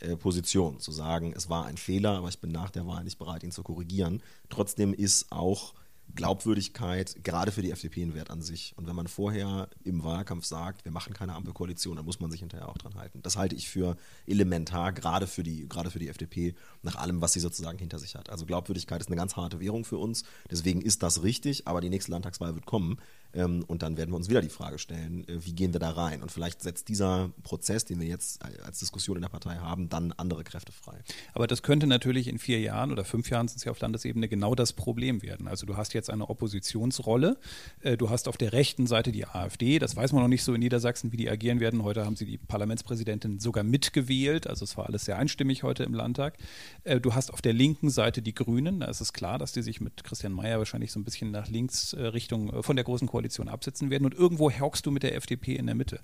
äh, 0.00 0.16
Position, 0.16 0.80
zu 0.80 0.90
sagen, 0.90 1.32
es 1.36 1.48
war 1.48 1.66
ein 1.66 1.76
Fehler, 1.76 2.18
aber 2.18 2.28
ich 2.28 2.40
bin 2.40 2.50
nach 2.50 2.70
der 2.70 2.86
Wahl 2.86 3.04
nicht 3.04 3.18
bereit, 3.18 3.42
ihn 3.42 3.52
zu 3.52 3.62
korrigieren. 3.62 4.22
Trotzdem 4.48 4.92
ist 4.94 5.30
auch 5.30 5.74
Glaubwürdigkeit 6.14 7.24
gerade 7.24 7.50
für 7.50 7.62
die 7.62 7.70
FDP 7.70 8.02
ein 8.02 8.14
Wert 8.14 8.30
an 8.30 8.40
sich. 8.40 8.74
Und 8.76 8.86
wenn 8.86 8.94
man 8.94 9.08
vorher 9.08 9.68
im 9.82 10.04
Wahlkampf 10.04 10.44
sagt, 10.44 10.84
wir 10.84 10.92
machen 10.92 11.12
keine 11.12 11.34
Ampelkoalition, 11.34 11.96
dann 11.96 12.04
muss 12.04 12.20
man 12.20 12.30
sich 12.30 12.40
hinterher 12.40 12.68
auch 12.68 12.78
dran 12.78 12.94
halten. 12.94 13.20
Das 13.22 13.36
halte 13.36 13.56
ich 13.56 13.68
für 13.68 13.96
elementar, 14.26 14.92
gerade 14.92 15.26
für 15.26 15.42
die, 15.42 15.68
gerade 15.68 15.90
für 15.90 15.98
die 15.98 16.08
FDP, 16.08 16.54
nach 16.82 16.96
allem, 16.96 17.20
was 17.20 17.32
sie 17.32 17.40
sozusagen 17.40 17.78
hinter 17.78 17.98
sich 17.98 18.14
hat. 18.14 18.30
Also 18.30 18.46
Glaubwürdigkeit 18.46 19.00
ist 19.00 19.08
eine 19.08 19.16
ganz 19.16 19.36
harte 19.36 19.60
Währung 19.60 19.84
für 19.84 19.98
uns. 19.98 20.24
Deswegen 20.50 20.82
ist 20.82 21.02
das 21.02 21.22
richtig, 21.22 21.66
aber 21.66 21.80
die 21.80 21.90
nächste 21.90 22.12
Landtagswahl 22.12 22.54
wird 22.54 22.66
kommen. 22.66 22.98
Ähm, 23.34 23.64
und 23.66 23.82
dann 23.82 23.96
werden 23.96 24.10
wir 24.10 24.16
uns 24.16 24.28
wieder 24.28 24.40
die 24.40 24.48
Frage 24.48 24.78
stellen, 24.78 25.26
äh, 25.28 25.44
wie 25.44 25.52
gehen 25.52 25.72
wir 25.72 25.80
da 25.80 25.90
rein? 25.90 26.22
Und 26.22 26.30
vielleicht 26.30 26.62
setzt 26.62 26.88
dieser 26.88 27.30
Prozess, 27.42 27.84
den 27.84 28.00
wir 28.00 28.06
jetzt 28.06 28.42
als 28.64 28.78
Diskussion 28.78 29.16
in 29.16 29.22
der 29.22 29.28
Partei 29.28 29.56
haben, 29.56 29.88
dann 29.88 30.12
andere 30.12 30.44
Kräfte 30.44 30.72
frei. 30.72 30.98
Aber 31.32 31.46
das 31.46 31.62
könnte 31.62 31.86
natürlich 31.86 32.28
in 32.28 32.38
vier 32.38 32.60
Jahren 32.60 32.92
oder 32.92 33.04
fünf 33.04 33.30
Jahren 33.30 33.48
sind 33.48 33.58
es 33.58 33.64
ja 33.64 33.72
auf 33.72 33.80
Landesebene 33.80 34.28
genau 34.28 34.54
das 34.54 34.72
Problem 34.72 35.22
werden. 35.22 35.48
Also 35.48 35.66
du 35.66 35.76
hast 35.76 35.94
jetzt 35.94 36.10
eine 36.10 36.28
Oppositionsrolle, 36.30 37.36
äh, 37.80 37.96
du 37.96 38.10
hast 38.10 38.28
auf 38.28 38.36
der 38.36 38.52
rechten 38.52 38.86
Seite 38.86 39.12
die 39.12 39.26
AfD, 39.26 39.78
das 39.78 39.96
weiß 39.96 40.12
man 40.12 40.22
noch 40.22 40.28
nicht 40.28 40.44
so 40.44 40.54
in 40.54 40.60
Niedersachsen, 40.60 41.12
wie 41.12 41.16
die 41.16 41.28
agieren 41.28 41.60
werden. 41.60 41.82
Heute 41.82 42.04
haben 42.04 42.16
sie 42.16 42.26
die 42.26 42.38
Parlamentspräsidentin 42.38 43.40
sogar 43.40 43.64
mitgewählt, 43.64 44.46
also 44.46 44.64
es 44.64 44.76
war 44.76 44.86
alles 44.86 45.04
sehr 45.04 45.18
einstimmig 45.18 45.62
heute 45.62 45.82
im 45.82 45.94
Landtag. 45.94 46.36
Äh, 46.84 47.00
du 47.00 47.14
hast 47.14 47.32
auf 47.32 47.42
der 47.42 47.52
linken 47.52 47.90
Seite 47.90 48.22
die 48.22 48.34
Grünen, 48.34 48.80
da 48.80 48.86
ist 48.86 49.00
es 49.00 49.12
klar, 49.12 49.38
dass 49.38 49.52
die 49.52 49.62
sich 49.62 49.80
mit 49.80 50.04
Christian 50.04 50.32
Mayer 50.32 50.58
wahrscheinlich 50.58 50.92
so 50.92 51.00
ein 51.00 51.04
bisschen 51.04 51.30
nach 51.30 51.48
links 51.48 51.94
Richtung 51.94 52.62
von 52.62 52.76
der 52.76 52.84
Großen 52.84 53.08
Koalition 53.08 53.23
Koalition 53.24 53.48
absetzen 53.48 53.90
werden. 53.90 54.04
Und 54.04 54.14
irgendwo 54.14 54.50
hockst 54.50 54.84
du 54.86 54.90
mit 54.90 55.02
der 55.02 55.14
FDP 55.16 55.56
in 55.56 55.66
der 55.66 55.74
Mitte. 55.74 56.00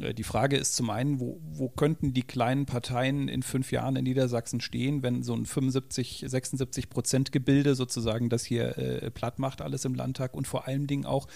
Äh, 0.00 0.14
die 0.14 0.22
Frage 0.22 0.56
ist 0.56 0.76
zum 0.76 0.90
einen, 0.90 1.20
wo, 1.20 1.40
wo 1.42 1.68
könnten 1.68 2.14
die 2.14 2.22
kleinen 2.22 2.66
Parteien 2.66 3.28
in 3.28 3.42
fünf 3.42 3.72
Jahren 3.72 3.96
in 3.96 4.04
Niedersachsen 4.04 4.60
stehen, 4.60 5.02
wenn 5.02 5.22
so 5.22 5.34
ein 5.34 5.46
75, 5.46 6.24
76 6.26 6.88
Prozent 6.88 7.32
Gebilde 7.32 7.74
sozusagen 7.74 8.28
das 8.28 8.44
hier 8.44 8.78
äh, 8.78 9.10
platt 9.10 9.38
macht, 9.38 9.62
alles 9.62 9.84
im 9.84 9.94
Landtag 9.94 10.34
und 10.34 10.46
vor 10.46 10.66
allen 10.66 10.86
Dingen 10.86 11.06
auch, 11.06 11.26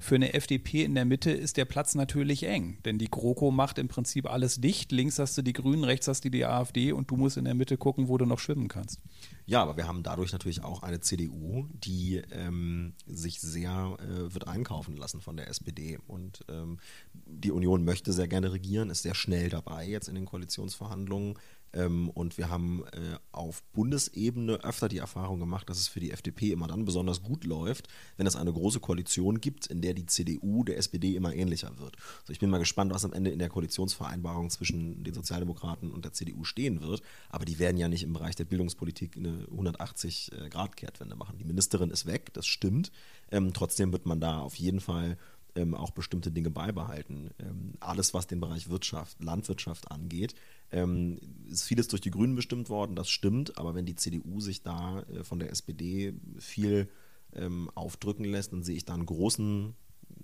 für 0.00 0.16
eine 0.16 0.34
FDP 0.34 0.82
in 0.82 0.96
der 0.96 1.04
Mitte 1.04 1.30
ist 1.30 1.56
der 1.56 1.64
Platz 1.64 1.94
natürlich 1.94 2.42
eng, 2.42 2.78
denn 2.84 2.98
die 2.98 3.08
GroKo 3.08 3.52
macht 3.52 3.78
im 3.78 3.86
Prinzip 3.86 4.28
alles 4.28 4.60
dicht. 4.60 4.90
Links 4.90 5.20
hast 5.20 5.38
du 5.38 5.42
die 5.42 5.52
Grünen, 5.52 5.84
rechts 5.84 6.08
hast 6.08 6.24
du 6.24 6.28
die 6.28 6.44
AfD 6.44 6.90
und 6.90 7.12
du 7.12 7.16
musst 7.16 7.36
in 7.36 7.44
der 7.44 7.54
Mitte 7.54 7.76
gucken, 7.76 8.08
wo 8.08 8.18
du 8.18 8.26
noch 8.26 8.40
schwimmen 8.40 8.66
kannst. 8.66 9.00
Ja, 9.44 9.62
aber 9.62 9.76
wir 9.76 9.88
haben 9.88 10.02
dadurch 10.02 10.32
natürlich 10.32 10.62
auch 10.62 10.82
eine 10.82 11.00
CDU, 11.00 11.66
die 11.72 12.22
ähm, 12.30 12.94
sich 13.06 13.40
sehr 13.40 13.96
äh, 13.98 14.32
wird 14.32 14.46
einkaufen 14.46 14.96
lassen 14.96 15.20
von 15.20 15.36
der 15.36 15.48
SPD. 15.48 15.98
Und 16.06 16.44
ähm, 16.48 16.78
die 17.12 17.50
Union 17.50 17.84
möchte 17.84 18.12
sehr 18.12 18.28
gerne 18.28 18.52
regieren, 18.52 18.90
ist 18.90 19.02
sehr 19.02 19.14
schnell 19.14 19.48
dabei 19.48 19.86
jetzt 19.86 20.08
in 20.08 20.14
den 20.14 20.26
Koalitionsverhandlungen. 20.26 21.38
Ähm, 21.74 22.10
und 22.10 22.38
wir 22.38 22.50
haben 22.50 22.84
äh, 22.92 23.16
auf 23.32 23.62
Bundesebene 23.72 24.62
öfter 24.64 24.88
die 24.88 24.98
Erfahrung 24.98 25.40
gemacht, 25.40 25.68
dass 25.68 25.78
es 25.78 25.88
für 25.88 26.00
die 26.00 26.10
FDP 26.10 26.52
immer 26.52 26.66
dann 26.66 26.84
besonders 26.84 27.22
gut 27.22 27.44
läuft, 27.44 27.88
wenn 28.16 28.26
es 28.26 28.36
eine 28.36 28.52
große 28.52 28.80
Koalition 28.80 29.40
gibt, 29.40 29.66
in 29.66 29.80
der 29.80 29.94
die 29.94 30.06
CDU 30.06 30.64
der 30.64 30.76
SPD 30.76 31.16
immer 31.16 31.34
ähnlicher 31.34 31.78
wird. 31.78 31.96
Also 32.20 32.32
ich 32.32 32.38
bin 32.38 32.50
mal 32.50 32.58
gespannt, 32.58 32.92
was 32.92 33.04
am 33.04 33.12
Ende 33.12 33.30
in 33.30 33.38
der 33.38 33.48
Koalitionsvereinbarung 33.48 34.50
zwischen 34.50 35.02
den 35.04 35.14
Sozialdemokraten 35.14 35.90
und 35.90 36.04
der 36.04 36.12
CDU 36.12 36.44
stehen 36.44 36.82
wird. 36.82 37.02
Aber 37.30 37.44
die 37.44 37.58
werden 37.58 37.76
ja 37.76 37.88
nicht 37.88 38.02
im 38.02 38.12
Bereich 38.12 38.36
der 38.36 38.44
Bildungspolitik 38.44 39.16
eine 39.16 39.46
180-Grad-Kehrtwende 39.46 41.16
machen. 41.16 41.38
Die 41.38 41.44
Ministerin 41.44 41.90
ist 41.90 42.06
weg, 42.06 42.32
das 42.34 42.46
stimmt. 42.46 42.92
Ähm, 43.30 43.52
trotzdem 43.54 43.92
wird 43.92 44.06
man 44.06 44.20
da 44.20 44.40
auf 44.40 44.56
jeden 44.56 44.80
Fall 44.80 45.16
ähm, 45.54 45.74
auch 45.74 45.90
bestimmte 45.90 46.30
Dinge 46.30 46.50
beibehalten. 46.50 47.30
Ähm, 47.38 47.74
alles, 47.80 48.14
was 48.14 48.26
den 48.26 48.40
Bereich 48.40 48.68
Wirtschaft, 48.68 49.22
Landwirtschaft 49.22 49.90
angeht, 49.90 50.34
ähm, 50.72 51.18
ist 51.48 51.64
vieles 51.64 51.88
durch 51.88 52.00
die 52.00 52.10
Grünen 52.10 52.34
bestimmt 52.34 52.68
worden, 52.70 52.96
das 52.96 53.10
stimmt, 53.10 53.58
aber 53.58 53.74
wenn 53.74 53.86
die 53.86 53.94
CDU 53.94 54.40
sich 54.40 54.62
da 54.62 55.00
äh, 55.02 55.22
von 55.22 55.38
der 55.38 55.50
SPD 55.50 56.14
viel 56.38 56.88
ähm, 57.34 57.70
aufdrücken 57.74 58.24
lässt, 58.24 58.52
dann 58.52 58.62
sehe 58.62 58.76
ich 58.76 58.84
da 58.84 58.94
einen 58.94 59.06
großen, 59.06 59.74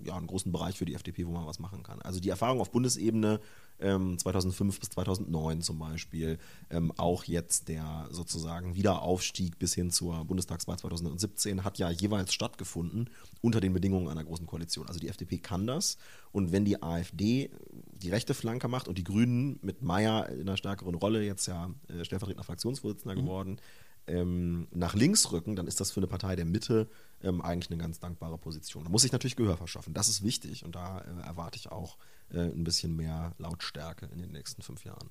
ja, 0.05 0.17
einen 0.17 0.27
großen 0.27 0.53
Bereich 0.53 0.79
für 0.79 0.85
die 0.85 0.95
FDP, 0.95 1.27
wo 1.27 1.33
man 1.33 1.47
was 1.47 1.59
machen 1.59 1.83
kann. 1.83 2.01
Also 2.03 2.21
die 2.21 2.29
Erfahrung 2.29 2.61
auf 2.61 2.71
Bundesebene 2.71 3.41
2005 3.81 4.61
ähm, 4.61 4.81
bis 4.81 4.91
2009 4.91 5.63
zum 5.63 5.79
Beispiel, 5.79 6.39
ähm, 6.71 6.93
auch 6.97 7.25
jetzt 7.25 7.69
der 7.69 8.09
sozusagen 8.11 8.75
Wiederaufstieg 8.75 9.59
bis 9.59 9.75
hin 9.75 9.91
zur 9.91 10.25
Bundestagswahl 10.25 10.79
2017 10.79 11.63
hat 11.63 11.79
ja 11.79 11.89
jeweils 11.91 12.33
stattgefunden 12.35 13.09
unter 13.41 13.61
den 13.61 13.73
Bedingungen 13.73 14.09
einer 14.09 14.25
großen 14.25 14.47
Koalition. 14.47 14.89
Also 14.89 14.99
die 14.99 15.09
FDP 15.09 15.39
kann 15.39 15.67
das 15.69 15.97
und 16.33 16.51
wenn 16.51 16.65
die 16.65 16.83
AfD 16.83 17.51
die 17.93 18.11
rechte 18.11 18.35
Flanke 18.35 18.67
macht 18.67 18.89
und 18.89 18.99
die 18.99 19.05
Grünen 19.05 19.61
mit 19.63 19.83
Mayer 19.83 20.29
in 20.29 20.41
einer 20.41 20.57
stärkeren 20.57 20.97
Rolle 20.97 21.25
jetzt 21.25 21.47
ja 21.47 21.71
äh, 21.89 22.05
stellvertretender 22.05 22.45
Fraktionsvorsitzender 22.45 23.15
mhm. 23.15 23.21
geworden, 23.21 23.61
ähm, 24.09 24.69
nach 24.73 24.95
links 24.95 25.31
rücken, 25.33 25.57
dann 25.57 25.67
ist 25.67 25.81
das 25.81 25.91
für 25.91 26.01
eine 26.01 26.07
Partei 26.07 26.37
der 26.37 26.45
Mitte 26.45 26.89
ähm, 27.23 27.41
eigentlich 27.41 27.71
eine 27.71 27.81
ganz 27.81 28.01
dankbare 28.01 28.39
Position. 28.39 28.85
Da 28.85 28.91
muss 28.91 29.05
ich 29.05 29.13
natürlich 29.13 29.37
Gehör 29.37 29.57
verschaffen. 29.57 29.95
Das 29.95 30.09
ist 30.09 30.23
wichtig 30.23 30.65
und 30.65 30.75
da 30.75 31.01
äh, 31.01 31.27
erwarte 31.27 31.57
ich 31.57 31.71
auch 31.71 31.99
äh, 32.31 32.41
ein 32.41 32.65
bisschen 32.65 32.97
mehr 32.97 33.35
Lautstärke 33.39 34.07
in 34.07 34.19
den 34.19 34.33
nächsten 34.33 34.63
fünf 34.63 34.85
Jahren. 34.85 35.11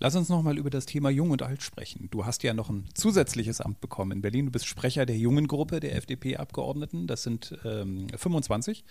Lass 0.00 0.16
uns 0.16 0.28
nochmal 0.28 0.58
über 0.58 0.70
das 0.70 0.86
Thema 0.86 1.08
Jung 1.08 1.30
und 1.30 1.42
Alt 1.42 1.62
sprechen. 1.62 2.08
Du 2.10 2.24
hast 2.24 2.42
ja 2.42 2.52
noch 2.52 2.68
ein 2.68 2.84
zusätzliches 2.94 3.60
Amt 3.60 3.80
bekommen 3.80 4.12
in 4.12 4.22
Berlin. 4.22 4.46
Du 4.46 4.52
bist 4.52 4.66
Sprecher 4.66 5.06
der 5.06 5.16
jungen 5.16 5.46
Gruppe 5.46 5.78
der 5.78 5.94
FDP-Abgeordneten. 5.96 7.06
Das 7.06 7.22
sind 7.22 7.56
ähm, 7.64 8.08
25. 8.16 8.84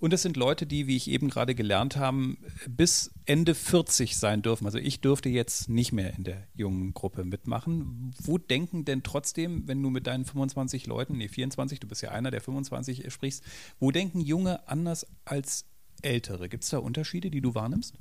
Und 0.00 0.12
das 0.12 0.22
sind 0.22 0.36
Leute, 0.36 0.66
die, 0.66 0.86
wie 0.86 0.96
ich 0.96 1.10
eben 1.10 1.28
gerade 1.28 1.54
gelernt 1.54 1.96
habe, 1.96 2.36
bis 2.66 3.10
Ende 3.26 3.54
40 3.54 4.16
sein 4.16 4.40
dürfen. 4.40 4.64
Also 4.64 4.78
ich 4.78 5.00
dürfte 5.00 5.28
jetzt 5.28 5.68
nicht 5.68 5.92
mehr 5.92 6.14
in 6.16 6.24
der 6.24 6.46
jungen 6.54 6.94
Gruppe 6.94 7.24
mitmachen. 7.24 8.12
Wo 8.22 8.38
denken 8.38 8.84
denn 8.84 9.02
trotzdem, 9.02 9.68
wenn 9.68 9.82
du 9.82 9.90
mit 9.90 10.06
deinen 10.06 10.24
25 10.24 10.86
Leuten, 10.86 11.18
nee 11.18 11.28
24, 11.28 11.78
du 11.78 11.86
bist 11.86 12.02
ja 12.02 12.10
einer 12.10 12.30
der 12.30 12.40
25 12.40 13.12
sprichst, 13.12 13.44
wo 13.78 13.90
denken 13.90 14.20
Junge 14.20 14.66
anders 14.66 15.06
als 15.26 15.66
Ältere? 16.00 16.48
Gibt 16.48 16.64
es 16.64 16.70
da 16.70 16.78
Unterschiede, 16.78 17.30
die 17.30 17.42
du 17.42 17.54
wahrnimmst? 17.54 17.94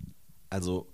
Also 0.50 0.88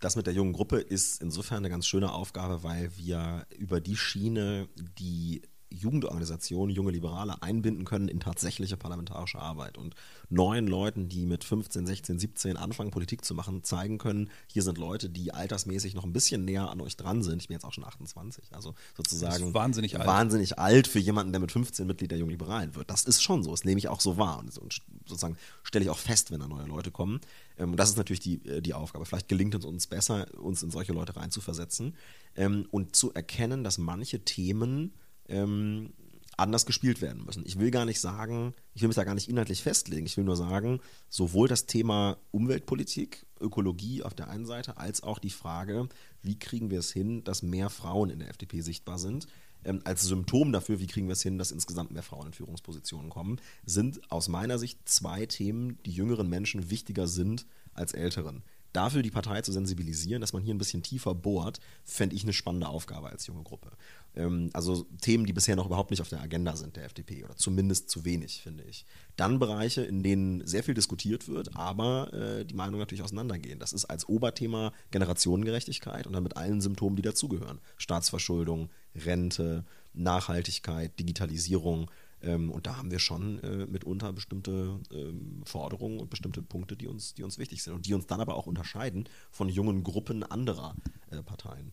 das 0.00 0.16
mit 0.16 0.26
der 0.26 0.34
jungen 0.34 0.52
Gruppe 0.52 0.78
ist 0.78 1.22
insofern 1.22 1.58
eine 1.58 1.70
ganz 1.70 1.86
schöne 1.86 2.12
Aufgabe, 2.12 2.62
weil 2.62 2.96
wir 2.96 3.46
über 3.56 3.80
die 3.80 3.96
Schiene, 3.96 4.68
die 4.98 5.42
Jugendorganisationen, 5.70 6.74
junge 6.74 6.90
Liberale 6.90 7.42
einbinden 7.42 7.84
können 7.84 8.08
in 8.08 8.20
tatsächliche 8.20 8.76
parlamentarische 8.76 9.38
Arbeit. 9.38 9.78
Und 9.78 9.94
neuen 10.28 10.66
Leuten, 10.66 11.08
die 11.08 11.26
mit 11.26 11.44
15, 11.44 11.86
16, 11.86 12.18
17 12.18 12.56
anfangen, 12.56 12.90
Politik 12.90 13.24
zu 13.24 13.34
machen, 13.34 13.62
zeigen 13.64 13.98
können, 13.98 14.30
hier 14.46 14.62
sind 14.62 14.78
Leute, 14.78 15.08
die 15.08 15.32
altersmäßig 15.32 15.94
noch 15.94 16.04
ein 16.04 16.12
bisschen 16.12 16.44
näher 16.44 16.70
an 16.70 16.80
euch 16.80 16.96
dran 16.96 17.22
sind. 17.22 17.40
Ich 17.42 17.48
bin 17.48 17.54
jetzt 17.54 17.64
auch 17.64 17.72
schon 17.72 17.84
28, 17.84 18.54
also 18.54 18.74
sozusagen 18.96 19.54
wahnsinnig 19.54 19.98
alt. 19.98 20.06
wahnsinnig 20.06 20.58
alt 20.58 20.86
für 20.86 20.98
jemanden, 20.98 21.32
der 21.32 21.40
mit 21.40 21.52
15 21.52 21.86
Mitglied 21.86 22.10
der 22.10 22.18
Jungen 22.18 22.30
Liberalen 22.30 22.74
wird. 22.74 22.90
Das 22.90 23.04
ist 23.04 23.22
schon 23.22 23.42
so, 23.42 23.50
das 23.50 23.64
nehme 23.64 23.78
ich 23.78 23.88
auch 23.88 24.00
so 24.00 24.16
wahr. 24.16 24.38
Und 24.38 24.52
sozusagen 24.52 25.36
stelle 25.62 25.84
ich 25.84 25.90
auch 25.90 25.98
fest, 25.98 26.30
wenn 26.30 26.40
da 26.40 26.48
neue 26.48 26.66
Leute 26.66 26.90
kommen. 26.90 27.20
Ähm, 27.58 27.76
das 27.76 27.90
ist 27.90 27.96
natürlich 27.96 28.20
die, 28.20 28.44
äh, 28.46 28.60
die 28.60 28.74
Aufgabe. 28.74 29.04
Vielleicht 29.04 29.28
gelingt 29.28 29.54
es 29.54 29.64
uns 29.64 29.86
besser, 29.86 30.26
uns 30.40 30.62
in 30.62 30.70
solche 30.70 30.92
Leute 30.92 31.16
reinzuversetzen 31.16 31.94
ähm, 32.36 32.66
und 32.70 32.96
zu 32.96 33.12
erkennen, 33.12 33.64
dass 33.64 33.78
manche 33.78 34.24
Themen 34.24 34.92
ähm, 35.30 35.92
anders 36.36 36.64
gespielt 36.64 37.02
werden 37.02 37.24
müssen. 37.24 37.44
Ich 37.44 37.58
will 37.58 37.70
gar 37.70 37.84
nicht 37.84 38.00
sagen, 38.00 38.54
ich 38.74 38.82
will 38.82 38.88
mich 38.88 38.96
da 38.96 39.04
gar 39.04 39.14
nicht 39.14 39.28
inhaltlich 39.28 39.62
festlegen. 39.62 40.06
Ich 40.06 40.16
will 40.16 40.24
nur 40.24 40.36
sagen, 40.36 40.80
sowohl 41.08 41.48
das 41.48 41.66
Thema 41.66 42.16
Umweltpolitik, 42.30 43.26
Ökologie 43.40 44.02
auf 44.02 44.14
der 44.14 44.28
einen 44.28 44.46
Seite, 44.46 44.78
als 44.78 45.02
auch 45.02 45.18
die 45.18 45.30
Frage, 45.30 45.88
wie 46.22 46.38
kriegen 46.38 46.70
wir 46.70 46.78
es 46.78 46.92
hin, 46.92 47.24
dass 47.24 47.42
mehr 47.42 47.68
Frauen 47.68 48.10
in 48.10 48.20
der 48.20 48.30
FDP 48.30 48.62
sichtbar 48.62 48.98
sind, 48.98 49.26
ähm, 49.64 49.82
als 49.84 50.02
Symptom 50.02 50.52
dafür, 50.52 50.80
wie 50.80 50.86
kriegen 50.86 51.08
wir 51.08 51.12
es 51.12 51.22
hin, 51.22 51.36
dass 51.36 51.52
insgesamt 51.52 51.90
mehr 51.90 52.02
Frauen 52.02 52.28
in 52.28 52.32
Führungspositionen 52.32 53.10
kommen, 53.10 53.38
sind 53.64 54.10
aus 54.10 54.28
meiner 54.28 54.58
Sicht 54.58 54.88
zwei 54.88 55.26
Themen, 55.26 55.78
die 55.84 55.92
jüngeren 55.92 56.28
Menschen 56.28 56.70
wichtiger 56.70 57.06
sind 57.06 57.46
als 57.74 57.92
älteren 57.92 58.42
dafür 58.72 59.02
die 59.02 59.10
Partei 59.10 59.42
zu 59.42 59.52
sensibilisieren, 59.52 60.20
dass 60.20 60.32
man 60.32 60.42
hier 60.42 60.54
ein 60.54 60.58
bisschen 60.58 60.82
tiefer 60.82 61.14
bohrt, 61.14 61.60
fände 61.84 62.16
ich 62.16 62.22
eine 62.22 62.32
spannende 62.32 62.68
Aufgabe 62.68 63.10
als 63.10 63.26
junge 63.26 63.42
Gruppe. 63.42 63.70
Ähm, 64.14 64.50
also 64.52 64.86
Themen, 65.00 65.26
die 65.26 65.32
bisher 65.32 65.56
noch 65.56 65.66
überhaupt 65.66 65.90
nicht 65.90 66.00
auf 66.00 66.08
der 66.08 66.20
Agenda 66.20 66.56
sind 66.56 66.76
der 66.76 66.84
FDP 66.84 67.24
oder 67.24 67.36
zumindest 67.36 67.90
zu 67.90 68.04
wenig, 68.04 68.42
finde 68.42 68.64
ich. 68.64 68.84
Dann 69.16 69.38
Bereiche, 69.38 69.82
in 69.82 70.02
denen 70.02 70.46
sehr 70.46 70.62
viel 70.62 70.74
diskutiert 70.74 71.28
wird, 71.28 71.56
aber 71.56 72.12
äh, 72.12 72.44
die 72.44 72.54
Meinungen 72.54 72.80
natürlich 72.80 73.02
auseinandergehen. 73.02 73.58
Das 73.58 73.72
ist 73.72 73.84
als 73.86 74.08
Oberthema 74.08 74.72
Generationengerechtigkeit 74.90 76.06
und 76.06 76.12
dann 76.12 76.22
mit 76.22 76.36
allen 76.36 76.60
Symptomen, 76.60 76.96
die 76.96 77.02
dazugehören. 77.02 77.60
Staatsverschuldung, 77.76 78.70
Rente, 78.94 79.64
Nachhaltigkeit, 79.92 80.98
Digitalisierung, 80.98 81.90
ähm, 82.22 82.50
und 82.50 82.66
da 82.66 82.76
haben 82.76 82.90
wir 82.90 82.98
schon 82.98 83.42
äh, 83.42 83.66
mitunter 83.66 84.12
bestimmte 84.12 84.80
ähm, 84.92 85.42
Forderungen 85.44 86.00
und 86.00 86.10
bestimmte 86.10 86.42
Punkte, 86.42 86.76
die 86.76 86.86
uns, 86.86 87.14
die 87.14 87.22
uns 87.22 87.38
wichtig 87.38 87.62
sind 87.62 87.74
und 87.74 87.86
die 87.86 87.94
uns 87.94 88.06
dann 88.06 88.20
aber 88.20 88.34
auch 88.34 88.46
unterscheiden 88.46 89.08
von 89.30 89.48
jungen 89.48 89.82
Gruppen 89.82 90.22
anderer 90.22 90.74
äh, 91.10 91.22
Parteien. 91.22 91.72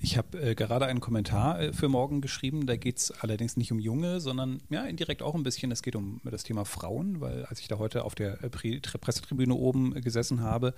Ich 0.00 0.18
habe 0.18 0.40
äh, 0.40 0.54
gerade 0.54 0.86
einen 0.86 1.00
Kommentar 1.00 1.60
äh, 1.60 1.72
für 1.72 1.88
morgen 1.88 2.20
geschrieben, 2.20 2.66
da 2.66 2.76
geht 2.76 2.98
es 2.98 3.10
allerdings 3.10 3.56
nicht 3.56 3.72
um 3.72 3.78
Junge, 3.78 4.20
sondern 4.20 4.60
ja, 4.70 4.84
indirekt 4.84 5.22
auch 5.22 5.34
ein 5.34 5.42
bisschen, 5.42 5.70
es 5.70 5.82
geht 5.82 5.96
um 5.96 6.20
das 6.24 6.42
Thema 6.42 6.64
Frauen, 6.64 7.20
weil 7.20 7.44
als 7.46 7.60
ich 7.60 7.68
da 7.68 7.78
heute 7.78 8.04
auf 8.04 8.14
der 8.14 8.42
äh, 8.42 8.50
Pressetribüne 8.50 9.54
oben 9.54 9.94
gesessen 10.00 10.40
habe, 10.40 10.74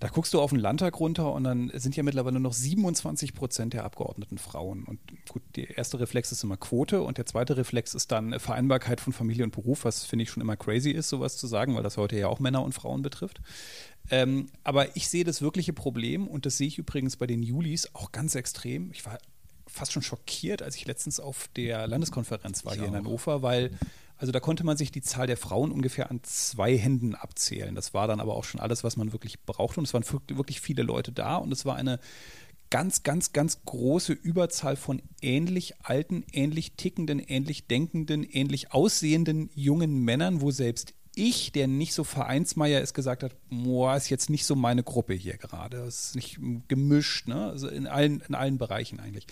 da 0.00 0.08
guckst 0.08 0.32
du 0.32 0.40
auf 0.40 0.50
den 0.50 0.58
Landtag 0.58 0.98
runter 0.98 1.32
und 1.32 1.44
dann 1.44 1.70
sind 1.74 1.94
ja 1.94 2.02
mittlerweile 2.02 2.40
noch 2.40 2.54
27 2.54 3.34
Prozent 3.34 3.74
der 3.74 3.84
Abgeordneten 3.84 4.38
Frauen. 4.38 4.84
Und 4.84 4.98
gut, 5.28 5.42
der 5.56 5.76
erste 5.76 6.00
Reflex 6.00 6.32
ist 6.32 6.42
immer 6.42 6.56
Quote 6.56 7.02
und 7.02 7.18
der 7.18 7.26
zweite 7.26 7.58
Reflex 7.58 7.94
ist 7.94 8.10
dann 8.10 8.40
Vereinbarkeit 8.40 9.00
von 9.00 9.12
Familie 9.12 9.44
und 9.44 9.52
Beruf, 9.52 9.84
was 9.84 10.04
finde 10.04 10.22
ich 10.22 10.30
schon 10.30 10.40
immer 10.40 10.56
crazy 10.56 10.90
ist, 10.90 11.10
sowas 11.10 11.36
zu 11.36 11.46
sagen, 11.46 11.74
weil 11.76 11.82
das 11.82 11.98
heute 11.98 12.18
ja 12.18 12.28
auch 12.28 12.40
Männer 12.40 12.62
und 12.62 12.72
Frauen 12.72 13.02
betrifft. 13.02 13.42
Ähm, 14.10 14.48
aber 14.64 14.96
ich 14.96 15.08
sehe 15.08 15.24
das 15.24 15.42
wirkliche 15.42 15.74
Problem 15.74 16.26
und 16.26 16.46
das 16.46 16.56
sehe 16.56 16.66
ich 16.66 16.78
übrigens 16.78 17.16
bei 17.16 17.26
den 17.26 17.42
Julis 17.42 17.94
auch 17.94 18.10
ganz 18.10 18.34
extrem. 18.34 18.90
Ich 18.92 19.04
war 19.04 19.18
fast 19.66 19.92
schon 19.92 20.02
schockiert, 20.02 20.62
als 20.62 20.76
ich 20.76 20.86
letztens 20.86 21.20
auf 21.20 21.48
der 21.56 21.86
Landeskonferenz 21.86 22.64
war 22.64 22.72
ich 22.72 22.78
hier 22.78 22.88
auch. 22.88 22.92
in 22.92 22.96
Hannover, 22.96 23.42
weil 23.42 23.70
also 24.20 24.32
da 24.32 24.40
konnte 24.40 24.64
man 24.64 24.76
sich 24.76 24.92
die 24.92 25.00
Zahl 25.00 25.26
der 25.26 25.38
Frauen 25.38 25.72
ungefähr 25.72 26.10
an 26.10 26.20
zwei 26.22 26.76
Händen 26.76 27.14
abzählen. 27.14 27.74
Das 27.74 27.94
war 27.94 28.06
dann 28.06 28.20
aber 28.20 28.36
auch 28.36 28.44
schon 28.44 28.60
alles, 28.60 28.84
was 28.84 28.98
man 28.98 29.12
wirklich 29.12 29.40
brauchte. 29.46 29.80
Und 29.80 29.86
es 29.86 29.94
waren 29.94 30.04
wirklich 30.28 30.60
viele 30.60 30.82
Leute 30.82 31.10
da 31.10 31.36
und 31.36 31.50
es 31.52 31.64
war 31.64 31.76
eine 31.76 31.98
ganz, 32.68 33.02
ganz, 33.02 33.32
ganz 33.32 33.62
große 33.64 34.12
Überzahl 34.12 34.76
von 34.76 35.00
ähnlich 35.22 35.80
alten, 35.84 36.26
ähnlich 36.32 36.72
tickenden, 36.76 37.18
ähnlich 37.18 37.66
denkenden, 37.66 38.22
ähnlich 38.22 38.72
aussehenden 38.74 39.48
jungen 39.54 40.04
Männern, 40.04 40.42
wo 40.42 40.50
selbst 40.50 40.92
ich, 41.16 41.52
der 41.52 41.66
nicht 41.66 41.92
so 41.92 42.04
Vereinsmeier 42.04 42.80
ist, 42.80 42.94
gesagt 42.94 43.22
hat, 43.22 43.34
boah, 43.50 43.96
ist 43.96 44.10
jetzt 44.10 44.30
nicht 44.30 44.44
so 44.46 44.54
meine 44.54 44.82
Gruppe 44.82 45.14
hier 45.14 45.36
gerade. 45.36 45.78
Es 45.78 46.06
ist 46.06 46.16
nicht 46.16 46.38
gemischt, 46.68 47.26
ne? 47.26 47.48
Also 47.50 47.68
in 47.68 47.86
allen, 47.86 48.22
in 48.28 48.34
allen 48.34 48.58
Bereichen 48.58 49.00
eigentlich. 49.00 49.26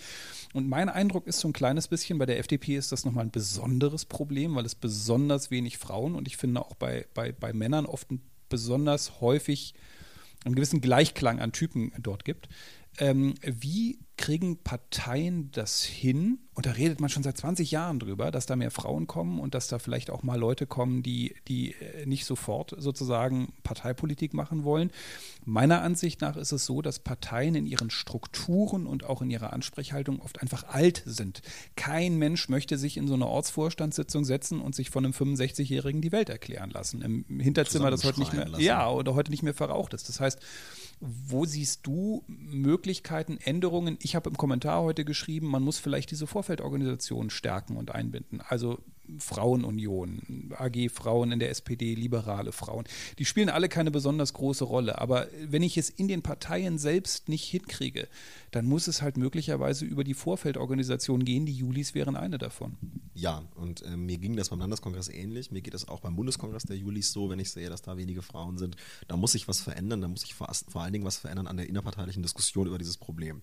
Und 0.53 0.67
mein 0.67 0.89
Eindruck 0.89 1.25
ist 1.27 1.39
so 1.39 1.47
ein 1.47 1.53
kleines 1.53 1.87
bisschen, 1.87 2.17
bei 2.17 2.25
der 2.25 2.39
FDP 2.39 2.75
ist 2.75 2.91
das 2.91 3.05
nochmal 3.05 3.25
ein 3.25 3.31
besonderes 3.31 4.05
Problem, 4.05 4.55
weil 4.55 4.65
es 4.65 4.75
besonders 4.75 5.51
wenig 5.51 5.77
Frauen 5.77 6.15
und 6.15 6.27
ich 6.27 6.37
finde 6.37 6.61
auch 6.61 6.75
bei, 6.75 7.05
bei, 7.13 7.31
bei 7.31 7.53
Männern 7.53 7.85
oft 7.85 8.07
besonders 8.49 9.21
häufig 9.21 9.73
einen 10.45 10.55
gewissen 10.55 10.81
Gleichklang 10.81 11.39
an 11.39 11.51
Typen 11.51 11.91
dort 11.99 12.25
gibt. 12.25 12.47
Ähm, 12.99 13.35
wie 13.41 13.99
kriegen 14.17 14.57
Parteien 14.57 15.49
das 15.51 15.81
hin? 15.81 16.39
Und 16.53 16.65
da 16.65 16.71
redet 16.71 16.99
man 16.99 17.09
schon 17.09 17.23
seit 17.23 17.37
20 17.37 17.71
Jahren 17.71 17.99
drüber, 17.99 18.31
dass 18.31 18.45
da 18.45 18.57
mehr 18.57 18.69
Frauen 18.69 19.07
kommen 19.07 19.39
und 19.39 19.55
dass 19.55 19.69
da 19.69 19.79
vielleicht 19.79 20.09
auch 20.09 20.23
mal 20.23 20.37
Leute 20.37 20.67
kommen, 20.67 21.01
die, 21.01 21.35
die 21.47 21.71
äh, 21.75 22.05
nicht 22.05 22.25
sofort 22.25 22.75
sozusagen 22.77 23.53
Parteipolitik 23.63 24.33
machen 24.33 24.65
wollen. 24.65 24.91
Meiner 25.45 25.81
Ansicht 25.81 26.19
nach 26.19 26.35
ist 26.35 26.51
es 26.51 26.65
so, 26.65 26.81
dass 26.81 26.99
Parteien 26.99 27.55
in 27.55 27.65
ihren 27.65 27.89
Strukturen 27.89 28.85
und 28.85 29.05
auch 29.05 29.21
in 29.21 29.31
ihrer 29.31 29.53
Ansprechhaltung 29.53 30.19
oft 30.19 30.41
einfach 30.41 30.65
alt 30.67 31.01
sind. 31.05 31.41
Kein 31.77 32.17
Mensch 32.17 32.49
möchte 32.49 32.77
sich 32.77 32.97
in 32.97 33.07
so 33.07 33.13
eine 33.13 33.27
Ortsvorstandssitzung 33.27 34.25
setzen 34.25 34.59
und 34.59 34.75
sich 34.75 34.89
von 34.89 35.05
einem 35.05 35.13
65-Jährigen 35.13 36.01
die 36.01 36.11
Welt 36.11 36.27
erklären 36.27 36.71
lassen. 36.71 37.01
Im 37.01 37.39
Hinterzimmer, 37.39 37.89
das 37.89 38.03
heute 38.03 38.19
nicht 38.19 38.33
mehr, 38.33 38.49
lassen. 38.49 38.61
ja, 38.61 38.89
oder 38.89 39.15
heute 39.15 39.31
nicht 39.31 39.43
mehr 39.43 39.53
verraucht 39.53 39.93
ist. 39.93 40.09
Das 40.09 40.19
heißt, 40.19 40.39
wo 40.99 41.45
siehst 41.45 41.87
du 41.87 42.23
Möglichkeiten, 42.27 43.37
Änderungen? 43.37 43.97
Ich 44.01 44.15
habe 44.15 44.29
im 44.29 44.37
Kommentar 44.37 44.81
heute 44.81 45.05
geschrieben, 45.05 45.47
man 45.47 45.63
muss 45.63 45.79
vielleicht 45.79 46.11
diese 46.11 46.27
Vorfeldorganisationen 46.27 47.29
stärken 47.29 47.77
und 47.77 47.91
einbinden. 47.91 48.41
Also 48.41 48.79
Frauenunion, 49.17 50.53
AG 50.57 50.89
Frauen 50.89 51.31
in 51.31 51.39
der 51.39 51.49
SPD, 51.49 51.95
liberale 51.95 52.51
Frauen. 52.51 52.85
Die 53.17 53.25
spielen 53.25 53.49
alle 53.49 53.69
keine 53.69 53.91
besonders 53.91 54.33
große 54.33 54.63
Rolle. 54.63 54.99
Aber 54.99 55.27
wenn 55.45 55.63
ich 55.63 55.77
es 55.77 55.89
in 55.89 56.07
den 56.07 56.21
Parteien 56.21 56.77
selbst 56.77 57.29
nicht 57.29 57.45
hinkriege, 57.45 58.07
dann 58.51 58.65
muss 58.65 58.87
es 58.87 59.01
halt 59.01 59.17
möglicherweise 59.17 59.85
über 59.85 60.03
die 60.03 60.13
Vorfeldorganisation 60.13 61.25
gehen. 61.25 61.45
Die 61.45 61.53
Julis 61.53 61.95
wären 61.95 62.15
eine 62.15 62.37
davon. 62.37 62.77
Ja, 63.13 63.43
und 63.55 63.81
äh, 63.83 63.97
mir 63.97 64.17
ging 64.17 64.35
das 64.35 64.49
beim 64.49 64.59
Landeskongress 64.59 65.09
ähnlich. 65.09 65.51
Mir 65.51 65.61
geht 65.61 65.73
es 65.73 65.87
auch 65.87 65.99
beim 65.99 66.15
Bundeskongress 66.15 66.63
der 66.63 66.77
Julis 66.77 67.11
so, 67.11 67.29
wenn 67.29 67.39
ich 67.39 67.51
sehe, 67.51 67.69
dass 67.69 67.81
da 67.81 67.97
wenige 67.97 68.21
Frauen 68.21 68.57
sind. 68.57 68.75
Da 69.07 69.17
muss 69.17 69.33
sich 69.33 69.47
was 69.47 69.61
verändern. 69.61 70.01
Da 70.01 70.07
muss 70.07 70.21
sich 70.21 70.33
vor, 70.33 70.49
vor 70.69 70.81
allen 70.81 70.93
Dingen 70.93 71.05
was 71.05 71.17
verändern 71.17 71.47
an 71.47 71.57
der 71.57 71.67
innerparteilichen 71.67 72.23
Diskussion 72.23 72.67
über 72.67 72.77
dieses 72.77 72.97
Problem. 72.97 73.41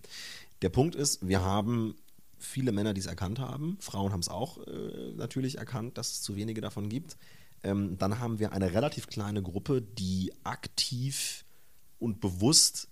Der 0.63 0.71
Punkt 0.71 0.95
ist, 0.95 1.27
wir 1.27 1.43
haben 1.43 1.95
viele 2.39 2.73
Männer, 2.73 2.95
die 2.95 3.01
es 3.01 3.07
erkannt 3.07 3.39
haben. 3.39 3.77
Frauen 3.81 4.13
haben 4.13 4.21
es 4.21 4.29
auch 4.29 4.59
äh, 4.67 5.13
natürlich 5.17 5.59
erkannt, 5.59 5.99
dass 5.99 6.13
es 6.13 6.23
zu 6.23 6.37
wenige 6.37 6.61
davon 6.61 6.89
gibt. 6.89 7.17
Ähm, 7.63 7.99
dann 7.99 8.19
haben 8.19 8.39
wir 8.39 8.53
eine 8.53 8.73
relativ 8.73 9.07
kleine 9.07 9.43
Gruppe, 9.43 9.83
die 9.83 10.33
aktiv 10.45 11.45
und 11.99 12.21
bewusst 12.21 12.89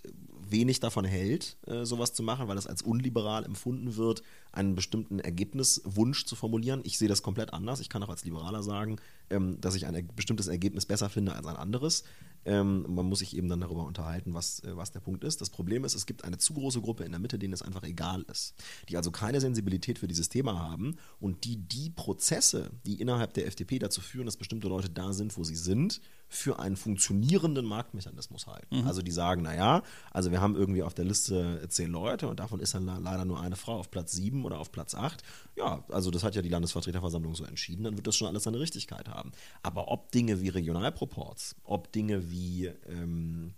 wenig 0.51 0.81
davon 0.81 1.05
hält, 1.05 1.57
äh, 1.67 1.85
sowas 1.85 2.13
zu 2.15 2.23
machen, 2.23 2.49
weil 2.49 2.57
das 2.57 2.67
als 2.67 2.83
unliberal 2.83 3.45
empfunden 3.45 3.97
wird, 3.97 4.23
einen 4.53 4.75
bestimmten 4.75 5.19
Ergebniswunsch 5.19 6.27
zu 6.27 6.37
formulieren. 6.37 6.81
Ich 6.85 6.99
sehe 6.99 7.09
das 7.09 7.23
komplett 7.23 7.53
anders. 7.53 7.81
Ich 7.81 7.89
kann 7.89 8.03
auch 8.03 8.09
als 8.09 8.25
Liberaler 8.25 8.63
sagen, 8.63 8.97
ähm, 9.31 9.61
dass 9.61 9.75
ich 9.75 9.87
ein 9.87 10.09
bestimmtes 10.15 10.47
Ergebnis 10.47 10.87
besser 10.87 11.11
finde 11.11 11.35
als 11.35 11.47
ein 11.47 11.57
anderes. 11.57 12.05
Ähm, 12.45 12.85
man 12.89 13.07
muss 13.07 13.21
sich 13.21 13.37
eben 13.37 13.49
dann 13.49 13.61
darüber 13.61 13.85
unterhalten, 13.85 14.35
was, 14.35 14.61
äh, 14.65 14.77
was 14.77 14.93
der 14.93 15.01
Punkt 15.01 15.25
ist. 15.25 15.41
Das 15.41 15.51
Problem 15.51 15.85
ist, 15.85 15.95
es 15.95 16.07
gibt 16.07 16.25
eine 16.25 16.39
zu 16.39 16.55
große 16.55 16.81
Gruppe 16.81 17.05
in 17.05 17.13
der 17.13 17.21
Mitte, 17.21 17.39
denen 17.39 17.53
es 17.53 17.63
einfach 17.63 17.83
egal 17.83 18.25
ist, 18.31 18.55
die 18.89 18.97
also 18.97 19.11
keine 19.11 19.41
Sensibilität 19.41 19.99
für 19.99 20.09
dieses 20.09 20.29
Thema 20.29 20.59
haben 20.59 20.97
und 21.21 21.45
die 21.45 21.57
die 21.57 21.91
Prozesse, 21.91 22.71
die 22.87 23.01
innerhalb 23.01 23.35
der 23.35 23.47
FDP 23.47 23.79
dazu 23.79 24.01
führen, 24.01 24.27
dass 24.27 24.37
bestimmte 24.37 24.69
Leute 24.69 24.91
da 24.91 25.13
sind, 25.13 25.37
wo 25.37 25.45
sie 25.45 25.57
sind, 25.57 26.01
für 26.35 26.59
einen 26.59 26.77
funktionierenden 26.77 27.65
Marktmechanismus 27.65 28.47
halten. 28.47 28.81
Mhm. 28.81 28.87
Also 28.87 29.03
die 29.03 29.11
sagen, 29.11 29.43
naja, 29.43 29.83
also 30.11 30.31
wir 30.31 30.41
haben 30.41 30.57
irgendwie 30.57 30.83
auf 30.83 30.95
der 30.95 31.05
Liste 31.05 31.67
zehn 31.69 31.91
Leute 31.91 32.29
und 32.29 32.41
davon 32.41 32.61
ist 32.61 32.75
dann 32.75 32.87
leider 32.87 33.25
nur 33.25 33.41
eine 33.41 33.57
Frau 33.57 33.79
auf 33.79 33.91
Platz 33.91 34.13
sieben 34.13 34.45
oder 34.45 34.59
auf 34.59 34.73
Platz 34.73 34.95
acht. 34.95 35.23
Ja, 35.57 35.85
also 35.89 36.11
das 36.11 36.25
hat 36.25 36.35
ja 36.35 36.43
die 36.43 36.49
Landesvertreterversammlung 36.49 37.35
so 37.35 37.45
entschieden, 37.45 37.85
dann 37.85 37.97
wird 37.97 38.07
das 38.07 38.17
schon 38.17 38.29
alles 38.29 38.45
seine 38.45 38.61
Richtigkeit 38.61 39.09
haben. 39.09 39.33
Aber 39.63 39.89
ob 39.89 40.11
Dinge 40.13 40.41
wie 40.41 40.49
Regionalproports, 40.49 41.57
ob 41.65 41.93
Dinge 41.93 42.31
wie 42.31 42.67
ähm, 42.89 43.55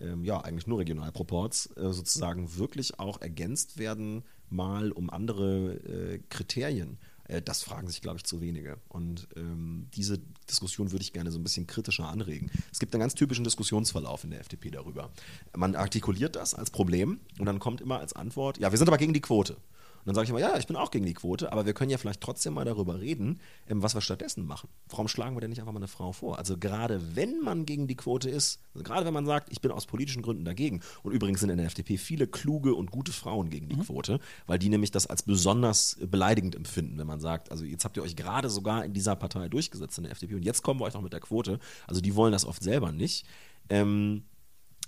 ähm, 0.00 0.24
ja, 0.24 0.40
eigentlich 0.40 0.66
nur 0.66 0.78
Regionalproports 0.78 1.76
äh, 1.76 1.92
sozusagen 1.92 2.56
wirklich 2.56 2.98
auch 2.98 3.20
ergänzt 3.20 3.78
werden, 3.78 4.24
mal 4.48 4.92
um 4.92 5.10
andere 5.10 5.74
äh, 5.74 6.20
Kriterien 6.28 6.98
das 7.44 7.62
fragen 7.62 7.88
sich, 7.88 8.00
glaube 8.00 8.18
ich, 8.18 8.24
zu 8.24 8.40
wenige. 8.40 8.78
Und 8.88 9.28
ähm, 9.36 9.88
diese 9.94 10.18
Diskussion 10.48 10.92
würde 10.92 11.02
ich 11.02 11.12
gerne 11.12 11.30
so 11.30 11.38
ein 11.38 11.42
bisschen 11.42 11.66
kritischer 11.66 12.08
anregen. 12.08 12.50
Es 12.72 12.78
gibt 12.78 12.94
einen 12.94 13.00
ganz 13.00 13.14
typischen 13.14 13.44
Diskussionsverlauf 13.44 14.24
in 14.24 14.30
der 14.30 14.40
FDP 14.40 14.70
darüber. 14.70 15.10
Man 15.56 15.76
artikuliert 15.76 16.36
das 16.36 16.54
als 16.54 16.70
Problem 16.70 17.20
und 17.38 17.46
dann 17.46 17.58
kommt 17.58 17.80
immer 17.80 17.98
als 17.98 18.14
Antwort, 18.14 18.58
ja, 18.58 18.70
wir 18.70 18.78
sind 18.78 18.88
aber 18.88 18.98
gegen 18.98 19.12
die 19.12 19.20
Quote. 19.20 19.56
Und 20.00 20.06
dann 20.06 20.14
sage 20.14 20.24
ich 20.24 20.30
immer, 20.30 20.40
ja, 20.40 20.56
ich 20.56 20.66
bin 20.66 20.76
auch 20.76 20.90
gegen 20.90 21.04
die 21.04 21.14
Quote, 21.14 21.52
aber 21.52 21.66
wir 21.66 21.74
können 21.74 21.90
ja 21.90 21.98
vielleicht 21.98 22.22
trotzdem 22.22 22.54
mal 22.54 22.64
darüber 22.64 23.00
reden, 23.00 23.38
ähm, 23.68 23.82
was 23.82 23.94
wir 23.94 24.00
stattdessen 24.00 24.46
machen. 24.46 24.68
Warum 24.88 25.08
schlagen 25.08 25.36
wir 25.36 25.40
denn 25.40 25.50
nicht 25.50 25.60
einfach 25.60 25.72
mal 25.72 25.78
eine 25.78 25.88
Frau 25.88 26.12
vor? 26.12 26.38
Also 26.38 26.56
gerade 26.56 27.16
wenn 27.16 27.40
man 27.40 27.66
gegen 27.66 27.86
die 27.86 27.96
Quote 27.96 28.30
ist, 28.30 28.60
also 28.72 28.82
gerade 28.82 29.04
wenn 29.04 29.12
man 29.12 29.26
sagt, 29.26 29.52
ich 29.52 29.60
bin 29.60 29.70
aus 29.70 29.84
politischen 29.86 30.22
Gründen 30.22 30.44
dagegen, 30.44 30.80
und 31.02 31.12
übrigens 31.12 31.40
sind 31.40 31.50
in 31.50 31.58
der 31.58 31.66
FDP 31.66 31.98
viele 31.98 32.26
kluge 32.26 32.74
und 32.74 32.90
gute 32.90 33.12
Frauen 33.12 33.50
gegen 33.50 33.68
die 33.68 33.76
mhm. 33.76 33.82
Quote, 33.82 34.20
weil 34.46 34.58
die 34.58 34.70
nämlich 34.70 34.90
das 34.90 35.06
als 35.06 35.22
besonders 35.22 35.98
beleidigend 36.00 36.56
empfinden, 36.56 36.98
wenn 36.98 37.06
man 37.06 37.20
sagt, 37.20 37.50
also 37.50 37.64
jetzt 37.64 37.84
habt 37.84 37.96
ihr 37.96 38.02
euch 38.02 38.16
gerade 38.16 38.48
sogar 38.48 38.84
in 38.84 38.94
dieser 38.94 39.16
Partei 39.16 39.48
durchgesetzt 39.48 39.98
in 39.98 40.04
der 40.04 40.12
FDP 40.12 40.34
und 40.34 40.44
jetzt 40.44 40.62
kommen 40.62 40.80
wir 40.80 40.84
euch 40.84 40.94
noch 40.94 41.02
mit 41.02 41.12
der 41.12 41.20
Quote. 41.20 41.58
Also 41.86 42.00
die 42.00 42.14
wollen 42.14 42.32
das 42.32 42.46
oft 42.46 42.62
selber 42.62 42.90
nicht. 42.92 43.26
Ähm, 43.68 44.24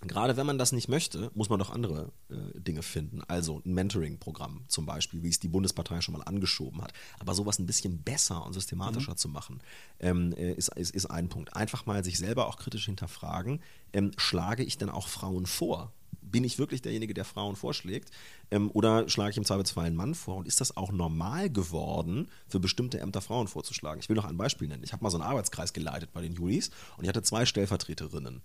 Gerade 0.08 0.36
wenn 0.36 0.46
man 0.46 0.58
das 0.58 0.72
nicht 0.72 0.88
möchte, 0.88 1.30
muss 1.34 1.48
man 1.48 1.60
doch 1.60 1.70
andere 1.70 2.12
äh, 2.28 2.58
Dinge 2.58 2.82
finden. 2.82 3.22
Also 3.28 3.62
ein 3.64 3.72
Mentoring-Programm 3.72 4.64
zum 4.66 4.84
Beispiel, 4.84 5.22
wie 5.22 5.28
es 5.28 5.38
die 5.38 5.48
Bundespartei 5.48 6.00
schon 6.00 6.16
mal 6.16 6.24
angeschoben 6.24 6.82
hat. 6.82 6.92
Aber 7.20 7.34
sowas 7.34 7.58
ein 7.58 7.66
bisschen 7.66 8.02
besser 8.02 8.44
und 8.44 8.52
systematischer 8.52 9.12
mhm. 9.12 9.16
zu 9.16 9.28
machen, 9.28 9.60
ähm, 10.00 10.32
äh, 10.32 10.54
ist, 10.54 10.68
ist, 10.76 10.94
ist 10.94 11.06
ein 11.06 11.28
Punkt. 11.28 11.54
Einfach 11.54 11.86
mal 11.86 12.02
sich 12.02 12.18
selber 12.18 12.48
auch 12.48 12.56
kritisch 12.56 12.86
hinterfragen, 12.86 13.60
ähm, 13.92 14.10
schlage 14.16 14.64
ich 14.64 14.76
denn 14.76 14.90
auch 14.90 15.06
Frauen 15.06 15.46
vor? 15.46 15.92
Bin 16.20 16.44
ich 16.44 16.58
wirklich 16.58 16.82
derjenige, 16.82 17.14
der 17.14 17.24
Frauen 17.24 17.56
vorschlägt? 17.56 18.10
Ähm, 18.50 18.70
oder 18.72 19.08
schlage 19.08 19.30
ich 19.30 19.36
im 19.36 19.44
Zweifelsfall 19.44 19.86
einen 19.86 19.96
Mann 19.96 20.14
vor? 20.14 20.36
Und 20.36 20.48
ist 20.48 20.60
das 20.60 20.76
auch 20.76 20.90
normal 20.90 21.50
geworden, 21.50 22.28
für 22.48 22.58
bestimmte 22.58 22.98
Ämter 22.98 23.20
Frauen 23.20 23.46
vorzuschlagen? 23.46 24.00
Ich 24.00 24.08
will 24.08 24.16
noch 24.16 24.24
ein 24.24 24.36
Beispiel 24.36 24.66
nennen. 24.66 24.82
Ich 24.82 24.92
habe 24.92 25.04
mal 25.04 25.10
so 25.10 25.18
einen 25.18 25.28
Arbeitskreis 25.28 25.72
geleitet 25.72 26.12
bei 26.12 26.22
den 26.22 26.32
Julis 26.32 26.70
und 26.96 27.04
ich 27.04 27.08
hatte 27.08 27.22
zwei 27.22 27.46
Stellvertreterinnen. 27.46 28.42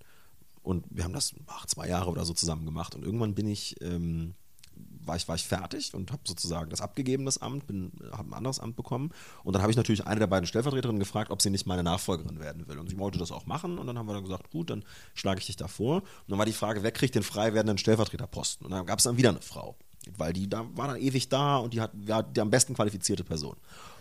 Und 0.62 0.84
wir 0.90 1.04
haben 1.04 1.12
das 1.12 1.34
ach, 1.46 1.66
zwei 1.66 1.88
Jahre 1.88 2.10
oder 2.10 2.24
so 2.24 2.34
zusammen 2.34 2.64
gemacht. 2.64 2.94
Und 2.94 3.04
irgendwann 3.04 3.34
bin 3.34 3.46
ich, 3.46 3.80
ähm, 3.80 4.34
war 5.04 5.16
ich, 5.16 5.26
war 5.26 5.34
ich 5.34 5.44
fertig 5.44 5.94
und 5.94 6.12
habe 6.12 6.22
sozusagen 6.26 6.70
das 6.70 6.80
abgegeben, 6.80 7.24
das 7.24 7.38
Amt, 7.38 7.64
habe 8.12 8.28
ein 8.28 8.34
anderes 8.34 8.60
Amt 8.60 8.76
bekommen. 8.76 9.10
Und 9.44 9.54
dann 9.54 9.62
habe 9.62 9.70
ich 9.70 9.76
natürlich 9.76 10.06
eine 10.06 10.20
der 10.20 10.26
beiden 10.26 10.46
Stellvertreterinnen 10.46 11.00
gefragt, 11.00 11.30
ob 11.30 11.42
sie 11.42 11.50
nicht 11.50 11.66
meine 11.66 11.82
Nachfolgerin 11.82 12.38
werden 12.38 12.68
will. 12.68 12.78
Und 12.78 12.90
sie 12.90 12.98
wollte 12.98 13.18
das 13.18 13.32
auch 13.32 13.46
machen. 13.46 13.78
Und 13.78 13.86
dann 13.86 13.98
haben 13.98 14.06
wir 14.06 14.14
dann 14.14 14.24
gesagt, 14.24 14.50
gut, 14.50 14.70
dann 14.70 14.84
schlage 15.14 15.40
ich 15.40 15.46
dich 15.46 15.56
da 15.56 15.68
vor. 15.68 15.96
Und 15.96 16.28
dann 16.28 16.38
war 16.38 16.46
die 16.46 16.52
Frage, 16.52 16.82
wer 16.82 16.92
kriegt 16.92 17.14
den 17.14 17.22
frei 17.22 17.54
werdenden 17.54 17.78
Stellvertreterposten? 17.78 18.66
Und 18.66 18.72
dann 18.72 18.86
gab 18.86 18.98
es 18.98 19.04
dann 19.04 19.16
wieder 19.16 19.30
eine 19.30 19.40
Frau. 19.40 19.76
Weil 20.16 20.32
die 20.32 20.48
da 20.48 20.64
war 20.74 20.88
dann 20.88 20.96
ewig 20.96 21.28
da 21.28 21.56
und 21.58 21.74
die 21.74 21.80
hat 21.80 21.90
war 21.94 22.22
die 22.22 22.40
am 22.40 22.50
besten 22.50 22.74
qualifizierte 22.74 23.24
Person. 23.24 23.56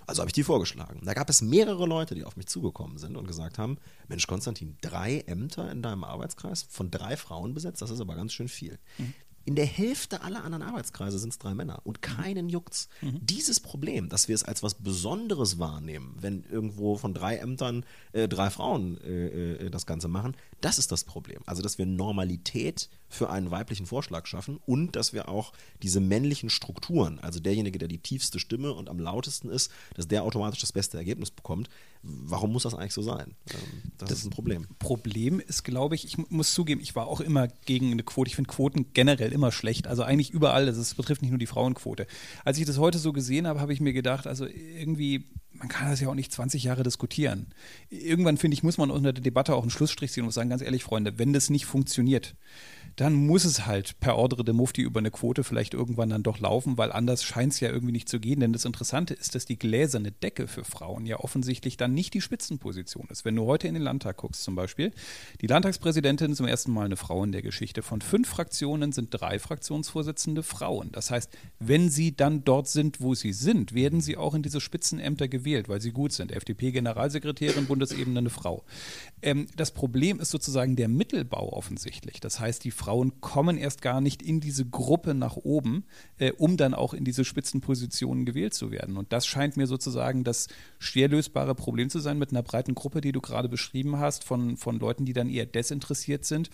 Also 0.08 0.22
habe 0.22 0.30
ich 0.30 0.34
die 0.34 0.44
vorgeschlagen. 0.44 1.02
Da 1.04 1.14
gab 1.14 1.30
es 1.30 1.42
mehrere 1.42 1.86
Leute, 1.86 2.16
die 2.16 2.24
auf 2.24 2.38
mich 2.38 2.48
zugekommen 2.48 2.98
sind 2.98 3.18
und 3.18 3.28
gesagt 3.28 3.58
haben: 3.58 3.78
Mensch, 4.08 4.26
Konstantin, 4.26 4.78
drei 4.82 5.20
Ämter 5.28 5.70
in 5.70 5.82
deinem 5.82 6.06
Arbeitskreis 6.06 6.64
von 6.64 6.90
drei 6.90 7.18
Frauen 7.18 7.54
besetzt, 7.54 7.82
das 7.82 7.92
ist 7.92 8.02
aber 8.02 8.16
ganz 8.16 8.34
schön 8.34 8.48
viel. 8.48 8.80
Mhm. 8.98 9.14
In 9.48 9.56
der 9.56 9.66
Hälfte 9.66 10.24
aller 10.24 10.44
anderen 10.44 10.62
Arbeitskreise 10.62 11.20
sind 11.20 11.30
es 11.30 11.40
drei 11.40 11.54
Männer 11.54 11.80
und 11.86 12.02
keinen 12.02 12.50
juckt's. 12.50 12.90
Mhm. 13.00 13.20
Dieses 13.22 13.62
Problem, 13.62 14.10
dass 14.10 14.28
wir 14.28 14.36
es 14.36 14.44
als 14.44 14.62
was 14.62 14.74
Besonderes 14.74 15.58
wahrnehmen, 15.58 16.18
wenn 16.20 16.44
irgendwo 16.44 16.98
von 16.98 17.14
drei 17.14 17.38
Ämtern 17.38 17.86
äh, 18.12 18.28
drei 18.28 18.50
Frauen 18.50 19.00
äh, 19.00 19.54
äh, 19.54 19.70
das 19.70 19.86
Ganze 19.86 20.10
machen, 20.10 20.36
das 20.62 20.80
ist 20.80 20.92
das 20.92 21.04
Problem. 21.04 21.42
Also, 21.46 21.62
dass 21.62 21.78
wir 21.78 21.86
Normalität 21.86 22.90
für 23.10 23.30
einen 23.30 23.52
weiblichen 23.52 23.86
Vorschlag 23.86 24.26
schaffen 24.26 24.60
und 24.66 24.96
dass 24.96 25.14
wir 25.14 25.30
auch 25.30 25.54
diese 25.82 26.00
männlichen 26.00 26.50
Strukturen, 26.50 27.20
also 27.20 27.40
derjenige, 27.40 27.78
der 27.78 27.88
die 27.88 28.00
tiefste 28.00 28.40
Stimme 28.40 28.74
und 28.74 28.90
am 28.90 29.00
lautesten 29.00 29.50
ist, 29.50 29.72
dass 29.96 30.08
der 30.08 30.24
automatisch 30.24 30.60
das 30.60 30.74
beste 30.74 30.98
Ergebnis 30.98 31.32
bekommt. 31.32 31.70
Warum 32.04 32.52
muss 32.52 32.64
das 32.64 32.74
eigentlich 32.74 32.94
so 32.94 33.02
sein? 33.02 33.36
Ähm, 33.50 33.92
das, 33.98 34.10
das 34.10 34.20
ist 34.20 34.26
ein 34.26 34.32
Problem. 34.32 34.68
Problem 34.80 35.40
ist, 35.40 35.64
glaube 35.64 35.96
ich, 35.96 36.06
ich 36.06 36.18
muss 36.30 36.54
zugeben, 36.54 36.82
ich 36.82 36.96
war 36.96 37.08
auch 37.08 37.22
immer 37.22 37.48
gegen 37.48 37.92
eine 37.92 38.04
Quote. 38.04 38.30
Ich 38.30 38.36
finde 38.36 38.50
Quoten 38.50 38.94
generell 38.94 39.32
immer 39.32 39.52
schlecht. 39.52 39.88
Also 39.88 40.04
eigentlich 40.04 40.32
überall. 40.32 40.66
Das 40.66 40.94
betrifft 40.96 41.22
nicht 41.22 41.32
nur 41.32 41.40
die 41.40 41.48
Frauenquote. 41.48 42.08
Als 42.44 42.58
ich 42.58 42.66
das 42.66 42.78
heute 42.78 43.00
so 43.00 43.14
gesehen 43.14 43.48
habe, 43.48 43.62
habe 43.62 43.74
ich 43.74 43.80
mir 43.80 43.94
gedacht, 43.94 44.28
also 44.28 44.46
irgendwie 44.46 45.26
man 45.60 45.68
kann 45.68 45.90
das 45.90 46.00
ja 46.00 46.10
auch 46.10 46.16
nicht 46.16 46.32
20 46.32 46.64
Jahre 46.64 46.84
diskutieren. 46.84 47.48
Irgendwann, 47.90 48.38
finde 48.38 48.56
ich, 48.56 48.64
muss 48.64 48.78
man 48.78 48.92
unter 48.92 49.14
der 49.14 49.24
Debatte 49.24 49.56
auch 49.56 49.62
einen 49.62 49.72
Schlussstrich 49.72 50.12
ziehen 50.12 50.26
und 50.26 50.32
sagen, 50.32 50.50
ganz 50.50 50.62
ehrlich, 50.62 50.84
Freunde, 50.84 51.18
wenn 51.18 51.34
das 51.34 51.50
nicht 51.50 51.66
funktioniert, 51.66 52.36
dann 52.98 53.14
muss 53.14 53.46
es 53.46 53.68
halt 53.68 54.00
per 54.00 54.18
Ordre 54.18 54.44
de 54.44 54.56
Mufti 54.56 54.82
über 54.82 55.00
eine 55.00 55.12
Quote 55.12 55.44
vielleicht 55.44 55.76
irgendwann 55.76 56.10
dann 56.10 56.24
doch 56.24 56.40
laufen, 56.40 56.80
weil 56.80 56.92
anders 56.92 57.24
scheint 57.24 57.54
es 57.54 57.60
ja 57.60 57.70
irgendwie 57.70 57.92
nicht 57.92 58.10
zu 58.10 58.20
gehen. 58.20 58.40
Denn 58.40 58.54
das 58.54 58.66
Interessante 58.66 59.14
ist, 59.14 59.36
dass 59.36 59.46
die 59.46 59.60
gläserne 59.60 60.12
Decke 60.12 60.48
für 60.48 60.66
Frauen 60.66 61.06
ja 61.06 61.20
offensichtlich 61.20 61.78
dann 61.78 61.94
nicht 61.94 62.16
die 62.16 62.22
Spitzenposition 62.22 63.08
ist. 63.12 63.24
Wenn 63.24 63.36
du 63.36 63.46
heute 63.46 63.68
in 63.68 63.76
den 63.76 63.84
Landtag 63.84 64.18
guckst 64.18 64.44
zum 64.44 64.56
Beispiel, 64.56 64.92
die 65.42 65.48
Landtagspräsidentin 65.48 66.34
zum 66.34 66.48
ersten 66.48 66.72
Mal 66.72 66.86
eine 66.86 66.98
Frau 66.98 67.24
in 67.24 67.32
der 67.32 67.44
Geschichte. 67.44 67.84
Von 67.84 68.02
fünf 68.02 68.30
Fraktionen 68.30 68.92
sind 68.92 69.10
drei 69.12 69.38
Fraktionsvorsitzende 69.38 70.42
Frauen. 70.42 70.92
Das 70.92 71.12
heißt, 71.12 71.30
wenn 71.60 71.92
sie 71.92 72.16
dann 72.16 72.46
dort 72.46 72.68
sind, 72.68 73.00
wo 73.00 73.14
sie 73.14 73.32
sind, 73.32 73.76
werden 73.76 74.02
sie 74.02 74.18
auch 74.18 74.34
in 74.34 74.42
diese 74.42 74.60
Spitzenämter 74.60 75.28
gewählt, 75.28 75.70
weil 75.70 75.82
sie 75.82 75.92
gut 75.92 76.14
sind. 76.14 76.32
FDP-Generalsekretärin, 76.32 77.68
Bundesebene 77.68 78.18
eine 78.18 78.32
Frau. 78.32 78.64
Ähm, 79.22 79.46
das 79.56 79.70
Problem 79.70 80.20
ist 80.20 80.32
sozusagen 80.32 80.76
der 80.76 80.88
Mittelbau 80.88 81.54
offensichtlich. 81.54 82.20
Das 82.22 82.40
heißt, 82.40 82.64
die 82.64 82.72
Frauen 82.72 82.87
Frauen 82.88 83.20
kommen 83.20 83.58
erst 83.58 83.82
gar 83.82 84.00
nicht 84.00 84.22
in 84.22 84.40
diese 84.40 84.64
Gruppe 84.64 85.14
nach 85.14 85.36
oben, 85.36 85.84
äh, 86.20 86.32
um 86.32 86.56
dann 86.56 86.74
auch 86.74 86.94
in 86.94 87.04
diese 87.04 87.26
Spitzenpositionen 87.26 88.26
gewählt 88.26 88.54
zu 88.54 88.72
werden. 88.72 88.96
Und 88.96 89.12
das 89.12 89.28
scheint 89.28 89.58
mir 89.58 89.68
sozusagen 89.68 90.24
das 90.24 90.48
schwer 90.80 91.10
lösbare 91.10 91.54
Problem 91.54 91.90
zu 91.90 92.00
sein 92.00 92.18
mit 92.18 92.32
einer 92.32 92.44
breiten 92.44 92.76
Gruppe, 92.76 93.02
die 93.02 93.12
du 93.12 93.20
gerade 93.20 93.50
beschrieben 93.50 94.00
hast, 94.00 94.24
von, 94.24 94.56
von 94.56 94.80
Leuten, 94.80 95.04
die 95.04 95.12
dann 95.12 95.30
eher 95.30 95.46
desinteressiert 95.46 96.24
sind. 96.24 96.50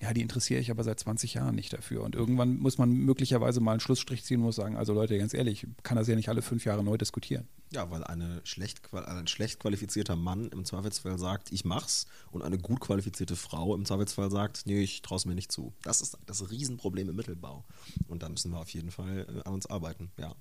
Ja, 0.00 0.14
die 0.14 0.22
interessiere 0.22 0.58
ich 0.58 0.70
aber 0.70 0.84
seit 0.84 1.00
20 1.00 1.34
Jahren 1.34 1.54
nicht 1.54 1.74
dafür. 1.74 2.02
Und 2.02 2.14
irgendwann 2.14 2.56
muss 2.56 2.78
man 2.78 2.90
möglicherweise 2.90 3.60
mal 3.60 3.72
einen 3.72 3.80
Schlussstrich 3.80 4.24
ziehen 4.24 4.38
und 4.38 4.44
muss 4.44 4.56
sagen, 4.56 4.76
also 4.76 4.94
Leute, 4.94 5.18
ganz 5.18 5.34
ehrlich, 5.34 5.66
kann 5.82 5.98
das 5.98 6.08
ja 6.08 6.16
nicht 6.16 6.30
alle 6.30 6.40
fünf 6.40 6.64
Jahre 6.64 6.82
neu 6.82 6.96
diskutieren. 6.96 7.46
Ja, 7.72 7.90
weil 7.90 8.04
eine 8.04 8.40
schlecht, 8.44 8.92
ein 8.92 9.26
schlecht 9.26 9.58
qualifizierter 9.58 10.14
Mann 10.16 10.48
im 10.50 10.64
Zweifelsfall 10.64 11.18
sagt, 11.18 11.50
ich 11.50 11.64
mach's, 11.64 12.06
und 12.30 12.42
eine 12.42 12.58
gut 12.58 12.80
qualifizierte 12.80 13.34
Frau 13.36 13.74
im 13.74 13.84
Zweifelsfall 13.84 14.30
sagt, 14.30 14.62
nee, 14.66 14.82
ich 14.82 15.02
traue 15.02 15.16
es 15.16 15.24
mir 15.24 15.34
nicht 15.34 15.50
zu. 15.50 15.72
Das 15.82 16.00
ist 16.00 16.16
das 16.26 16.50
Riesenproblem 16.50 17.08
im 17.08 17.16
Mittelbau. 17.16 17.64
Und 18.06 18.22
da 18.22 18.28
müssen 18.28 18.52
wir 18.52 18.60
auf 18.60 18.68
jeden 18.70 18.90
Fall 18.90 19.26
äh, 19.28 19.48
an 19.48 19.54
uns 19.54 19.66
arbeiten, 19.66 20.12
ja. 20.18 20.34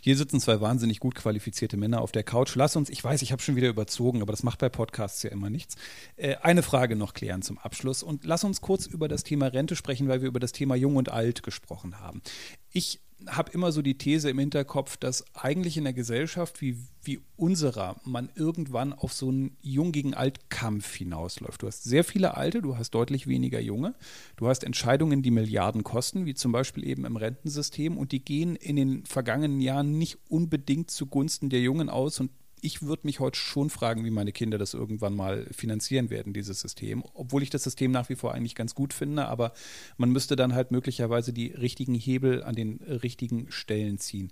Hier 0.00 0.16
sitzen 0.16 0.38
zwei 0.38 0.60
wahnsinnig 0.60 1.00
gut 1.00 1.14
qualifizierte 1.14 1.76
Männer 1.76 2.02
auf 2.02 2.12
der 2.12 2.22
Couch. 2.22 2.54
Lass 2.54 2.76
uns, 2.76 2.90
ich 2.90 3.02
weiß, 3.02 3.22
ich 3.22 3.32
habe 3.32 3.42
schon 3.42 3.56
wieder 3.56 3.68
überzogen, 3.68 4.22
aber 4.22 4.32
das 4.32 4.42
macht 4.42 4.58
bei 4.58 4.68
Podcasts 4.68 5.22
ja 5.22 5.30
immer 5.30 5.50
nichts. 5.50 5.76
Äh, 6.16 6.36
eine 6.36 6.62
Frage 6.62 6.94
noch 6.94 7.14
klären 7.14 7.42
zum 7.42 7.58
Abschluss 7.58 8.02
und 8.02 8.24
lass 8.24 8.44
uns 8.44 8.60
kurz 8.60 8.86
über 8.86 9.08
das 9.08 9.24
Thema 9.24 9.46
Rente 9.46 9.76
sprechen, 9.76 10.08
weil 10.08 10.20
wir 10.20 10.28
über 10.28 10.40
das 10.40 10.52
Thema 10.52 10.74
Jung 10.74 10.96
und 10.96 11.08
Alt 11.08 11.42
gesprochen 11.42 12.00
haben. 12.00 12.22
Ich 12.70 13.00
habe 13.26 13.50
immer 13.52 13.72
so 13.72 13.82
die 13.82 13.96
These 13.96 14.28
im 14.28 14.38
Hinterkopf, 14.38 14.96
dass 14.96 15.24
eigentlich 15.34 15.76
in 15.76 15.84
der 15.84 15.92
Gesellschaft 15.92 16.60
wie, 16.60 16.76
wie 17.02 17.20
unserer 17.36 17.96
man 18.04 18.30
irgendwann 18.34 18.92
auf 18.92 19.12
so 19.12 19.28
einen 19.28 19.56
Jung 19.62 19.92
gegen 19.92 20.14
Alt-Kampf 20.14 20.94
hinausläuft. 20.94 21.62
Du 21.62 21.66
hast 21.66 21.84
sehr 21.84 22.04
viele 22.04 22.36
Alte, 22.36 22.60
du 22.60 22.76
hast 22.76 22.90
deutlich 22.90 23.26
weniger 23.26 23.60
Junge, 23.60 23.94
du 24.36 24.48
hast 24.48 24.64
Entscheidungen, 24.64 25.22
die 25.22 25.30
Milliarden 25.30 25.82
kosten, 25.82 26.26
wie 26.26 26.34
zum 26.34 26.52
Beispiel 26.52 26.86
eben 26.86 27.04
im 27.04 27.16
Rentensystem, 27.16 27.96
und 27.96 28.12
die 28.12 28.24
gehen 28.24 28.54
in 28.54 28.76
den 28.76 29.06
vergangenen 29.06 29.60
Jahren 29.60 29.96
nicht 29.96 30.18
unbedingt 30.28 30.90
zugunsten 30.90 31.48
der 31.48 31.60
Jungen 31.60 31.88
aus 31.88 32.20
und 32.20 32.30
ich 32.60 32.82
würde 32.82 33.06
mich 33.06 33.20
heute 33.20 33.38
schon 33.38 33.70
fragen, 33.70 34.04
wie 34.04 34.10
meine 34.10 34.32
Kinder 34.32 34.58
das 34.58 34.74
irgendwann 34.74 35.14
mal 35.14 35.46
finanzieren 35.52 36.10
werden, 36.10 36.32
dieses 36.32 36.60
System. 36.60 37.04
Obwohl 37.14 37.42
ich 37.42 37.50
das 37.50 37.62
System 37.62 37.90
nach 37.90 38.08
wie 38.08 38.16
vor 38.16 38.34
eigentlich 38.34 38.54
ganz 38.54 38.74
gut 38.74 38.92
finde, 38.92 39.26
aber 39.26 39.52
man 39.96 40.10
müsste 40.10 40.36
dann 40.36 40.54
halt 40.54 40.70
möglicherweise 40.70 41.32
die 41.32 41.48
richtigen 41.48 41.94
Hebel 41.94 42.42
an 42.42 42.54
den 42.54 42.80
richtigen 42.82 43.50
Stellen 43.50 43.98
ziehen. 43.98 44.30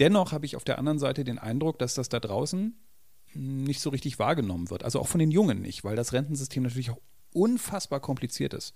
Dennoch 0.00 0.32
habe 0.32 0.46
ich 0.46 0.56
auf 0.56 0.64
der 0.64 0.78
anderen 0.78 0.98
Seite 0.98 1.24
den 1.24 1.38
Eindruck, 1.38 1.78
dass 1.78 1.94
das 1.94 2.08
da 2.08 2.20
draußen 2.20 2.74
nicht 3.34 3.80
so 3.80 3.90
richtig 3.90 4.18
wahrgenommen 4.18 4.70
wird. 4.70 4.84
Also 4.84 5.00
auch 5.00 5.08
von 5.08 5.18
den 5.18 5.30
Jungen 5.30 5.60
nicht, 5.60 5.84
weil 5.84 5.96
das 5.96 6.12
Rentensystem 6.12 6.62
natürlich 6.62 6.90
auch 6.90 7.00
unfassbar 7.32 8.00
kompliziert 8.00 8.54
ist. 8.54 8.74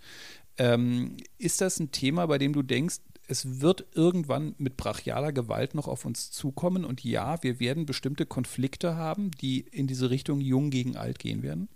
Ähm, 0.58 1.16
ist 1.38 1.60
das 1.60 1.80
ein 1.80 1.90
Thema, 1.90 2.26
bei 2.26 2.38
dem 2.38 2.52
du 2.52 2.62
denkst, 2.62 2.96
es 3.28 3.60
wird 3.60 3.86
irgendwann 3.94 4.54
mit 4.58 4.76
brachialer 4.76 5.32
Gewalt 5.32 5.74
noch 5.74 5.88
auf 5.88 6.04
uns 6.04 6.30
zukommen 6.30 6.84
und 6.84 7.04
ja, 7.04 7.42
wir 7.42 7.60
werden 7.60 7.86
bestimmte 7.86 8.26
Konflikte 8.26 8.96
haben, 8.96 9.30
die 9.30 9.60
in 9.60 9.86
diese 9.86 10.10
Richtung 10.10 10.40
jung 10.40 10.70
gegen 10.70 10.96
alt 10.96 11.18
gehen 11.18 11.42
werden? 11.42 11.68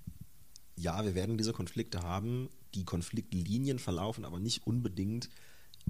Ja, 0.76 1.04
wir 1.04 1.14
werden 1.14 1.38
diese 1.38 1.52
Konflikte 1.52 2.02
haben. 2.02 2.50
Die 2.74 2.84
Konfliktlinien 2.84 3.78
verlaufen 3.78 4.24
aber 4.24 4.38
nicht 4.38 4.66
unbedingt 4.66 5.30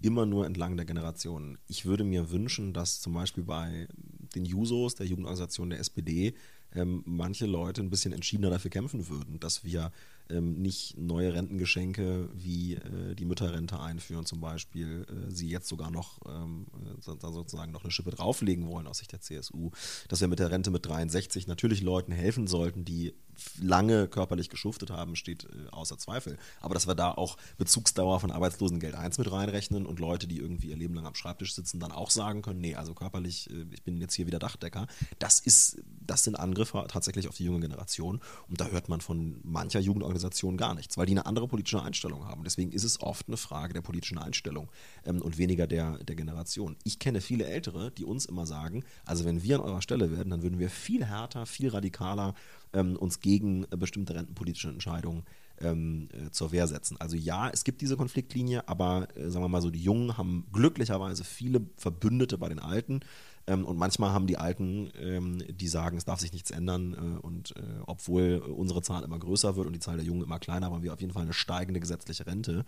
immer 0.03 0.27
nur 0.27 0.47
entlang 0.47 0.77
der 0.77 0.87
Generationen. 0.87 1.59
Ich 1.67 1.87
würde 1.87 2.05
mir 2.05 2.31
wünschen, 2.31 2.73
dass 2.73 3.01
zum 3.01 3.15
Beispiel 3.15 3.45
bei 3.45 3.89
den 4.35 4.45
Jusos, 4.45 4.95
der 4.95 5.07
Jugendorganisation 5.07 5.71
der 5.71 5.81
SPD, 5.81 6.35
ähm, 6.75 7.03
manche 7.07 7.47
Leute 7.47 7.81
ein 7.81 7.91
bisschen 7.91 8.13
entschiedener 8.13 8.51
dafür 8.51 8.71
kämpfen 8.71 9.09
würden, 9.09 9.41
dass 9.41 9.65
wir 9.65 9.91
ähm, 10.31 10.55
nicht 10.61 10.97
neue 10.99 11.35
Rentengeschenke 11.35 12.29
wie 12.35 12.75
äh, 12.75 13.15
die 13.15 13.25
Mütterrente 13.25 13.81
einführen 13.81 14.27
zum 14.27 14.41
Beispiel, 14.41 15.07
äh, 15.09 15.31
sie 15.31 15.49
jetzt 15.49 15.69
sogar 15.69 15.91
noch 15.91 16.19
ähm, 16.27 16.67
sozusagen 17.01 17.73
noch 17.73 17.83
eine 17.83 17.91
Schippe 17.91 18.11
drauflegen 18.11 18.67
wollen 18.67 18.87
aus 18.87 18.99
Sicht 18.99 19.13
der 19.13 19.21
CSU, 19.21 19.71
dass 20.09 20.21
wir 20.21 20.29
mit 20.29 20.39
der 20.39 20.51
Rente 20.51 20.71
mit 20.71 20.87
63 20.87 21.47
natürlich 21.47 21.83
Leuten 21.83 22.13
helfen 22.13 22.47
sollten, 22.47 22.85
die 22.85 23.15
lange 23.61 24.09
körperlich 24.09 24.49
geschuftet 24.49 24.91
haben, 24.91 25.17
steht 25.17 25.45
äh, 25.45 25.69
außer 25.71 25.99
Zweifel. 25.99 26.39
Aber 26.61 26.75
dass 26.75 26.87
wir 26.87 26.95
da 26.95 27.13
auch 27.13 27.37
Bezugsdauer 27.59 28.21
von 28.21 28.31
Arbeitslosengeld 28.31 28.95
1 28.95 29.19
mit 29.19 29.31
reinrechnen 29.31 29.87
und 29.87 30.01
Leute, 30.01 30.27
die 30.27 30.39
irgendwie 30.39 30.69
ihr 30.69 30.77
Leben 30.77 30.95
lang 30.95 31.07
am 31.07 31.15
Schreibtisch 31.15 31.55
sitzen, 31.55 31.81
dann 31.81 31.93
auch 31.93 32.11
sagen 32.11 32.43
können, 32.43 32.61
nee, 32.61 32.75
also 32.75 32.95
körperlich, 32.95 33.51
äh, 33.51 33.67
ich 33.73 33.83
bin 33.83 34.01
jetzt 34.01 34.15
hier 34.15 34.27
wieder 34.27 34.39
Dachdecker, 34.39 34.87
das 35.19 35.41
ist, 35.41 35.83
das 36.01 36.25
sind 36.25 36.37
Angriffe 36.37 36.85
tatsächlich 36.89 37.29
auf 37.29 37.37
die 37.37 37.45
junge 37.45 37.61
Generation 37.61 38.21
und 38.49 38.61
da 38.61 38.69
hört 38.69 38.89
man 38.89 39.01
von 39.01 39.41
mancher 39.43 39.81
Jugendorganisation 39.81 40.16
Organisationen 40.17 40.57
gar 40.57 40.75
nichts, 40.75 40.97
weil 40.97 41.07
die 41.07 41.13
eine 41.13 41.27
andere 41.27 41.47
politische 41.47 41.83
Einstellung 41.83 42.27
haben. 42.27 42.43
Deswegen 42.45 42.73
ist 42.73 42.85
es 42.85 43.01
oft 43.01 43.29
eine 43.29 43.37
Frage 43.37 43.75
der 43.75 43.83
politischen 43.83 44.19
Einstellung 44.19 44.69
ähm, 45.05 45.21
und 45.21 45.39
weniger 45.39 45.67
der, 45.67 45.99
der 45.99 46.17
Generation. 46.17 46.77
Ich 46.85 46.99
kenne 46.99 47.21
viele 47.21 47.45
Ältere, 47.47 47.91
die 47.91 48.05
uns 48.05 48.27
immer 48.27 48.47
sagen, 48.47 48.85
also 49.05 49.25
wenn 49.25 49.43
wir 49.43 49.57
an 49.57 49.63
eurer 49.63 49.83
Stelle 49.83 50.11
werden, 50.11 50.31
dann 50.31 50.43
würden 50.43 50.59
wir 50.59 50.71
viel 50.71 51.05
härter, 51.05 51.47
viel 51.47 51.69
radikaler 51.69 52.35
ähm, 52.73 52.97
uns 52.97 53.21
gegen 53.21 53.67
bestimmte 53.71 54.15
rentenpolitische 54.15 54.69
Entscheidungen 54.69 55.25
ähm, 55.61 56.09
äh, 56.13 56.31
zur 56.31 56.53
Wehr 56.53 56.67
setzen. 56.67 56.97
Also 56.99 57.17
ja, 57.17 57.49
es 57.51 57.65
gibt 57.65 57.81
diese 57.81 57.97
Konfliktlinie, 57.97 58.69
aber 58.69 59.09
äh, 59.17 59.31
sagen 59.31 59.45
wir 59.45 59.49
mal 59.49 59.63
so, 59.63 59.71
die 59.71 59.83
Jungen 59.83 60.17
haben 60.17 60.47
glücklicherweise 60.53 61.25
viele 61.25 61.61
Verbündete 61.77 62.39
bei 62.39 62.49
den 62.49 62.59
Alten. 62.59 63.01
Ähm, 63.47 63.65
und 63.65 63.79
manchmal 63.79 64.13
haben 64.13 64.27
die 64.27 64.39
Alten, 64.39 64.91
ähm, 65.01 65.43
die 65.49 65.69
sagen, 65.69 65.97
es 65.97 66.05
darf 66.05 66.21
sich 66.21 66.33
nichts 66.33 66.51
ändern. 66.51 66.95
Äh, 66.95 67.27
und 67.27 67.57
äh, 67.57 67.63
obwohl 67.87 68.39
unsere 68.39 68.83
Zahl 68.83 69.05
immer 69.05 69.19
größer 69.19 69.57
wird 69.57 69.67
und 69.67 69.73
die 69.73 69.81
Zahl 69.81 69.97
der 69.97 70.05
Jungen 70.05 70.23
immer 70.23 70.39
kleiner, 70.39 70.71
haben 70.71 70.83
wir 70.83 70.93
auf 70.93 71.01
jeden 71.01 71.13
Fall 71.13 71.23
eine 71.23 71.33
steigende 71.33 71.81
gesetzliche 71.81 72.27
Rente, 72.27 72.65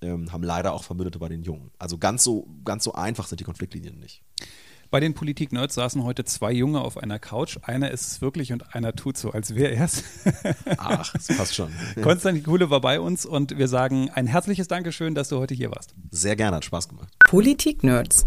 ähm, 0.00 0.32
haben 0.32 0.42
leider 0.42 0.72
auch 0.72 0.84
Verbündete 0.84 1.18
bei 1.18 1.28
den 1.28 1.42
Jungen. 1.42 1.70
Also 1.78 1.98
ganz 1.98 2.24
so, 2.24 2.46
ganz 2.64 2.84
so 2.84 2.92
einfach 2.92 3.26
sind 3.26 3.40
die 3.40 3.44
Konfliktlinien 3.44 3.98
nicht. 3.98 4.22
Bei 4.90 4.98
den 4.98 5.14
Politik-Nerds 5.14 5.76
saßen 5.76 6.02
heute 6.02 6.24
zwei 6.24 6.50
Junge 6.50 6.80
auf 6.80 6.98
einer 6.98 7.20
Couch. 7.20 7.58
Einer 7.62 7.92
ist 7.92 8.08
es 8.08 8.20
wirklich 8.20 8.52
und 8.52 8.74
einer 8.74 8.92
tut 8.96 9.16
so, 9.16 9.30
als 9.30 9.54
wäre 9.54 9.72
er 9.72 9.84
es. 9.84 10.02
Ach, 10.78 11.12
das 11.12 11.28
passt 11.28 11.54
schon. 11.54 11.70
Konstantin 12.02 12.42
Kuhle 12.42 12.70
war 12.70 12.80
bei 12.80 12.98
uns 12.98 13.24
und 13.24 13.56
wir 13.56 13.68
sagen 13.68 14.10
ein 14.10 14.26
herzliches 14.26 14.66
Dankeschön, 14.66 15.14
dass 15.14 15.28
du 15.28 15.38
heute 15.38 15.54
hier 15.54 15.70
warst. 15.70 15.94
Sehr 16.10 16.34
gerne, 16.34 16.56
hat 16.56 16.64
Spaß 16.64 16.88
gemacht. 16.88 17.14
Politik-Nerds. 17.28 18.26